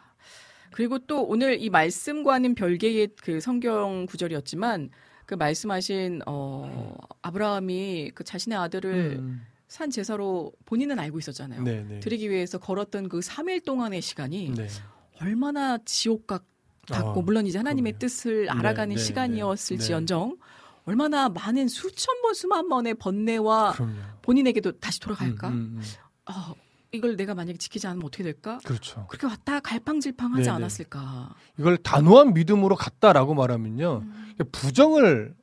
[0.72, 4.90] 그리고 또 오늘 이 말씀과는 별개의 그 성경 구절이었지만
[5.26, 9.46] 그 말씀하신 어 아브라함이 그 자신의 아들을 음.
[9.68, 11.62] 산 제사로 본인은 알고 있었잖아요.
[11.62, 12.00] 네, 네.
[12.00, 14.68] 드리기 위해서 걸었던 그 3일 동안의 시간이 네.
[15.20, 16.44] 얼마나 지옥 같-
[16.86, 17.98] 같고 어, 물론 이제 하나님의 그럼요.
[18.00, 20.36] 뜻을 알아가는 네, 네, 시간이었을지언정
[20.84, 23.94] 얼마나 많은 수천 번 수만 번의 번뇌와 그럼요.
[24.22, 25.48] 본인에게도 다시 돌아갈까?
[25.48, 25.82] 음, 음, 음.
[26.30, 26.54] 어,
[26.92, 28.58] 이걸 내가 만약에 지키지 않으면 어떻게 될까?
[28.64, 29.06] 그렇죠.
[29.08, 30.50] 그렇게 왔다 갈팡질팡하지 네, 네.
[30.50, 31.34] 않았을까?
[31.58, 34.02] 이걸 단호한 믿음으로 갔다라고 말하면요.
[34.04, 35.34] 음, 부정을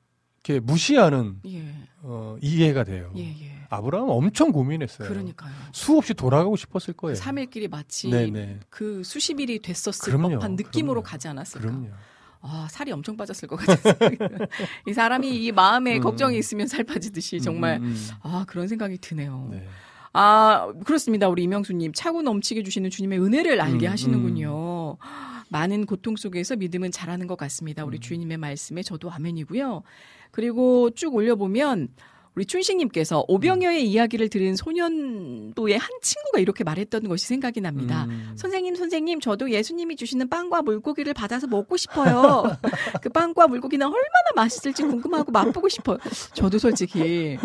[0.44, 1.64] 이렇게 무시하는 예,
[2.02, 3.12] 어, 이해가 돼요.
[3.16, 3.52] 예, 예.
[3.70, 5.08] 아브라함 엄청 고민했어요.
[5.08, 5.54] 그러니까요.
[5.72, 7.16] 수없이 돌아가고 싶었을 거예요.
[7.18, 8.60] 3일끼리 마치 네, 네.
[8.70, 11.04] 그 수십 일이 됐었을 그럼요, 법한 느낌으로 그럼요.
[11.04, 11.68] 가지 않았을까?
[11.68, 11.90] 그럼요.
[12.42, 13.94] 아, 살이 엄청 빠졌을 것 같아요.
[14.88, 16.02] 이 사람이 이 마음에 음.
[16.02, 19.48] 걱정이 있으면 살 빠지듯이 정말 음, 음, 아, 그런 생각이 드네요.
[19.52, 19.58] 음.
[19.58, 19.68] 네.
[20.14, 21.30] 아, 그렇습니다.
[21.30, 21.94] 우리 이명수님.
[21.94, 24.98] 차고 넘치게 주시는 주님의 은혜를 알게 음, 하시는군요.
[25.52, 27.84] 많은 고통 속에서 믿음은 자라는 것 같습니다.
[27.84, 27.90] 음.
[27.90, 29.84] 우리 주님의 말씀에 저도 아멘이고요.
[30.32, 31.90] 그리고 쭉 올려보면
[32.34, 38.06] 우리 춘식님께서 오병여의 이야기를 들은 소년도의 한 친구가 이렇게 말했던 것이 생각이 납니다.
[38.06, 38.32] 음.
[38.38, 42.58] 선생님, 선생님, 저도 예수님이 주시는 빵과 물고기를 받아서 먹고 싶어요.
[43.02, 45.98] 그 빵과 물고기는 얼마나 맛있을지 궁금하고 맛보고 싶어요.
[46.34, 47.38] 저도 솔직히.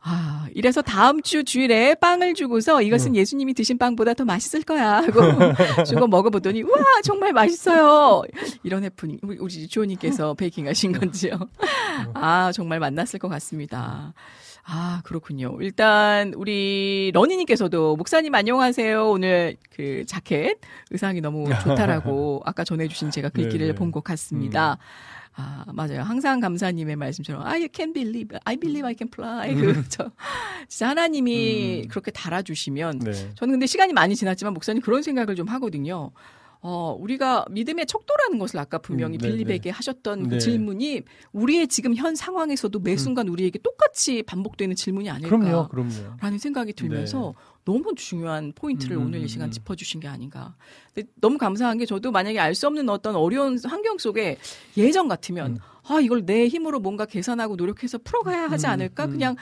[0.00, 5.20] 아, 이래서 다음 주 주일에 빵을 주고서 이것은 예수님이 드신 빵보다 더 맛있을 거야 하고
[5.84, 6.70] 주고 먹어보더니, 와,
[7.02, 8.22] 정말 맛있어요.
[8.62, 11.40] 이런 해프닝, 우리, 우리 주호님께서 베이킹 하신 건지요.
[12.14, 14.14] 아, 정말 만났을 것 같습니다.
[14.70, 15.56] 아, 그렇군요.
[15.62, 19.08] 일단, 우리 러니님께서도, 목사님 안녕하세요.
[19.08, 20.58] 오늘 그 자켓,
[20.90, 23.74] 의상이 너무 좋다라고 아까 전해주신 제가 글귀를 네네.
[23.76, 24.76] 본것 같습니다.
[25.34, 26.02] 아, 맞아요.
[26.02, 29.54] 항상 감사님의 말씀처럼, I can believe, I believe I can fly.
[29.54, 30.10] 그, 저,
[30.68, 31.88] 진짜 하나님이 음.
[31.88, 33.12] 그렇게 달아주시면, 네.
[33.36, 36.10] 저는 근데 시간이 많이 지났지만 목사님 그런 생각을 좀 하거든요.
[36.60, 40.36] 어, 우리가 믿음의 척도라는 것을 아까 분명히 음, 네, 빌립에게 하셨던 그 네.
[40.36, 40.38] 음.
[40.40, 41.02] 질문이
[41.32, 45.36] 우리의 지금 현 상황에서도 매 순간 우리에게 똑같이 반복되는 질문이 아닐까.
[45.36, 46.16] 그럼요, 그럼요.
[46.20, 49.50] 라는 생각이 들면서 너무 중요한 포인트를 음, 오늘 음, 이 시간 음.
[49.52, 50.56] 짚어주신 게 아닌가.
[50.92, 54.36] 근데 너무 감사한 게 저도 만약에 알 수 없는 어떤 어려운 환경 속에
[54.76, 55.58] 예전 같으면 음.
[55.84, 59.04] 아 이걸 내 힘으로 뭔가 계산하고 노력해서 풀어가야 하지 음, 않을까.
[59.04, 59.10] 음.
[59.12, 59.36] 그냥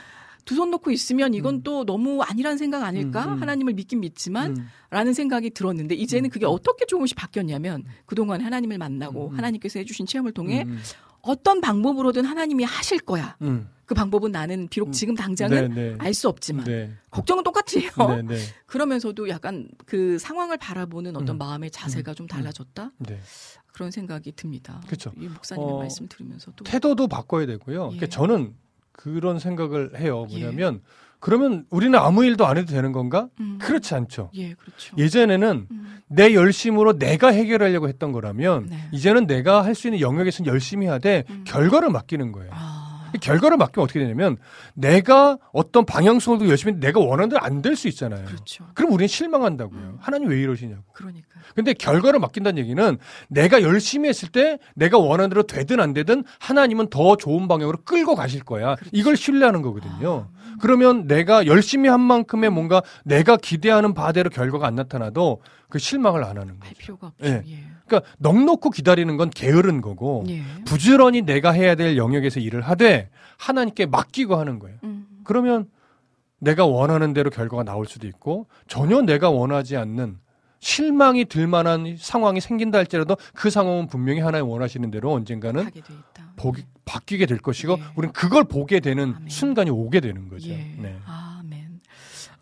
[0.47, 1.61] 두 손 놓고 있으면 이건 음.
[1.63, 3.25] 또 너무 아니란 생각 아닐까.
[3.25, 3.41] 음, 음.
[3.41, 4.67] 하나님을 믿긴 믿지만 음.
[4.89, 9.37] 라는 생각이 들었는데 이제는 그게 어떻게 조금씩 바뀌었냐면 그동안 하나님을 만나고 음, 음.
[9.37, 10.79] 하나님께서 해주신 체험을 통해 음,
[11.21, 13.35] 어떤 방법으로든 하나님이 하실 거야.
[13.41, 13.69] 음.
[13.85, 14.91] 그 방법은 나는 비록 음.
[14.91, 15.95] 지금 당장은 네, 네.
[15.99, 16.91] 알수 없지만 네.
[17.11, 17.89] 걱정은 똑같이요.
[17.97, 18.37] 네, 네.
[18.65, 21.37] 그러면서도 약간 그 상황을 바라보는 어떤 음.
[21.37, 23.19] 마음의 자세가 좀 달라졌다 네.
[23.71, 24.81] 그런 생각이 듭니다.
[24.87, 25.13] 그쵸.
[25.17, 27.75] 이 목사님의 어, 말씀 들으면서도 태도도 바꿔야 되고요.
[27.93, 27.97] 예.
[27.97, 28.55] 그러니까 저는
[28.97, 30.27] 그런 생각을 해요.
[30.31, 30.39] 예.
[30.41, 30.81] 뭐냐면
[31.19, 33.27] 그러면 우리는 아무 일도 안 해도 되는 건가?
[33.39, 33.57] 음.
[33.61, 34.29] 그렇지 않죠.
[34.35, 34.95] 예 그렇죠.
[34.97, 35.97] 예전에는 음.
[36.09, 38.77] 내 열심으로 내가 해결하려고 했던 거라면 네.
[38.91, 41.43] 이제는 내가 할 수 있는 영역에서는 열심히 하되 음.
[41.47, 42.49] 결과를 맡기는 거예요.
[42.53, 42.76] 아, 이
[43.21, 44.37] 결과를 맡기면 어떻게 되냐면
[44.73, 48.25] 내가 어떤 방향성으로 열심히 내가 원하는 대로 안 될 수 있잖아요.
[48.25, 48.65] 그렇죠.
[48.73, 49.79] 그럼 우리는 실망한다고요.
[49.79, 49.97] 음.
[49.99, 50.83] 하나님 왜 이러시냐고.
[50.93, 52.97] 그러니까 근데 결과를 맡긴다는 얘기는
[53.29, 58.15] 내가 열심히 했을 때 내가 원하는 대로 되든 안 되든 하나님은 더 좋은 방향으로 끌고
[58.15, 58.75] 가실 거야.
[58.75, 58.89] 그렇죠.
[58.93, 60.29] 이걸 신뢰하는 거거든요.
[60.31, 66.23] 아, 그러면 내가 열심히 한 만큼의 뭔가 내가 기대하는 바대로 결과가 안 나타나도 그 실망을
[66.23, 66.73] 안 하는 할 거죠.
[66.77, 67.25] 필요가 없죠.
[67.25, 67.43] 예.
[67.47, 67.63] 예.
[67.87, 70.41] 그러니까 넋 놓고 기다리는 건 게으른 거고 예.
[70.65, 74.77] 부지런히 내가 해야 될 영역에서 일을 하되 하나님께 맡기고 하는 거예요.
[74.83, 75.07] 음.
[75.23, 75.69] 그러면
[76.39, 80.17] 내가 원하는 대로 결과가 나올 수도 있고 전혀 내가 원하지 않는
[80.59, 85.69] 실망이 들 만한 상황이 생긴다 할지라도 그 상황은 분명히 하나님 원하시는 대로 언젠가는.
[86.35, 87.83] 보기, 바뀌게 될 것이고 예.
[87.95, 89.29] 우리는 그걸 보게 되는 아멘.
[89.29, 90.49] 순간이 오게 되는 거죠.
[90.49, 90.55] 예.
[90.77, 90.95] 네.
[91.05, 91.36] 아멘.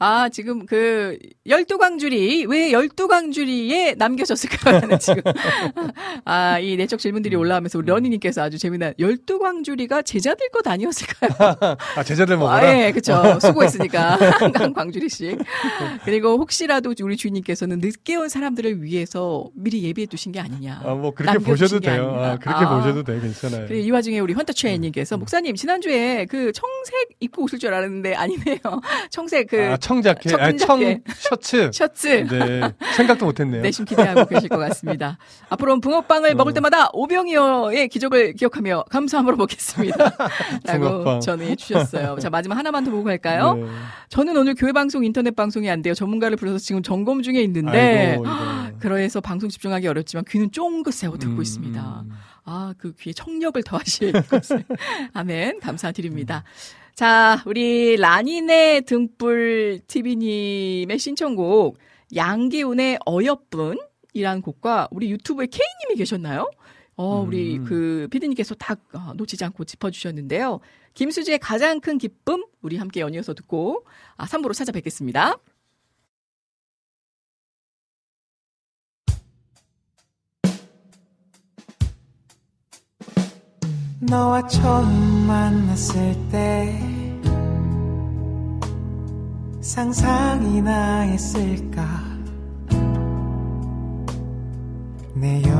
[0.07, 1.17] 아, 지금 그,
[1.47, 4.75] 열두광주리, 왜 열두광주리에 남겨졌을까요?
[4.85, 5.23] 하는 지금.
[6.25, 11.31] 아, 이 내적 질문들이 올라오면서 우리 러니님께서 아주 재미난, 열두광주리가 제자들 것 아니었을까요?
[11.97, 12.67] 아 제자들 먹어라.
[12.67, 13.39] 아, 예, 그쵸.
[13.41, 14.19] 수고했으니까.
[14.53, 15.39] 한 광주리씩.
[16.03, 20.81] 그리고 혹시라도 우리 주인님께서는 늦게 온 사람들을 위해서 미리 예비해 두신 게 아니냐.
[20.85, 22.15] 아, 뭐 그렇게 보셔도 게 돼요.
[22.15, 22.77] 아, 그렇게 아.
[22.77, 23.65] 보셔도 돼 괜찮아요.
[23.67, 25.19] 그리고 이 와중에 우리 헌터최님께서 음.
[25.21, 28.59] 목사님 지난주에 그 청색 입고 오실 줄 알았는데 아니네요.
[29.09, 30.79] 청색 그 아, 티 청자켓, 아니, 청.
[31.15, 31.71] 셔츠.
[31.73, 32.27] 셔츠.
[32.27, 32.73] 네.
[32.95, 33.61] 생각도 못했네요.
[33.61, 35.17] 내심 기대하고 계실 것 같습니다.
[35.49, 36.35] 앞으로는 붕어빵을 어.
[36.35, 40.11] 먹을 때마다 오병이어의 기적을 기억하며 감사함으로 먹겠습니다.
[40.65, 41.19] 라고.
[41.19, 42.17] 전해 주셨어요.
[42.19, 43.55] 자, 마지막 하나만 더 보고 갈까요?
[43.55, 43.65] 네.
[44.09, 45.93] 저는 오늘 교회 방송, 인터넷 방송이 안 돼요.
[45.93, 48.25] 전문가를 불러서 지금 점검 중에 있는데, 아이고.
[48.79, 52.03] 그래서 방송 집중하기 어렵지만 귀는 쫑긋 세워 듣고 음, 있습니다.
[52.05, 52.11] 음.
[52.43, 54.63] 아, 그 귀에 청력을 더하실 것을.
[55.13, 55.59] 아멘.
[55.61, 56.43] 감사드립니다.
[56.95, 61.77] 자, 우리 라니네 등불 TV님의 신청곡,
[62.15, 63.77] 양기훈의 어여쁜
[64.13, 66.49] 이라는 곡과 우리 유튜브에 K님이 계셨나요?
[66.95, 67.65] 어, 우리 음.
[67.65, 70.61] 그 피디님께서 다 어, 놓치지 않고 짚어주셨는데요.
[70.93, 73.85] 김수지의 가장 큰 기쁨, 우리 함께 연이어서 듣고,
[74.15, 75.35] 아, 3부로 찾아뵙겠습니다.
[84.07, 86.79] 너와 처음 만났을 때
[89.61, 91.83] 상상이나 했을까?
[95.15, 95.55] 내 옆에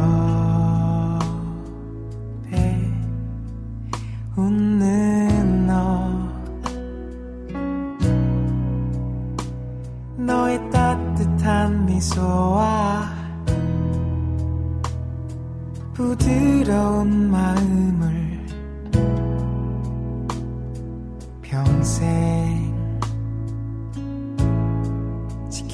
[4.35, 6.05] 웃는 너.
[10.17, 13.09] 너의 따뜻한 미소와
[15.95, 18.24] 부드러운 마음을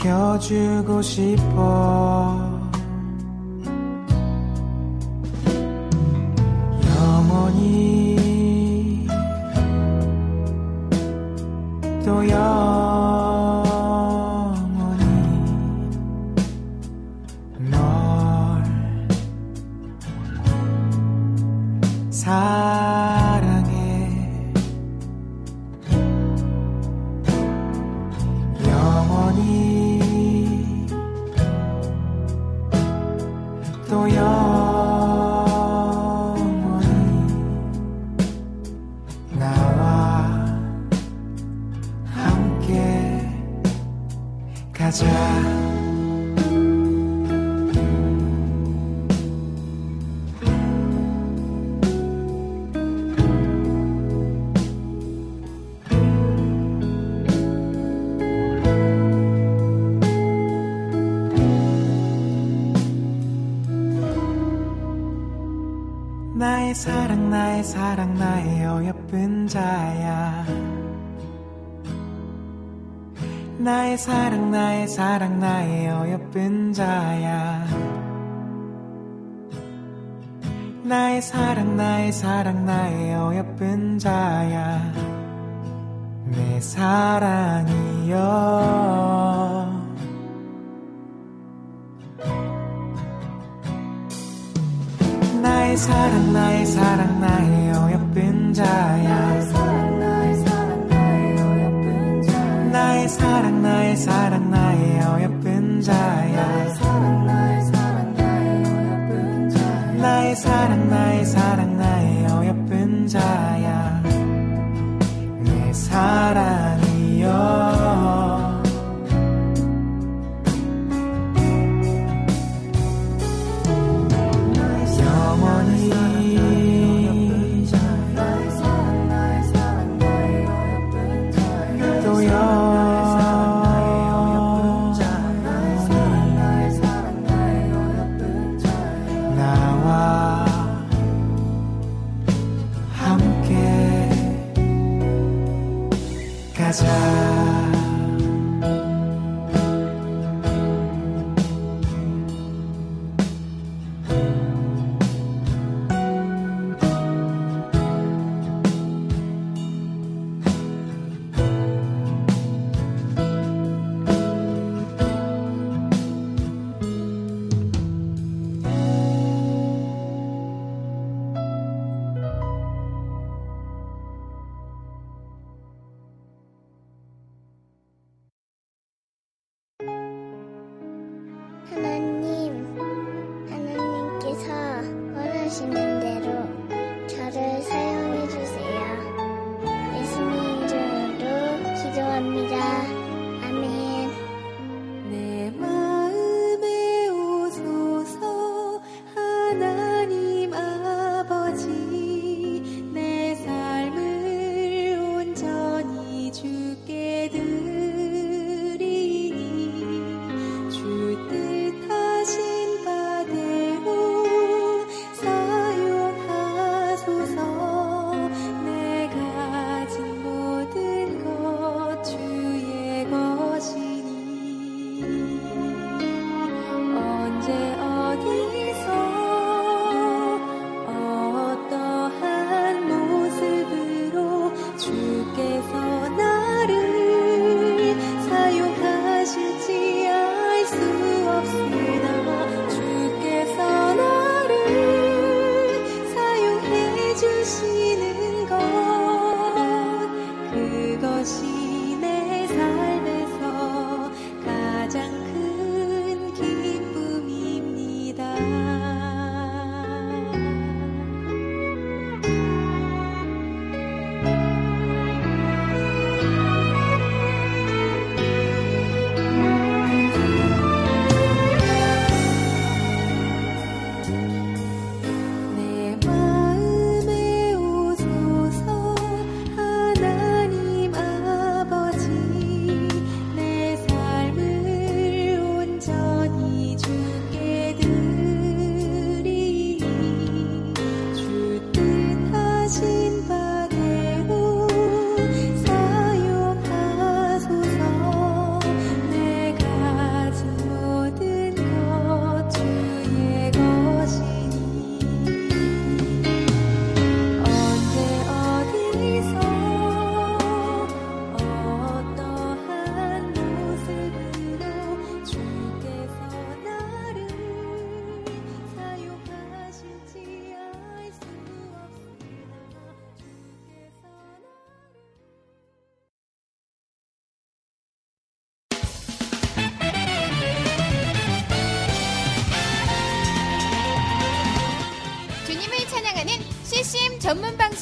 [0.02, 2.51] 지켜주고 싶어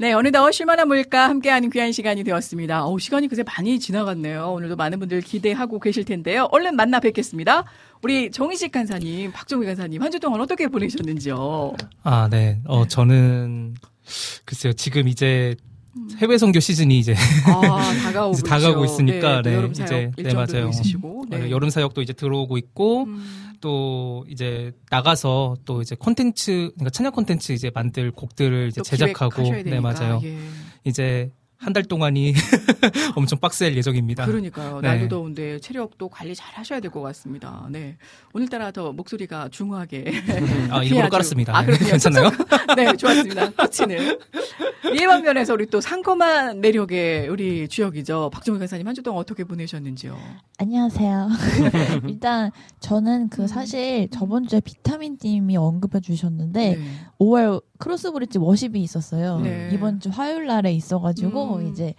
[0.00, 2.86] 네, 어느덧 쉴만한 물가 함께하는 귀한 시간이 되었습니다.
[2.86, 4.50] 어우, 시간이 그새 많이 지나갔네요.
[4.52, 6.48] 오늘도 많은 분들 기대하고 계실 텐데요.
[6.52, 7.64] 얼른 만나 뵙겠습니다.
[8.02, 11.74] 우리 정희식 간사님, 박정희 간사님, 한 주 동안 어떻게 보내셨는지요?
[12.02, 12.60] 아, 네.
[12.64, 13.74] 어, 저는
[14.46, 14.72] 글쎄요.
[14.72, 15.54] 지금 이제
[16.16, 17.14] 해외 선교 시즌이 이제
[17.46, 18.84] 아, 다가오고, 이제 다가오고.
[18.86, 20.68] 있으니까 네, 또 네, 여름 사역 이제 네 맞아요.
[20.70, 21.42] 있으시고, 네.
[21.42, 23.49] 어, 여름 사역도 이제 들어오고 있고 음.
[23.60, 29.42] 또 이제 나가서 또 이제 콘텐츠 그러니까 찬양 콘텐츠 이제 만들 곡들을 이제 또 제작하고
[29.42, 30.20] 네 맞아요.
[30.24, 30.38] 예.
[30.84, 31.30] 이제
[31.62, 32.32] 한 달 동안이
[33.16, 34.24] 엄청 빡셀 예정입니다.
[34.24, 34.80] 그러니까요.
[34.80, 34.88] 네.
[34.88, 37.66] 날도 더운데 체력도 관리 잘 하셔야 될 것 같습니다.
[37.70, 37.96] 네.
[38.32, 40.04] 오늘따라 더 목소리가 중후하게.
[40.70, 41.08] 아, 일부러.
[41.10, 41.56] 깔았습니다.
[41.56, 41.90] 아, 그렇군요.
[41.90, 42.30] 괜찮나요?
[42.76, 43.50] 네, 좋았습니다.
[43.50, 44.18] 코치는.
[44.98, 48.30] 이에 반면에서 우리 또 상콤한 매력의 우리 주역이죠.
[48.32, 50.18] 박정희 간사님 한 주 동안 어떻게 보내셨는지요?
[50.58, 51.28] 안녕하세요.
[52.08, 52.50] 일단
[52.80, 53.28] 저는 음.
[53.28, 56.84] 그 사실 저번 주에 비타민님이 언급해 주셨는데 네.
[57.20, 59.40] 5월 크로스브릿지 워십이 있었어요.
[59.40, 59.70] 네.
[59.72, 61.66] 이번 주 화요일 날에 있어가지고 음.
[61.68, 61.94] 이제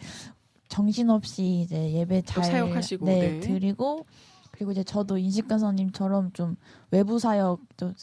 [0.68, 3.40] 정신없이 이제 예배 또잘 사역하시고, 네, 네.
[3.40, 4.06] 드리고
[4.52, 6.56] 그리고 이제 저도 인식가사님처럼 좀
[6.92, 7.94] 외부 사역 좀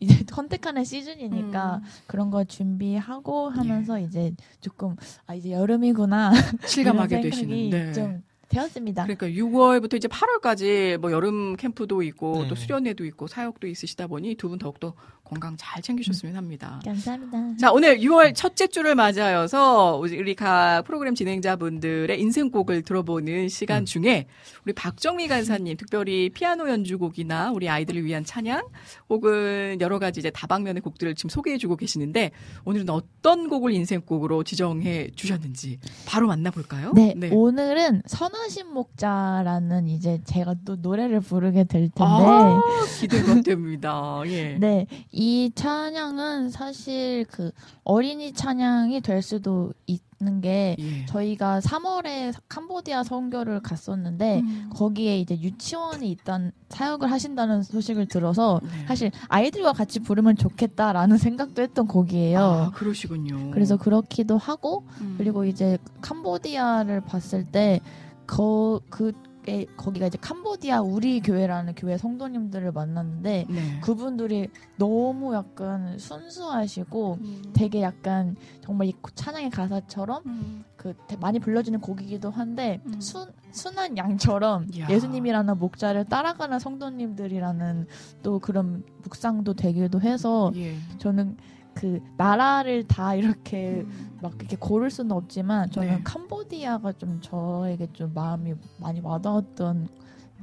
[0.00, 1.82] 이제 컨택하는 시즌이니까 음.
[2.06, 4.96] 그런 거 준비하고 하면서 이제 조금
[5.26, 6.32] 아 이제 여름이구나
[6.66, 7.70] 실감하게 되시는.
[7.70, 7.92] 네.
[7.92, 9.04] 좀 되었습니다.
[9.04, 12.48] 그러니까 6월부터 이제 8월까지 뭐 여름 캠프도 있고 네.
[12.48, 14.92] 또 수련회도 있고 사역도 있으시다 보니 두 분 더욱더
[15.32, 16.80] 건강 잘 챙기셨으면 합니다.
[16.84, 17.56] 감사합니다.
[17.58, 24.26] 자, 오늘 6월 첫째 주를 맞아서 우리 각 프로그램 진행자분들의 인생곡을 들어보는 시간 중에
[24.64, 28.66] 우리 박정미 간사님 특별히 피아노 연주곡이나 우리 아이들을 위한 찬양
[29.08, 32.30] 혹은 여러 가지 이제 다방면의 곡들을 지금 소개해 주고 계시는데
[32.64, 36.92] 오늘은 어떤 곡을 인생곡으로 지정해 주셨는지 바로 만나볼까요?
[36.94, 42.60] 네, 오늘은 선하신 목자라는 이제 제가 또 노래를 부르게 될 텐데, 아,
[43.00, 44.20] 기대가 됩니다.
[44.26, 44.58] 예.
[44.60, 45.21] 네, 이
[45.54, 47.50] 찬양은 사실 그
[47.84, 51.06] 어린이 찬양이 될 수도 있는 게 예.
[51.06, 54.70] 저희가 3월에 캄보디아 선교를 갔었는데 음.
[54.72, 58.86] 거기에 이제 유치원이 있단 사역을 하신다는 소식을 들어서 네.
[58.86, 62.40] 사실 아이들과 같이 부르면 좋겠다라는 생각도 했던 곡이에요.
[62.40, 63.50] 아, 그러시군요.
[63.50, 65.16] 그래서 그렇기도 하고 음.
[65.18, 67.80] 그리고 이제 캄보디아를 봤을 때
[68.26, 69.12] 그, 그
[69.42, 73.80] 그게 거기가 이제 캄보디아 우리 교회라는 교회 성도님들을 만났는데 네.
[73.80, 77.42] 그분들이 너무 약간 순수하시고 음.
[77.52, 80.64] 되게 약간 정말 이 찬양의 가사처럼 음.
[80.76, 83.00] 그 대- 많이 불러주는 곡이기도 한데 음.
[83.00, 84.88] 순 순한 양처럼 이야.
[84.88, 87.86] 예수님이라는 목자를 따라가는 성도님들이라는
[88.22, 90.76] 또 그런 묵상도 되기도 해서 예.
[90.98, 91.36] 저는
[91.74, 94.18] 그 나라를 다 이렇게 음.
[94.22, 96.00] 막 이렇게 고를 수는 없지만 저는 네.
[96.04, 99.88] 캄보디아가 좀 저에게 좀 마음이 많이 와닿았던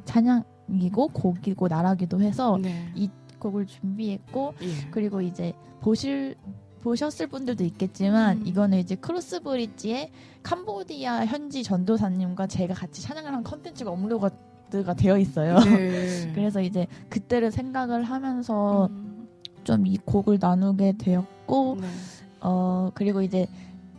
[0.05, 2.91] 찬양이고 곡이고 나라기도 해서 네.
[2.95, 4.89] 이 곡을 준비했고 예.
[4.91, 6.35] 그리고 이제 보실
[6.81, 8.47] 보셨을 분들도 있겠지만 음.
[8.47, 10.11] 이거는 이제 크로스 브릿지의
[10.43, 15.59] 캄보디아 현지 전도사님과 제가 같이 찬양을 한 컨텐츠가 업로드가 되어 있어요.
[15.59, 16.31] 네.
[16.35, 19.08] 그래서 이제 그때를 생각을 하면서 음.
[19.63, 21.87] 좀 이 곡을 나누게 되었고 네.
[22.41, 23.47] 어 그리고 이제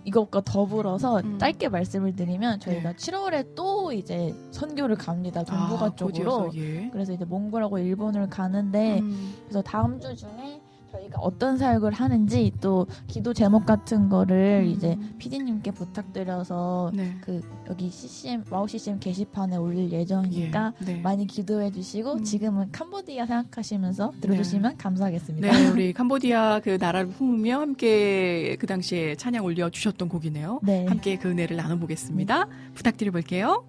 [0.05, 1.39] 이것과 더불어서 음.
[1.39, 2.97] 짧게 말씀을 드리면 저희가 네.
[2.97, 6.89] 7월에 또 이제 선교를 갑니다 동북아 아, 쪽으로 예.
[6.91, 9.35] 그래서 이제 몽골하고 일본을 가는데 음.
[9.45, 10.61] 그래서 다음 주 중에
[10.93, 14.71] 저희가 어떤 사역을 하는지 또 기도 제목 같은 거를 음.
[14.71, 17.17] 이제 PD님께 부탁드려서 네.
[17.21, 20.85] 그 여기 CCM 와우 CCM 게시판에 올릴 예정이니까 예.
[20.85, 21.01] 네.
[21.01, 22.25] 많이 기도해 주시고 음.
[22.25, 25.51] 지금은 캄보디아 생각하시면서 들어주시면 감사하겠습니다.
[25.51, 30.61] 네, 우리 캄보디아 그 나라를 품으며 함께 그 당시에 찬양 올려 주셨던 곡이네요.
[30.63, 30.87] 네.
[30.87, 32.47] 함께 그 은혜를 나눠보겠습니다.
[32.75, 33.65] 부탁드려 볼게요.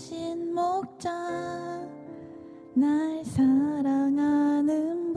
[0.00, 1.10] 선하신 목자
[2.74, 5.09] 날 사랑하는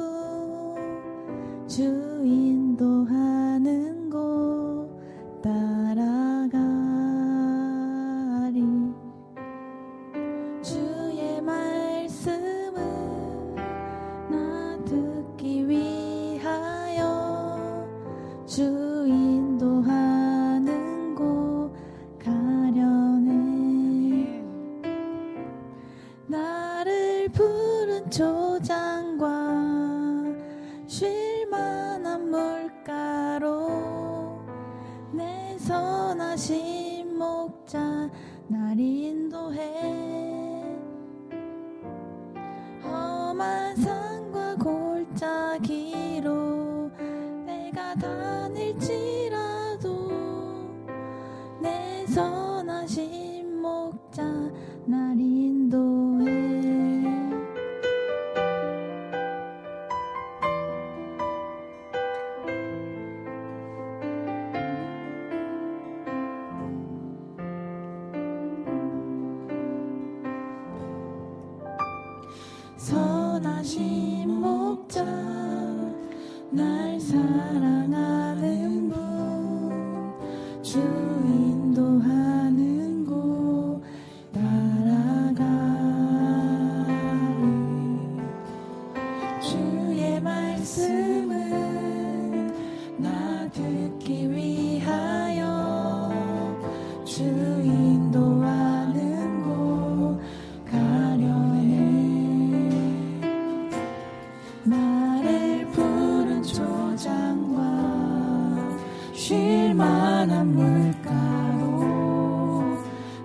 [110.46, 111.84] 물가로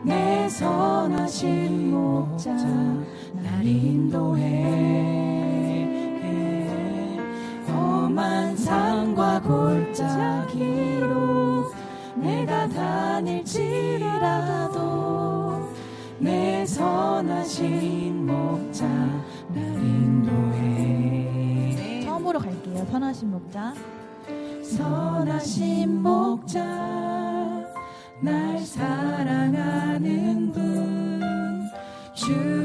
[0.05, 4.45] 내 선하신 목자 날 인도해
[7.69, 11.09] 험한 산과 골짜기로
[12.17, 14.09] 내가 다닐지라도
[16.19, 20.79] 내 선하신 목자 날 인도해
[22.05, 22.87] 처음으로 갈게요.
[22.91, 23.75] 선하신 목자.
[24.79, 26.63] 선하신 목자
[28.21, 30.53] 날 사랑하는
[32.15, 32.58] 분주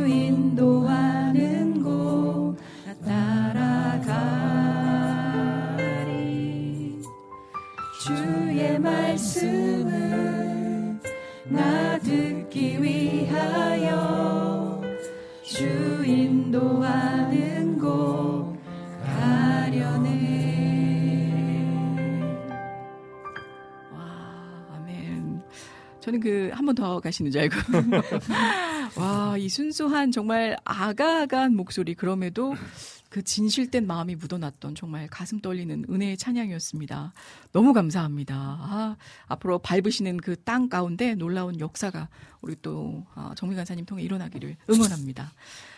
[26.13, 27.55] 저는 그 한 번 더 가시는 줄 알고.
[29.01, 32.55] 와, 이 순수한 정말 아가아가한 목소리 그럼에도
[33.13, 37.13] 그 진실된 마음이 묻어났던 정말 가슴 떨리는 은혜의 찬양이었습니다.
[37.51, 38.35] 너무 감사합니다.
[38.35, 42.09] 아, 앞으로 밟으시는 그 땅 가운데 놀라운 역사가
[42.41, 45.31] 우리 또 아, 정미 간사님 통해 일어나기를 응원합니다.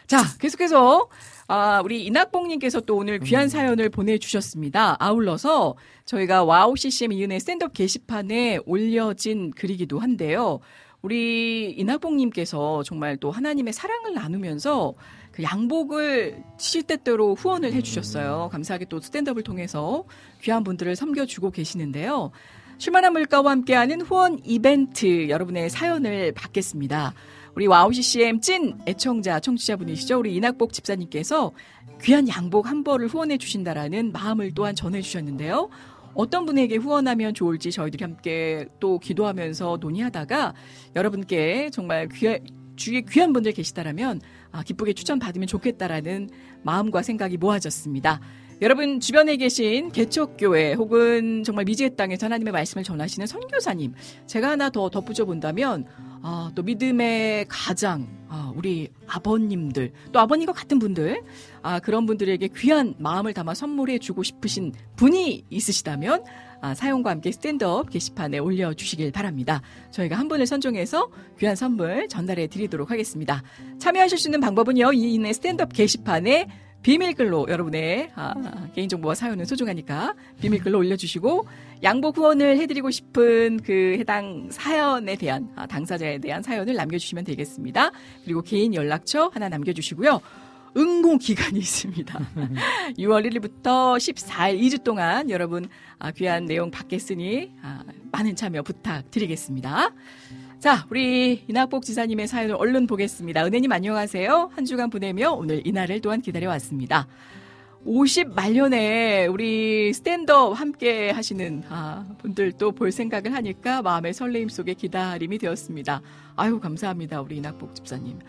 [0.08, 1.10] 자, 계속해서
[1.50, 4.96] 아, 우리 이낙봉님께서 또 오늘 귀한 사연을 보내주셨습니다.
[4.98, 5.76] 아울러서
[6.06, 10.62] 저희가 와우 CCM 이은혜 스탠드업 게시판에 올려진 글이기도 한데요.
[11.02, 14.96] 우리 이낙봉님께서 정말 또 하나님의 사랑을 나누면서
[15.36, 18.48] 그 양복을 시때때로 후원을 해주셨어요.
[18.54, 20.06] 감사하게 또 스탠드업을 통해서
[20.42, 22.32] 귀한 분들을 섬겨주고 계시는데요.
[22.78, 27.14] 쉴만한 물가와 함께하는 후원 이벤트 여러분의 사연을 받겠습니다.
[27.54, 30.20] 우리 와우 CCM 찐 애청자 청취자분이시죠.
[30.20, 31.52] 우리 이낙복 집사님께서
[32.02, 35.70] 귀한 양복 한 벌을 후원해 주신다라는 마음을 또한 전해 주셨는데요.
[36.14, 40.54] 어떤 분에게 후원하면 좋을지 저희들이 함께 또 기도하면서 논의하다가
[40.96, 42.40] 여러분께 정말 귀,
[42.78, 46.30] 주위에 귀한 분들 계시다라면 아, 기쁘게 추천받으면 좋겠다라는
[46.64, 48.20] 마음과 생각이 모아졌습니다.
[48.62, 53.94] 여러분 주변에 계신 개척교회 혹은 정말 미지의 땅에서 하나님의 말씀을 전하시는 선교사님
[54.28, 55.86] 제가 하나 더 덧붙여 본다면
[56.22, 61.22] 아, 또 믿음의 가장 아, 우리 아버님들 또 아버님과 같은 분들
[61.64, 66.26] 아, 그런 분들에게 귀한 마음을 담아 선물해 주고 싶으신 분이 있으시다면 아,
[66.74, 69.62] 사연과 함께 스탠드업 게시판에 올려주시길 바랍니다.
[69.92, 71.10] 저희가 한 분을 선정해서
[71.40, 73.44] 귀한 선물 전달해 드리도록 하겠습니다.
[73.78, 74.94] 참여하실 수 있는 방법은요.
[74.94, 76.48] 이은혜의 스탠드업 게시판에
[76.86, 78.36] 비밀글로 여러분의 아,
[78.76, 81.48] 개인정보와 사연은 소중하니까 비밀글로 올려주시고
[81.82, 87.90] 양복 후원을 해드리고 싶은 그 해당 사연에 대한 아, 당사자에 대한 사연을 남겨주시면 되겠습니다.
[88.24, 90.22] 그리고 개인 연락처 하나 남겨주시고요.
[90.78, 92.20] 응모 기간이 있습니다.
[92.98, 95.68] 6월 1일부터 14일 2주 동안 여러분
[96.00, 99.92] 아, 귀한 내용 받겠으니 아, 많은 참여 부탁드리겠습니다.
[100.60, 103.46] 자, 우리 이낙복 지사님의 사연을 얼른 보겠습니다.
[103.46, 104.52] 은혜님 안녕하세요.
[104.54, 107.08] 한 주간 보내며 오늘 이날을 또한 기다려왔습니다.
[107.86, 115.38] 50 말년에 우리 스탠드업 함께 하시는 아, 분들도 볼 생각을 하니까 마음의 설레임 속에 기다림이
[115.38, 116.02] 되었습니다.
[116.36, 117.22] 아유, 감사합니다.
[117.22, 118.20] 우리 이낙복 집사님.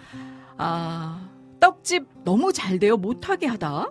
[0.58, 1.30] 아,
[1.60, 3.90] 떡집 너무 잘 되어 못하게 하다.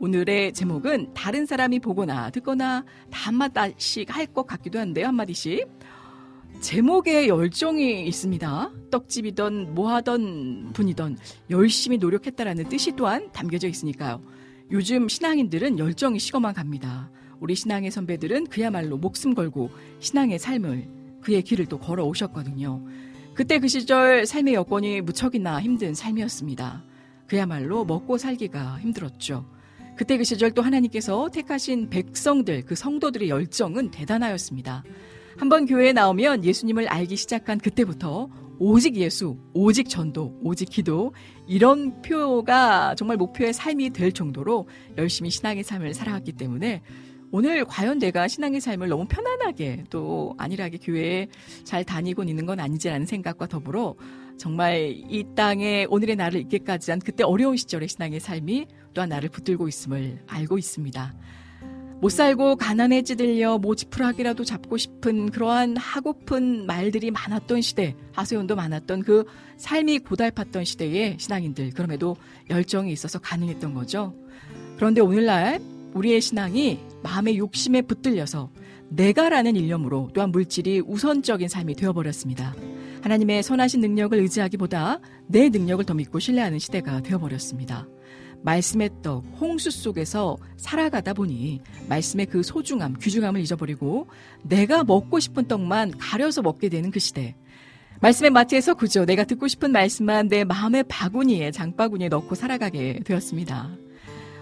[0.00, 5.06] 오늘의 제목은 다른 사람이 보거나 듣거나 다 한마디씩 할 것 같기도 한데요.
[5.06, 5.68] 한마디씩.
[6.60, 8.70] 제목에 열정이 있습니다.
[8.90, 11.18] 떡집이던 뭐하던 분이던
[11.50, 14.22] 열심히 노력했다라는 뜻이 또한 담겨져 있으니까요.
[14.70, 17.10] 요즘 신앙인들은 열정이 식어만 갑니다.
[17.40, 20.88] 우리 신앙의 선배들은 그야말로 목숨 걸고 신앙의 삶을
[21.20, 22.84] 그의 길을 또 걸어 오셨거든요.
[23.34, 26.84] 그때 그 시절 삶의 여건이 무척이나 힘든 삶이었습니다.
[27.32, 29.46] 그야말로 먹고 살기가 힘들었죠.
[29.96, 34.84] 그때 그 시절 또 하나님께서 택하신 백성들, 그 성도들의 열정은 대단하였습니다.
[35.38, 38.28] 한번 교회에 나오면 예수님을 알기 시작한 그때부터
[38.58, 41.14] 오직 예수, 오직 전도, 오직 기도
[41.46, 44.68] 이런 표가 정말 목표의 삶이 될 정도로
[44.98, 46.82] 열심히 신앙의 삶을 살아왔기 때문에
[47.30, 51.28] 오늘 과연 내가 신앙의 삶을 너무 편안하게 또 안일하게 교회에
[51.64, 53.96] 잘 다니고 있는 건 아니지라는 생각과 더불어
[54.38, 59.68] 정말 이 땅에 오늘의 나를 있게까지 한 그때 어려운 시절의 신앙의 삶이 또한 나를 붙들고
[59.68, 61.14] 있음을 알고 있습니다.
[62.02, 69.24] 못 살고 가난에 찌들려 모지푸라기라도 잡고 싶은 그러한 하고픈 말들이 많았던 시대, 하소연도 많았던 그
[69.56, 72.16] 삶이 고달팠던 시대에 신앙인들, 그럼에도
[72.50, 74.16] 열정이 있어서 가능했던 거죠.
[74.74, 75.60] 그런데 오늘날
[75.94, 78.50] 우리의 신앙이 마음의 욕심에 붙들려서
[78.88, 82.54] 내가라는 일념으로 또한 물질이 우선적인 삶이 되어버렸습니다.
[83.02, 87.88] 하나님의 선하신 능력을 의지하기보다 내 능력을 더 믿고 신뢰하는 시대가 되어버렸습니다.
[88.42, 94.08] 말씀의 떡, 홍수 속에서 살아가다 보니 말씀의 그 소중함, 귀중함을 잊어버리고
[94.42, 97.36] 내가 먹고 싶은 떡만 가려서 먹게 되는 그 시대.
[98.00, 103.70] 말씀의 마트에서 그저 내가 듣고 싶은 말씀만 내 마음의 바구니에, 장바구니에 넣고 살아가게 되었습니다.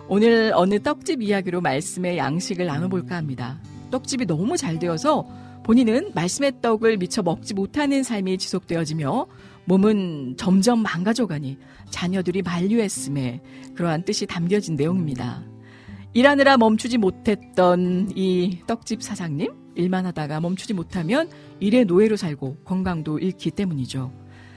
[0.08, 3.60] 오늘 어느 떡집 이야기로 말씀의 양식을 나눠볼까 합니다.
[3.90, 5.26] 떡집이 너무 잘 되어서
[5.70, 9.28] 본인은 말씀의 떡을 미처 먹지 못하는 삶이 지속되어지며
[9.66, 11.58] 몸은 점점 망가져가니
[11.90, 13.40] 자녀들이 만류했음에
[13.76, 15.44] 그러한 뜻이 담겨진 내용입니다.
[16.12, 21.30] 일하느라 멈추지 못했던 이 떡집 사장님 일만 하다가 멈추지 못하면
[21.60, 24.12] 일의 노예로 살고 건강도 잃기 때문이죠.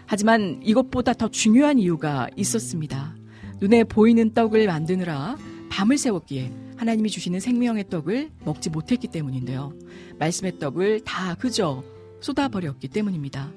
[0.08, 3.16] 하지만 이것보다 더 중요한 이유가 있었습니다.
[3.60, 5.38] 눈에 보이는 떡을 만드느라
[5.70, 6.52] 밤을 새웠기에
[6.84, 9.72] 하나님이 주시는 생명의 떡을 먹지 못했기 때문인데요.
[10.20, 11.82] 말씀의 떡을 다 그저
[12.20, 13.54] 쏟아버렸기 때문입니다.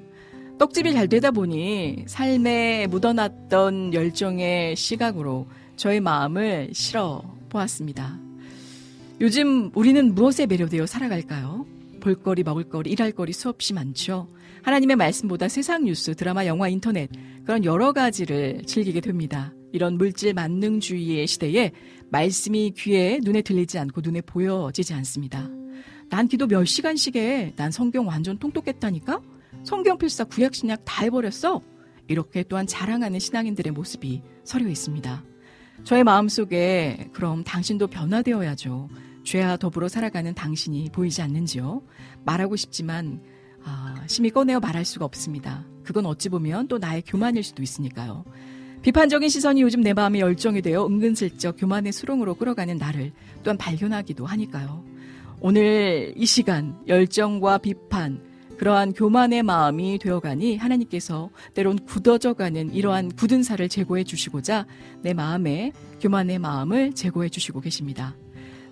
[0.58, 8.16] 떡집이 잘 되다 보니 삶에 묻어놨던 열정의 시각으로 저의 마음을 실어 보았습니다.
[9.20, 11.66] 요즘 우리는 무엇에 매료되어 살아갈까요?
[11.98, 14.28] 볼거리, 먹을거리, 일할거리 수없이 많죠.
[14.62, 17.10] 하나님의 말씀보다 세상 뉴스, 드라마, 영화, 인터넷
[17.44, 19.52] 그런 여러 가지를 즐기게 됩니다.
[19.72, 21.72] 이런 물질 만능주의의 시대에
[22.10, 25.48] 말씀이 귀에 눈에 들리지 않고 눈에 보여지지 않습니다.
[26.08, 27.52] 난 기도 몇 시간씩 해.
[27.56, 29.20] 난 성경 완전 통독했다니까?
[29.64, 31.60] 성경 필사 구약 신약 다 해버렸어.
[32.08, 35.24] 이렇게 또한 자랑하는 신앙인들의 모습이 서려 있습니다.
[35.84, 38.88] 저의 마음속에 그럼 당신도 변화되어야죠.
[39.24, 41.82] 죄와 더불어 살아가는 당신이 보이지 않는지요?
[42.24, 43.20] 말하고 싶지만
[43.64, 45.66] 아, 심히 꺼내어 말할 수가 없습니다.
[45.82, 48.24] 그건 어찌 보면 또 나의 교만일 수도 있으니까요.
[48.86, 53.10] 비판적인 시선이 요즘 내 마음에 열정이 되어 은근슬쩍 교만의 수렁으로 끌어가는 나를
[53.42, 54.84] 또한 발견하기도 하니까요.
[55.40, 58.20] 오늘 이 시간 열정과 비판
[58.58, 64.66] 그러한 교만의 마음이 되어가니 하나님께서 때론 굳어져가는 이러한 굳은 살을 제거해 주시고자
[65.02, 68.14] 내 마음에 교만의 마음을 제거해 주시고 계십니다.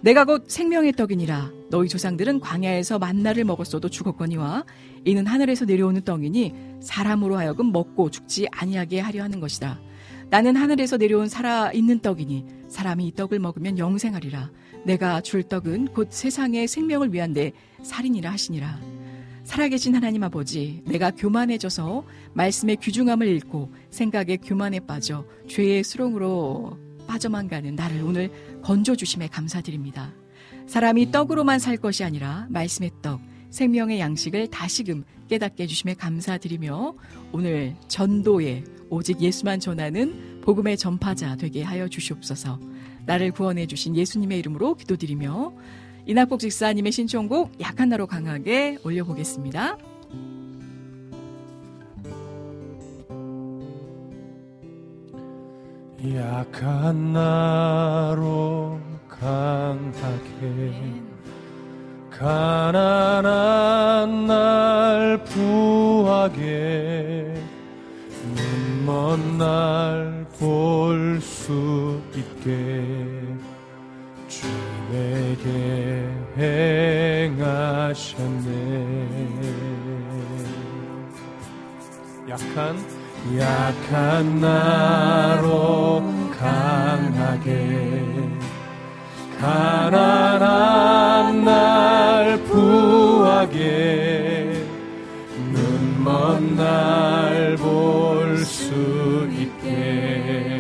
[0.00, 4.64] 내가 곧 생명의 떡이니라 너희 조상들은 광야에서 만나를 먹었어도 죽었거니와
[5.06, 9.80] 이는 하늘에서 내려오는 떡이니 사람으로 하여금 먹고 죽지 아니하게 하려 하는 것이다.
[10.30, 14.50] 나는 하늘에서 내려온 살아 있는 떡이니 사람이 이 떡을 먹으면 영생하리라.
[14.84, 17.52] 내가 줄 떡은 곧 세상의 생명을 위한 내
[17.82, 18.80] 살인이라 하시니라.
[19.44, 27.74] 살아계신 하나님 아버지, 내가 교만해져서 말씀의 귀중함을 잃고 생각에 교만에 빠져 죄의 수렁으로 빠져만 가는
[27.74, 28.30] 나를 오늘
[28.62, 30.12] 건져주심에 감사드립니다.
[30.66, 33.20] 사람이 떡으로만 살 것이 아니라 말씀의 떡,
[33.50, 36.94] 생명의 양식을 다시금 깨닫게 해주심에 감사드리며
[37.32, 38.64] 오늘 전도에
[38.94, 42.58] 오직 예수만 전하는 복음의 전파자 되게 하여 주시옵소서
[43.06, 45.52] 나를 구원해 주신 예수님의 이름으로 기도드리며
[46.06, 49.78] 이낙복 직사님의 신청곡 약한 나로 강하게 올려보겠습니다.
[56.14, 60.74] 약한 나로 강하게
[62.10, 63.24] 가난한
[64.26, 67.33] 날 부하게
[68.94, 72.80] 눈먼 날볼 수 있게
[74.28, 74.46] 주
[74.92, 76.08] 내게
[77.32, 78.52] 행하셨네.
[82.28, 82.78] 약한
[83.36, 86.04] 약한 나로
[86.38, 87.98] 강하게
[89.40, 90.44] 가난한
[91.44, 93.64] 날 부하게
[95.52, 98.23] 눈먼 날볼
[98.74, 100.58] 수 있게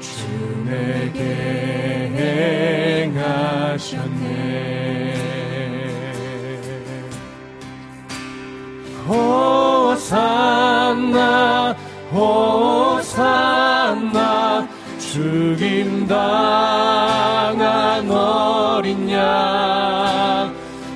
[0.00, 0.24] 주
[0.64, 1.20] 내게
[3.12, 4.32] 행하셨네.
[9.06, 10.16] 호산나
[12.12, 14.16] 호산나
[14.98, 20.50] 죽임 당한 어린 양.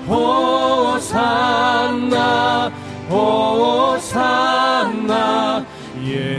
[0.09, 1.13] 호산나
[3.11, 4.62] 호산나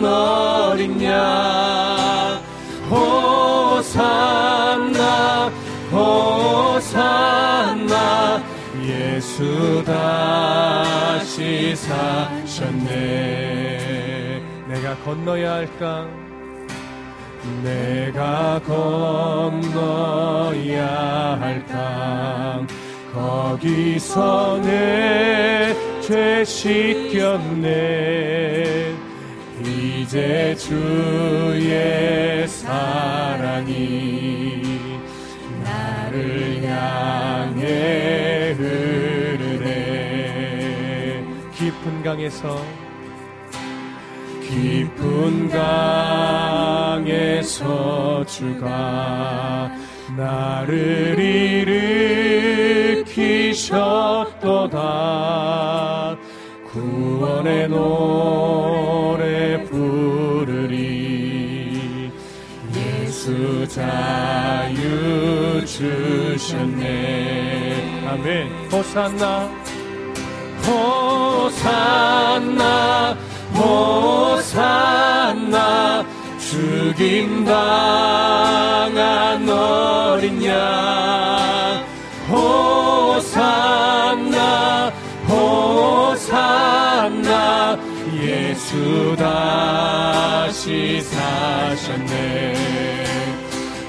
[0.05, 2.39] 어린 양.
[2.87, 4.21] 호산나
[5.91, 7.13] 호산나
[8.83, 13.50] 예수 다시 사셨네
[14.71, 16.07] 내가 건너야 할까?
[17.63, 19.67] 내가 건너야
[21.39, 22.65] 할까?
[23.13, 27.71] 거기서 내 죄 씻겼네.
[29.63, 33.81] 이제 주의 사랑이
[35.63, 39.63] 나를 향해 흐르네.
[41.53, 42.61] 깊은 강에서
[44.51, 45.47] 깊은
[46.99, 49.71] 강에서 주가
[50.17, 51.17] 나를
[53.07, 53.77] 일으키셨도다.
[56.69, 60.81] 구원의 노래 부르리.
[62.75, 66.89] 예수 자유 주셨네.
[68.05, 68.49] 아멘.
[68.69, 69.49] 호산나.
[70.67, 71.71] 호산나
[75.21, 76.03] 호산나
[76.39, 81.85] 죽임 당한 어린 양.
[82.29, 83.31] 호산나
[85.29, 86.49] 호산나
[88.19, 92.53] 예수 다시 사셨네.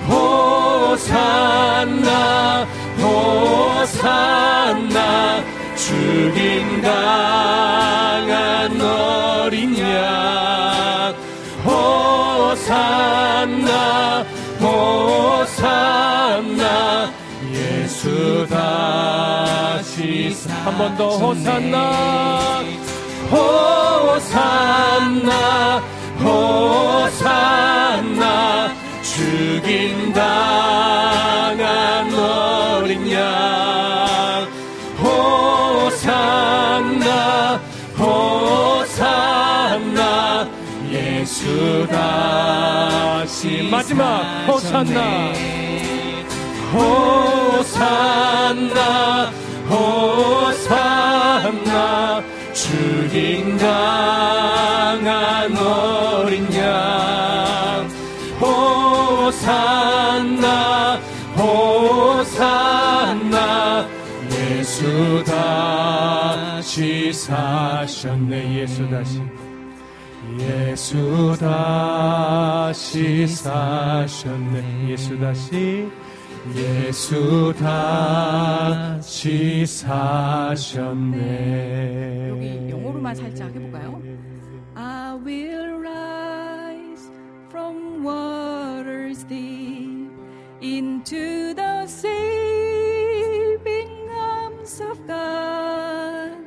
[0.08, 2.08] 호산나
[3.02, 4.98] 호산나
[5.76, 9.41] 죽임 당한 어
[18.46, 22.62] 다시 한 번 더 호산나
[24.32, 25.82] 호산나
[26.22, 28.22] 호산나.
[29.02, 33.20] 죽임 당한 어린 양.
[35.92, 37.60] 호산나
[37.98, 40.00] 호산나.
[40.90, 45.32] 예수 다시 마지막 호산나.
[46.72, 47.41] 호
[47.82, 49.32] 산나
[49.68, 50.62] 호산나.
[52.52, 57.88] 죽임 당한 어린 양.
[59.20, 59.66] 호산나.
[61.36, 63.36] 호산나.
[64.30, 68.60] 예수 다시 사셨네.
[68.60, 69.20] 예수 다시.
[70.38, 74.86] 예수 다시 사셨네.
[74.88, 75.90] 예수 다시
[76.55, 81.17] 예수 다시 사셨네
[82.29, 84.01] 여기 영어로만 살짝 해볼까요?
[84.75, 87.11] I will rise
[87.49, 90.09] from waters deep
[90.61, 96.37] into the saving arms of God.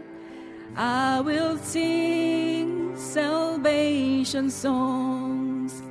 [0.77, 5.83] I will sing salvation songs.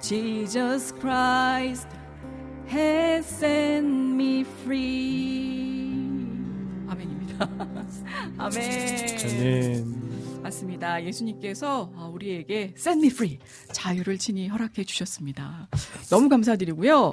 [0.00, 1.88] Jesus Christ
[2.69, 5.89] has set me free.
[6.87, 7.49] 아멘입니다.
[8.37, 8.61] 아멘.
[9.17, 10.18] 아멘.
[10.41, 11.03] 맞습니다.
[11.03, 13.37] 예수님께서 아, 우리에게 set me free
[13.71, 15.67] 자유를 친히 허락해 주셨습니다.
[16.09, 17.11] 너무 감사드리고요.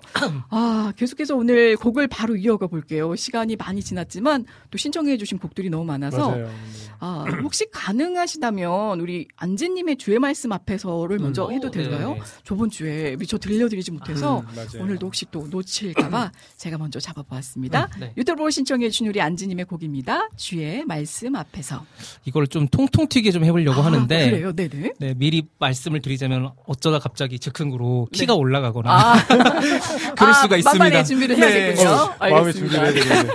[0.50, 3.14] 아, 계속해서 오늘 곡을 바로 이어가 볼게요.
[3.16, 6.50] 시간이 많이 지났지만 또 신청해 주신 곡들이 너무 많아서 맞아요.
[6.98, 11.52] 아, 혹시 가능하시다면 우리 안지 님의 주의 말씀 앞에서를 먼저 음.
[11.52, 12.14] 해도 오, 될까요?
[12.14, 12.20] 네.
[12.44, 14.80] 저번 주에 미처 들려드리지 못해서 음.
[14.80, 17.88] 오늘도 혹시 또 놓칠까 봐 제가 먼저 잡아 보았습니다.
[17.96, 18.12] 음, 네.
[18.16, 20.28] 유튜브로 신청해 주신 우리 안지 님의 곡입니다.
[20.36, 21.84] 주의 말씀 앞에서.
[22.24, 24.52] 이걸 좀 통통 튀게 좀 해보려고 아, 하는데 그래요?
[24.52, 24.92] 네네.
[24.98, 28.38] 네, 미리 말씀을 드리자면 어쩌다 갑자기 즉흥으로 키가 네.
[28.38, 29.24] 올라가거나 아.
[30.16, 30.84] 그럴 아, 수가 있습니다.
[30.84, 31.88] 만반의 준비를 해야겠군요.
[31.88, 32.52] 어, 마음의.
[32.52, 33.32] 준비를 해야 되겠네.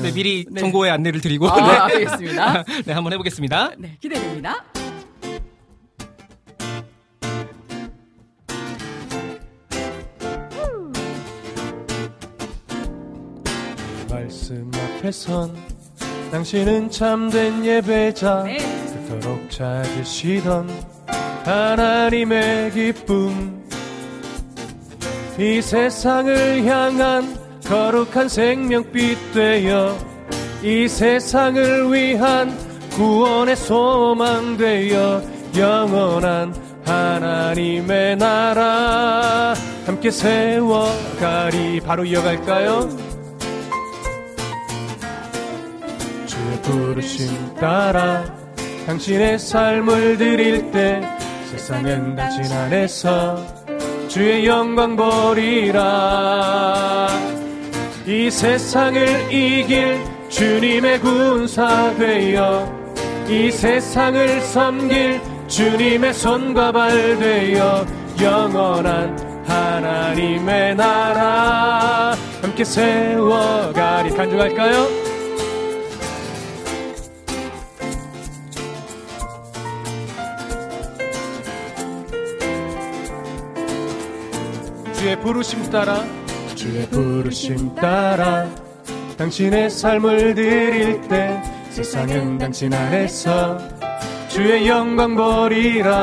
[0.00, 0.60] 네, 미리 네.
[0.62, 1.96] 정보의 안내를 드리고 아, 네.
[1.96, 2.64] 알겠습니다.
[2.86, 3.72] 네, 한번 해보겠습니다.
[3.76, 4.64] 네, 기대됩니다.
[14.08, 15.54] 말씀 앞에선
[16.30, 18.89] 당신은 참된 예배자 네.
[19.10, 20.68] 그토록 찾으시던
[21.44, 23.60] 하나님의 기쁨
[25.36, 29.98] 이 세상을 향한 거룩한 생명빛 되어
[30.62, 32.56] 이 세상을 위한
[32.90, 35.22] 구원의 소망 되어
[35.56, 36.54] 영원한
[36.84, 39.54] 하나님의 나라
[39.86, 43.10] 함께 세워가리 바로 이어갈까요?
[46.62, 48.39] 부르심 따라
[48.90, 51.00] 당신의 삶을 드릴 때
[51.48, 53.38] 세상은 당신 안에서
[54.08, 55.86] 주의 영광 보리라
[58.04, 59.96] 이 세상을 이길
[60.28, 62.68] 주님의 군사 되어
[63.28, 67.86] 이 세상을 섬길 주님의 손과 발 되어
[68.20, 75.09] 영원한 하나님의 나라 함께 세워가리 간주할까요?
[85.10, 86.04] 주의 부르심 따라.
[86.54, 88.46] 주의 부르심 따라.
[89.18, 93.58] 당신의 삶을 드릴 때 세상은 당신 안에서
[94.28, 95.98] 주의 영광 보리라.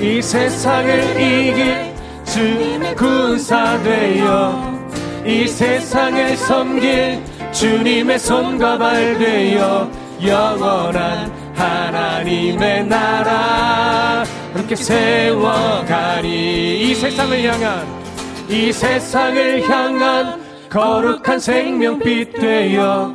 [0.00, 1.94] 이 세상을 이길
[2.24, 4.88] 주님의 군사 되어
[5.26, 9.90] 이 세상을 섬길 주님의 손과 발 되어
[10.24, 16.28] 영원한 하나님의 나라 함께 세워가리.
[16.90, 17.86] 이 세상을 향한
[18.48, 23.14] 이 세상을 향한 거룩한 생명빛 되어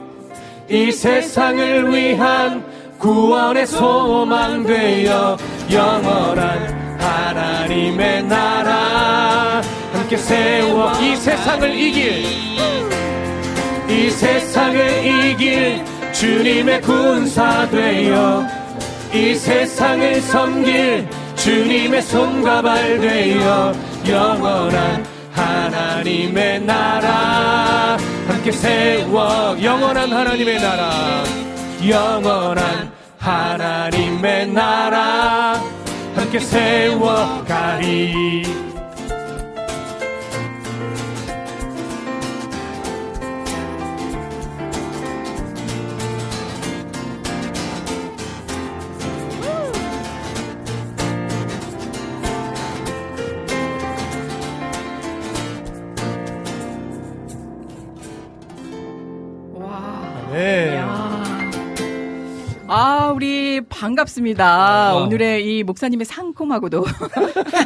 [0.70, 2.64] 이 세상을 위한
[2.98, 5.38] 구원의 소망 되어
[5.72, 9.62] 영원한 하나님의 나라.
[9.92, 10.92] 함께 세워.
[11.02, 12.26] 이 세상을 이길
[13.90, 15.84] 이 세상을 이길
[16.14, 18.46] 주님의 군사 되어
[19.14, 21.08] 이 세상을 섬길
[21.44, 23.74] 주님의 손과 발 되어
[24.08, 27.98] 영원한 하나님의 나라.
[28.28, 31.26] 함께 세워 영원한 하나님의 나라.
[31.86, 32.90] 영원한
[33.20, 35.62] 하나님의 나라.
[36.16, 38.44] 함께 세워가리
[62.76, 64.44] 아, 우리 반갑습니다.
[64.44, 64.96] 와.
[64.96, 66.84] 오늘의 이 목사님의 상콤하고도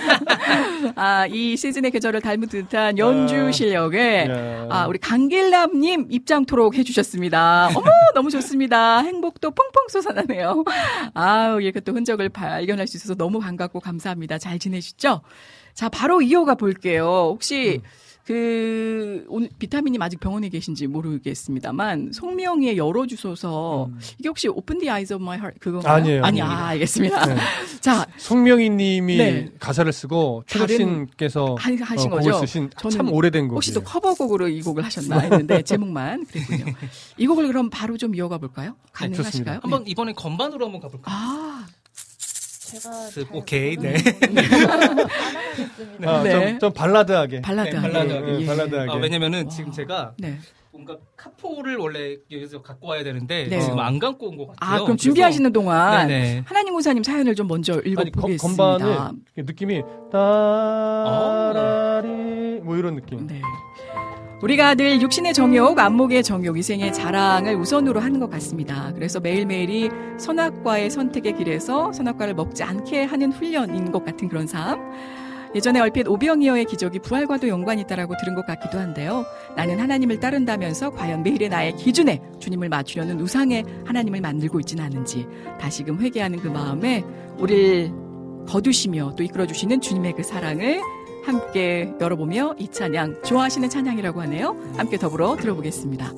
[0.98, 4.68] 아, 이 시즌의 계절을 닮은 듯한 연주 실력에 야.
[4.70, 7.70] 아, 우리 강길남 님 입장 토록 해 주셨습니다.
[7.74, 9.00] 어머, 너무 좋습니다.
[9.00, 10.66] 행복도 펑펑 솟아나네요.
[11.14, 14.38] 아, 이렇게 또 흔적을 발견할 수 있어서 너무 반갑고 감사합니다.
[14.40, 15.22] 잘 지내시죠?
[15.74, 17.30] 자, 바로 이어가 볼게요.
[17.32, 17.82] 혹시
[18.28, 23.90] 그 오늘 비타민님 아직 병원에 계신지 모르겠습니다만 송명희의 열어주소서
[24.20, 25.94] 이게 혹시 Open the Eyes of My Heart 그건가요?
[25.96, 26.24] 아니에요.
[26.26, 26.68] 아니, 아.
[26.68, 27.26] 알겠습니다.
[27.26, 27.38] 네.
[27.80, 29.50] 자, 송명희 님이 네.
[29.62, 32.34] 가사를 쓰고 다른 최덕신께서 하- 하신 어, 거죠?
[32.40, 33.56] 쓰신 저는 참 오래된 곡이에요.
[33.56, 36.66] 혹시 또 커버곡으로 이 곡을 하셨나 했는데 제목만 그랬군요.
[37.18, 38.76] 이 곡을 그럼 바로 좀 이어가 볼까요?
[38.92, 39.60] 가능하실까요?
[39.64, 41.16] 한번 이번에 건반으로 한번 가볼까요?
[41.16, 41.57] 아,
[42.68, 43.96] 제가 쓱, 오케이, 네.
[46.06, 46.50] 아, 네.
[46.52, 47.42] 좀, 좀 발라드하게.
[47.42, 47.88] 발라드하게.
[47.88, 48.42] 네, 발라드하게.
[48.42, 48.92] 예, 발라드하게.
[48.92, 50.38] 아, 왜냐면은 지금 제가 네.
[50.72, 53.62] 뭔가 카포를 원래 여기서 갖고 와야 되는데 네.
[53.62, 54.76] 지금 안 갖고 온 것 같아요.
[54.76, 56.44] 아, 그럼 준비하시는 동안 네네.
[56.46, 58.78] 하나님 우사님 사연을 좀 먼저 읽어보겠습니다.
[58.78, 59.82] 건반을 느낌이
[61.18, 63.28] 따라리 뭐 이런 느낌.
[63.28, 63.42] 네.
[64.42, 68.92] 우리가 늘 육신의 정욕, 안목의 정욕, 이생의 자랑을 우선으로 하는 것 같습니다.
[68.94, 69.90] 그래서 매일매일이
[70.20, 74.80] 선악과의 선택의 길에서 선악과를 먹지 않게 하는 훈련인 것 같은 그런 삶.
[75.56, 79.26] 예전에 얼핏 오병이어의 기적이 부활과도 연관이 있다라고 들은 것 같기도 한데요.
[79.56, 85.26] 나는 하나님을 따른다면서 과연 매일의 나의 기준에 주님을 맞추려는 우상의 하나님을 만들고 있지는 않은지
[85.60, 87.04] 다시금 회개하는 그 마음에
[87.40, 87.92] 우리를
[88.48, 90.80] 거두시며 또 이끌어주시는 주님의 그 사랑을
[91.28, 94.56] 함께 열어보며 이 찬양 좋아하시는 찬양이라고 하네요.
[94.78, 96.14] 함께 더불어 들어보겠습니다.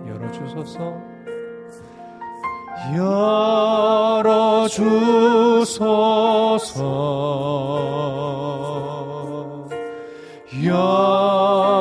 [0.07, 0.81] 열어주소서.
[10.65, 11.81] 열어주소서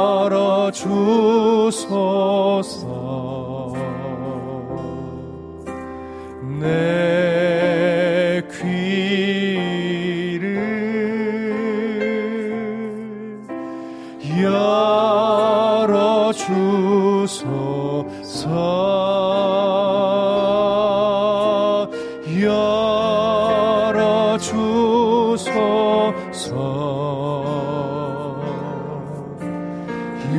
[17.29, 18.49] 주소서.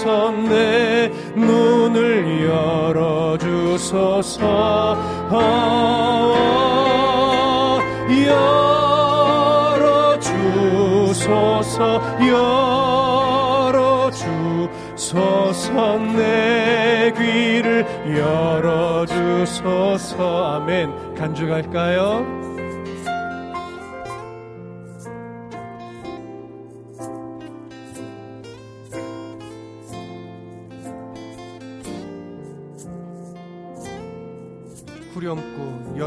[0.00, 4.96] 주소서 열어주소서 내 눈을 열어 주소서.
[5.30, 6.32] 아,
[8.26, 12.00] 열어 주소서.
[12.26, 12.80] 열어주소서.
[14.96, 17.84] 주소서 내 귀를
[18.16, 20.54] 열어 주소서.
[20.54, 21.14] 아멘.
[21.14, 22.39] 간주갈까요?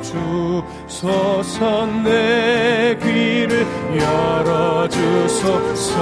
[0.00, 2.96] 열어주소서 내
[3.98, 5.94] 열어주소서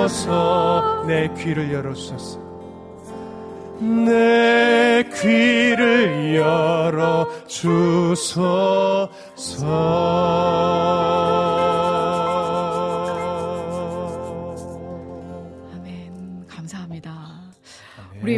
[0.00, 2.40] 열어주소서 내 귀를 열어주소서
[3.80, 9.10] 내 귀를 열어 주소서.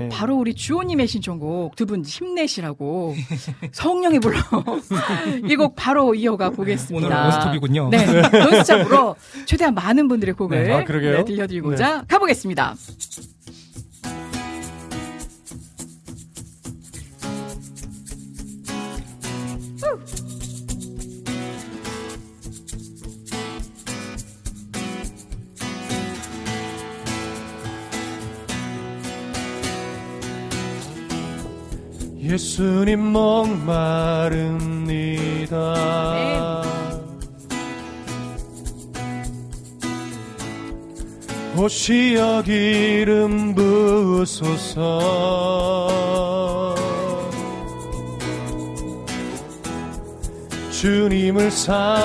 [0.01, 3.15] 우리 바로 우리 주호님의 신청곡 두 분 힘내시라고
[3.73, 4.39] 성령의 불러
[5.49, 7.07] 이 곡 바로 이어가 보겠습니다.
[7.07, 7.89] 오늘은 원스톱이군요.
[7.91, 9.17] 네, 논스톱으로
[9.47, 10.79] 최대한 많은 분들의 곡을 네, 아.
[11.19, 12.75] 네, 들려드리고자 가보겠습니다.
[32.43, 34.33] 예수님 목마릅니다.
[41.57, 44.75] 오시어 기름 부으소서
[50.73, 52.03] 주님을 사모합니다.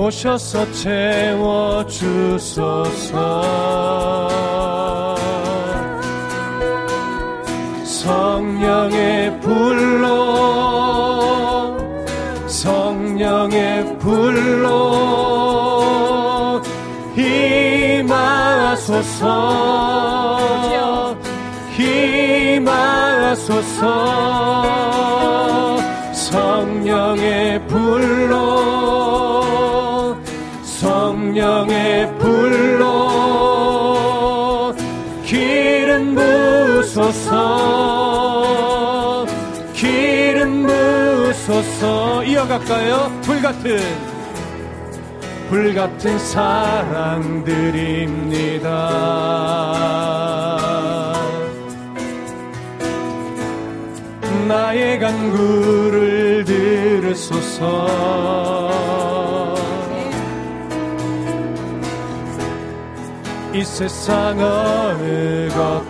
[0.00, 3.42] 오셔서 채워 주소서.
[7.84, 10.16] 성령의 불로
[12.46, 14.70] 성령의 불로
[17.14, 18.40] 임하소서.
[22.56, 23.50] 임하소서.
[26.14, 28.99] 성령의 불로
[37.00, 38.76] 부소서
[39.72, 43.10] 기름 부소서 이어갈까요?
[43.22, 43.78] 불같은
[45.48, 47.70] 불같은 사랑드립니다
[54.46, 57.88] 나의 간구를 들으소서
[63.54, 65.89] 이 세상 어느 것보다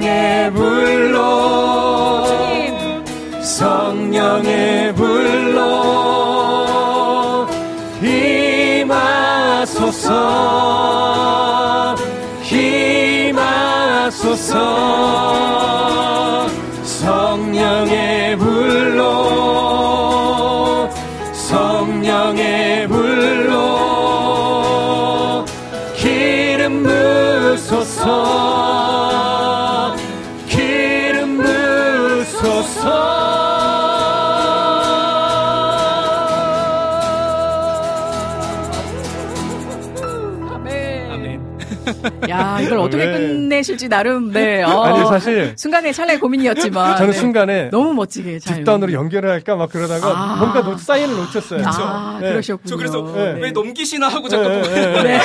[0.00, 0.39] 성
[42.28, 43.12] 야, 이걸 어떻게 네.
[43.12, 44.62] 끝내실지 나름, 네.
[44.64, 46.96] 어, 아니, 사실 순간에 찰나의 고민이었지만.
[46.96, 47.18] 저는 네.
[47.18, 48.56] 순간에 너무 멋지게 잘.
[48.58, 50.36] 뒷단으로 연결을 할까 막 그러다가 아.
[50.36, 51.62] 뭔가 놓, 사인을 놓쳤어요.
[51.66, 52.30] 아, 네.
[52.30, 52.68] 그러셨군요.
[52.68, 53.40] 저 그래서 네.
[53.40, 55.20] 왜 넘기시나 하고 잠깐 네, 또 네, 네.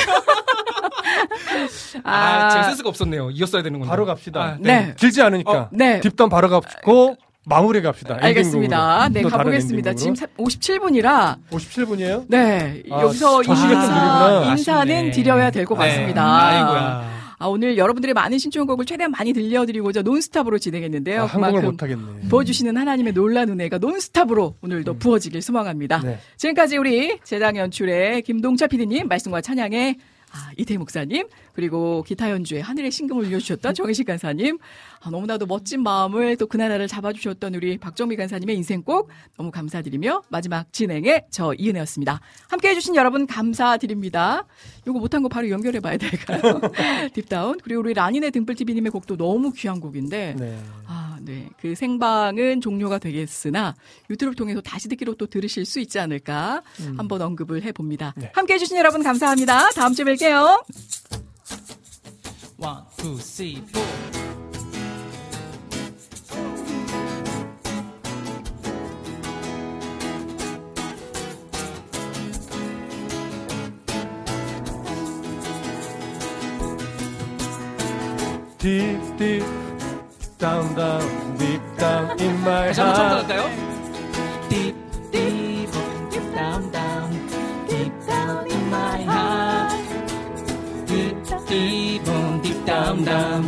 [2.03, 2.49] 아, 아.
[2.49, 3.31] 제 센스가 없었네요.
[3.31, 3.89] 이었어야 되는 건데.
[3.89, 4.41] 바로 갑시다.
[4.41, 4.93] 아, 네.
[4.97, 5.51] 길지 않으니까.
[5.51, 5.99] 어, 네.
[6.01, 7.15] 뒷단 바로 가고
[7.47, 8.17] 마무리 갑시다.
[8.21, 9.09] 알겠습니다.
[9.09, 9.93] 네, 가보겠습니다.
[9.93, 11.37] 지금 57분이라.
[11.51, 12.25] 57분이에요?
[12.27, 12.83] 네.
[12.91, 14.45] 아, 여기서 인사.
[14.51, 15.11] 인사는.
[15.11, 15.87] 드려야 될것 네.
[15.87, 16.47] 같습니다.
[16.47, 17.15] 아이고야.
[17.37, 21.23] 아, 오늘 여러분들의 많은 신청곡을 최대한 많이 들려드리고자 논스탑으로 진행했는데요.
[21.23, 22.29] 아, 한국을 못하겠네.
[22.29, 25.99] 부어주시는 하나님의 놀란 은혜가 논스탑으로 오늘도 부어지길 소망합니다.
[26.01, 26.17] 네.
[26.37, 29.97] 지금까지 우리 제당 연출의 김동차 PD님 말씀과 찬양의
[30.35, 34.57] 아, 이태 목사님 그리고 기타 연주에 하늘의 신금을 울려주셨던 정희식 간사님
[35.01, 41.27] 아, 너무나도 멋진 마음을 또 그나라를 잡아주셨던 우리 박정미 간사님의 인생곡 너무 감사드리며 마지막 진행의
[41.29, 42.19] 저 이은혜였습니다.
[42.49, 44.45] 함께 해 주신 여러분 감사드립니다.
[44.85, 46.59] 요거 못한 거 바로 연결해 봐야 될까요?
[47.13, 50.59] 딥다운 그리고 우리 라니네 등불TV님의 곡도 너무 귀한 곡인데 네.
[50.85, 51.49] 아, 네.
[51.59, 53.75] 그 생방은 종료가 되겠으나
[54.09, 56.61] 유튜브를 통해서 다시 듣기로 또 들으실 수 있지 않을까
[56.97, 58.13] 한번 언급을 해봅니다.
[58.15, 58.31] 네.
[58.33, 59.71] 함께 해주신 여러분 감사합니다.
[59.71, 60.63] 다음 주에 뵐게요.
[62.57, 63.85] One, two, three, four.
[78.57, 79.43] Deep, deep,
[80.45, 83.27] down, down, deep down in my 다시 한번 처음 heart.
[83.27, 83.49] 갈까요?
[84.47, 84.75] Deep,
[85.11, 85.71] deep,
[86.11, 87.09] deep down, down,
[87.67, 89.73] deep down in my heart.
[90.85, 91.17] Deep,
[91.47, 92.05] deep,
[92.43, 93.41] deep down, down,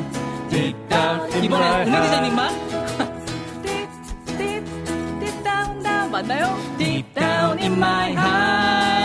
[0.49, 2.01] deep down in my 이번에 은혜 heart.
[2.01, 2.39] 기자님만
[3.61, 6.57] 딥 다운 다운 맞나요?
[6.79, 8.96] Deep down in my heart.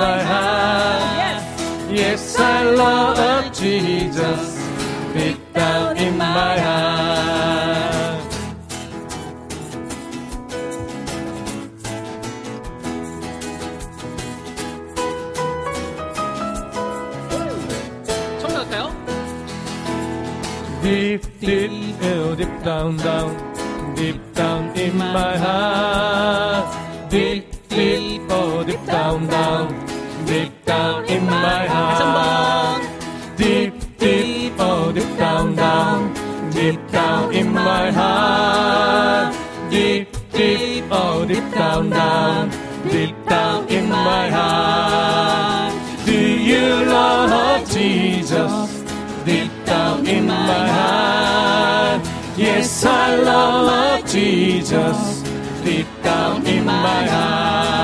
[0.00, 1.42] My heart.
[1.92, 4.42] Yes, I love Jesus.
[5.12, 8.20] Deep down in my heart.
[18.40, 18.84] 처음 갈까요?
[20.82, 21.70] Deep, deep,
[22.02, 23.36] oh, deep down, down,
[23.94, 27.10] deep down in my heart.
[27.10, 29.79] Deep, deep, oh, deep down, down,
[30.70, 32.82] down in my heart.
[33.36, 35.98] Deep, deep, oh, deep down, down,
[36.52, 39.34] deep down in my heart.
[39.68, 42.50] Deep, deep, oh, deep down, down,
[42.88, 45.72] deep down in my heart.
[46.06, 46.18] Do
[46.50, 46.66] you
[46.96, 48.54] love Jesus?
[49.24, 52.00] Deep down in my heart.
[52.36, 54.98] Yes, I love Jesus.
[55.64, 57.79] Deep down in my heart.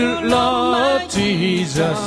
[0.00, 2.00] Do you love Jesus?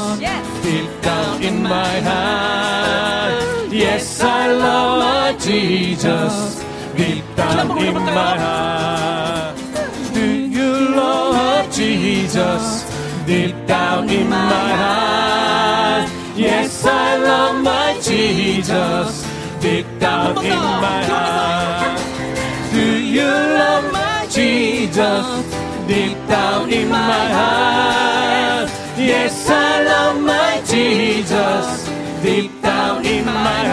[0.64, 3.72] Deep down in my heart.
[3.72, 6.64] Yes, I love Jesus.
[6.98, 9.58] Deep down in my heart.
[10.12, 10.72] Do you
[11.02, 12.66] love Jesus?
[13.28, 16.10] Deep down in my heart.
[16.36, 19.24] Yes, I love my Jesus.
[19.62, 22.00] Deep down in my heart.
[22.74, 22.86] Do
[23.18, 23.30] you
[23.62, 25.64] love my Jesus?
[25.88, 28.70] Deep down in my heart.
[28.98, 31.90] Yes, I love my Jesus.
[32.24, 33.64] Deep down in my heart.